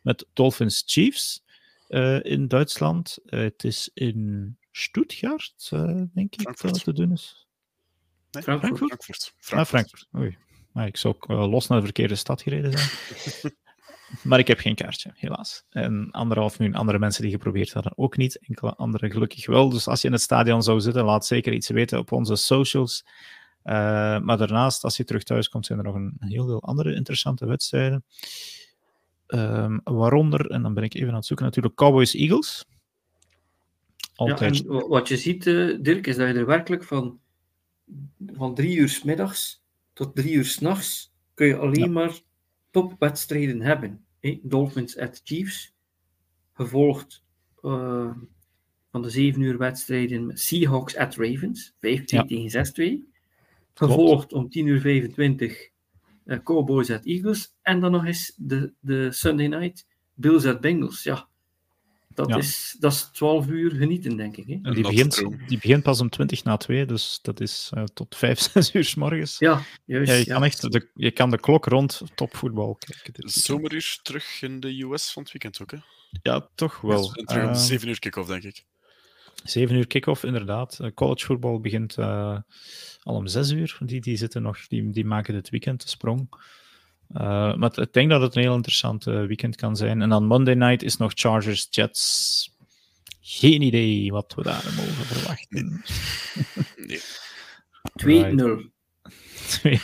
[0.00, 1.44] met Dolphins Chiefs
[1.88, 3.18] eh, in Duitsland.
[3.24, 6.74] Het is in Stuttgart, denk ik, dat Frankfurt.
[6.74, 7.46] het te doen is.
[8.30, 8.42] Nee?
[8.42, 8.76] Frankfurt.
[8.76, 9.34] Frankfurt.
[9.50, 10.08] Ah, Frankfurt.
[10.16, 10.36] Oei.
[10.72, 13.54] Maar ik zou ook eh, los naar de verkeerde stad gereden zijn.
[14.28, 15.64] maar ik heb geen kaartje, helaas.
[15.70, 18.38] En anderhalf miljoen andere mensen die geprobeerd hadden ook niet.
[18.38, 19.68] Enkele anderen gelukkig wel.
[19.68, 23.04] Dus als je in het stadion zou zitten, laat zeker iets weten op onze socials.
[23.62, 23.74] Eh,
[24.18, 27.46] maar daarnaast, als je terug thuis komt, zijn er nog een heel veel andere interessante
[27.46, 28.04] wedstrijden.
[29.26, 32.64] Ehm, waaronder, en dan ben ik even aan het zoeken, natuurlijk Cowboys-Eagles.
[33.96, 34.66] Ja, Altijd.
[34.66, 37.20] en wat je ziet, eh, Dirk, is dat je er werkelijk van,
[38.32, 39.61] van drie uur 's middags
[39.92, 41.90] tot drie uur 's nachts kun je alleen Ja.
[41.90, 42.20] maar
[42.70, 44.04] topwedstrijden hebben.
[44.20, 44.40] hè.
[44.42, 45.74] Dolphins at Chiefs,
[46.52, 47.24] gevolgd
[47.62, 48.16] eh,
[48.90, 52.24] van de zeven uur wedstrijden Seahawks at Ravens, 15 Ja.
[52.24, 53.10] tegen 6-2.
[53.74, 55.68] Gevolgd om 10 uur 25
[56.24, 57.54] eh, Cowboys at Eagles.
[57.62, 61.02] En dan nog eens de, de Sunday night Bills at Bengals.
[61.02, 61.28] Ja,
[62.14, 62.36] dat, Ja.
[62.36, 64.46] Is, dat is 12 uur genieten, denk ik.
[64.46, 64.58] Hè?
[64.62, 65.16] En die, begint,
[65.48, 68.84] die begint pas om 20 na 2, dus dat is eh, tot 5, 6 uur
[68.84, 69.38] s morgens.
[69.38, 70.10] Ja, juist.
[70.10, 70.34] Ja, je, ja.
[70.34, 73.28] kan echt de, je kan de klok rond topvoetbal kijken.
[73.30, 75.78] Zomeruur terug in de US van het weekend ook, hè?
[76.22, 77.14] Ja, toch wel.
[77.14, 78.64] En terug om Eh, 7 uur kick-off, denk ik.
[79.44, 80.78] 7 uur kick-off, inderdaad.
[80.80, 82.38] Uh, college voetbal begint uh,
[83.02, 83.78] al om 6 uur.
[83.80, 86.28] Die, die, zitten nog, die, die maken dit weekend de sprong.
[87.14, 90.02] Uh, maar ik denk dat het een heel interessant weekend kan zijn.
[90.02, 92.50] En dan Monday night is nog Chargers Jets.
[93.20, 95.82] Geen idee wat we daar mogen verwachten.
[96.76, 97.00] Nee.
[97.92, 98.70] 2-0.
[99.42, 99.74] 2-0.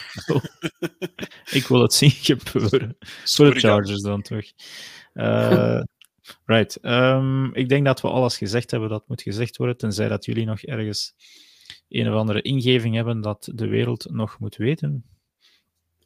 [1.59, 2.97] ik wil het zien gebeuren.
[3.25, 4.45] Voor de Chargers dan toch.
[5.15, 5.83] Uh,
[6.45, 6.79] right.
[6.83, 10.47] Um, ik denk dat we alles gezegd hebben dat moet gezegd worden, tenzij dat jullie
[10.47, 11.15] nog ergens
[11.89, 15.05] een of andere ingeving hebben dat de wereld nog moet weten.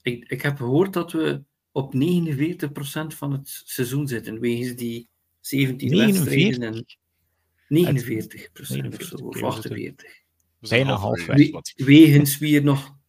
[0.02, 1.42] Ik, ik heb gehoord dat we
[1.72, 1.98] op 49%
[3.06, 5.08] van het seizoen zitten, wegens die
[5.40, 6.84] 17 wedstrijden en
[7.68, 10.20] 49 procent of zo, of 48.
[10.68, 11.50] Bijna halfweg.
[11.76, 13.00] Wegens wie er nog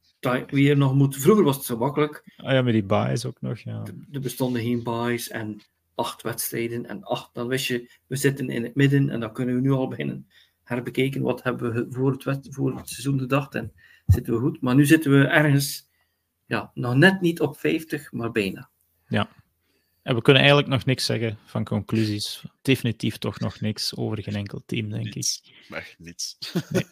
[0.47, 1.17] wie er nog moet.
[1.17, 2.23] Vroeger was het zo makkelijk.
[2.37, 3.59] Ah ja, met die buys ook nog.
[3.59, 3.83] Ja.
[4.11, 5.61] Er bestonden geen buys en
[5.95, 7.33] acht wedstrijden en acht.
[7.33, 10.27] Dan wist je, we zitten in het midden en dan kunnen we nu al beginnen
[10.63, 11.21] herbekeken.
[11.21, 13.71] Wat hebben we voor het, voor het seizoen gedacht en
[14.05, 14.61] zitten we goed.
[14.61, 15.89] Maar nu zitten we ergens,
[16.45, 18.69] ja, nog net niet op 50, maar bijna.
[19.07, 19.29] Ja.
[20.01, 22.43] En we kunnen eigenlijk nog niks zeggen van conclusies.
[22.61, 25.41] Definitief toch nog niks over geen enkel team, denk niets.
[25.43, 25.75] ik.
[25.75, 26.37] Echt niets.
[26.69, 26.85] Nee.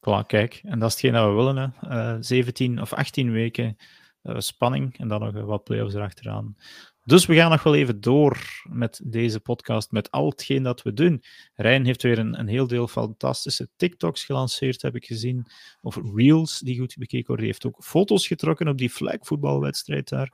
[0.00, 0.60] Voilà, kijk.
[0.62, 1.56] En dat is hetgeen dat we willen.
[1.56, 1.90] Hè.
[1.90, 3.76] Uh, eh, 17 of 18 weken
[4.22, 6.56] uh, spanning en dan nog wat playoffs erachteraan.
[7.04, 10.92] Dus we gaan nog wel even door met deze podcast, met al hetgeen dat we
[10.92, 11.22] doen.
[11.54, 15.46] Rijn heeft weer een, een heel deel fantastische TikToks gelanceerd, heb ik gezien.
[15.80, 17.44] Of reels die goed bekeken worden.
[17.44, 20.32] Die heeft ook foto's getrokken op die flagvoetbalwedstrijd daar.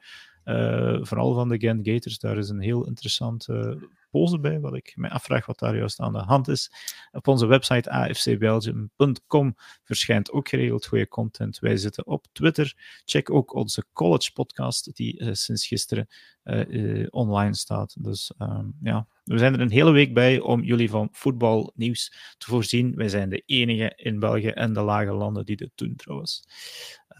[0.48, 2.18] Uh, vooral van de Gent Gators.
[2.18, 3.78] Daar is een heel interessante
[4.10, 6.70] pose bij, wat ik me afvraag wat daar juist aan de hand is.
[7.12, 9.54] Op onze website afcbelgium.com
[9.84, 11.58] verschijnt ook geregeld goede content.
[11.58, 12.74] Wij zitten op Twitter.
[13.04, 16.06] Check ook onze college podcast, die uh, sinds gisteren
[16.44, 18.04] uh, online staat.
[18.04, 22.46] Dus ehm, ja, we zijn er een hele week bij om jullie van voetbalnieuws te
[22.46, 22.94] voorzien.
[22.94, 26.44] Wij zijn de enige in België en de lage landen die dit doen trouwens.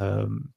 [0.01, 0.55] Um,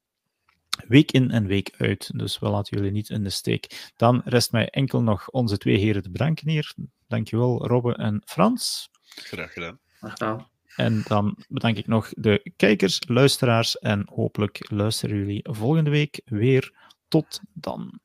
[0.87, 2.11] week in en week uit.
[2.15, 3.91] Dus we laten jullie niet in de steek.
[3.95, 6.73] Dan rest mij enkel nog onze twee heren te bedanken hier.
[7.07, 8.89] Dankjewel, Robbe en Frans.
[9.01, 9.79] Graag gedaan.
[9.99, 16.21] Graag En dan bedank ik nog de kijkers, luisteraars en hopelijk luisteren jullie volgende week
[16.25, 16.73] weer.
[17.07, 17.99] Tot dan.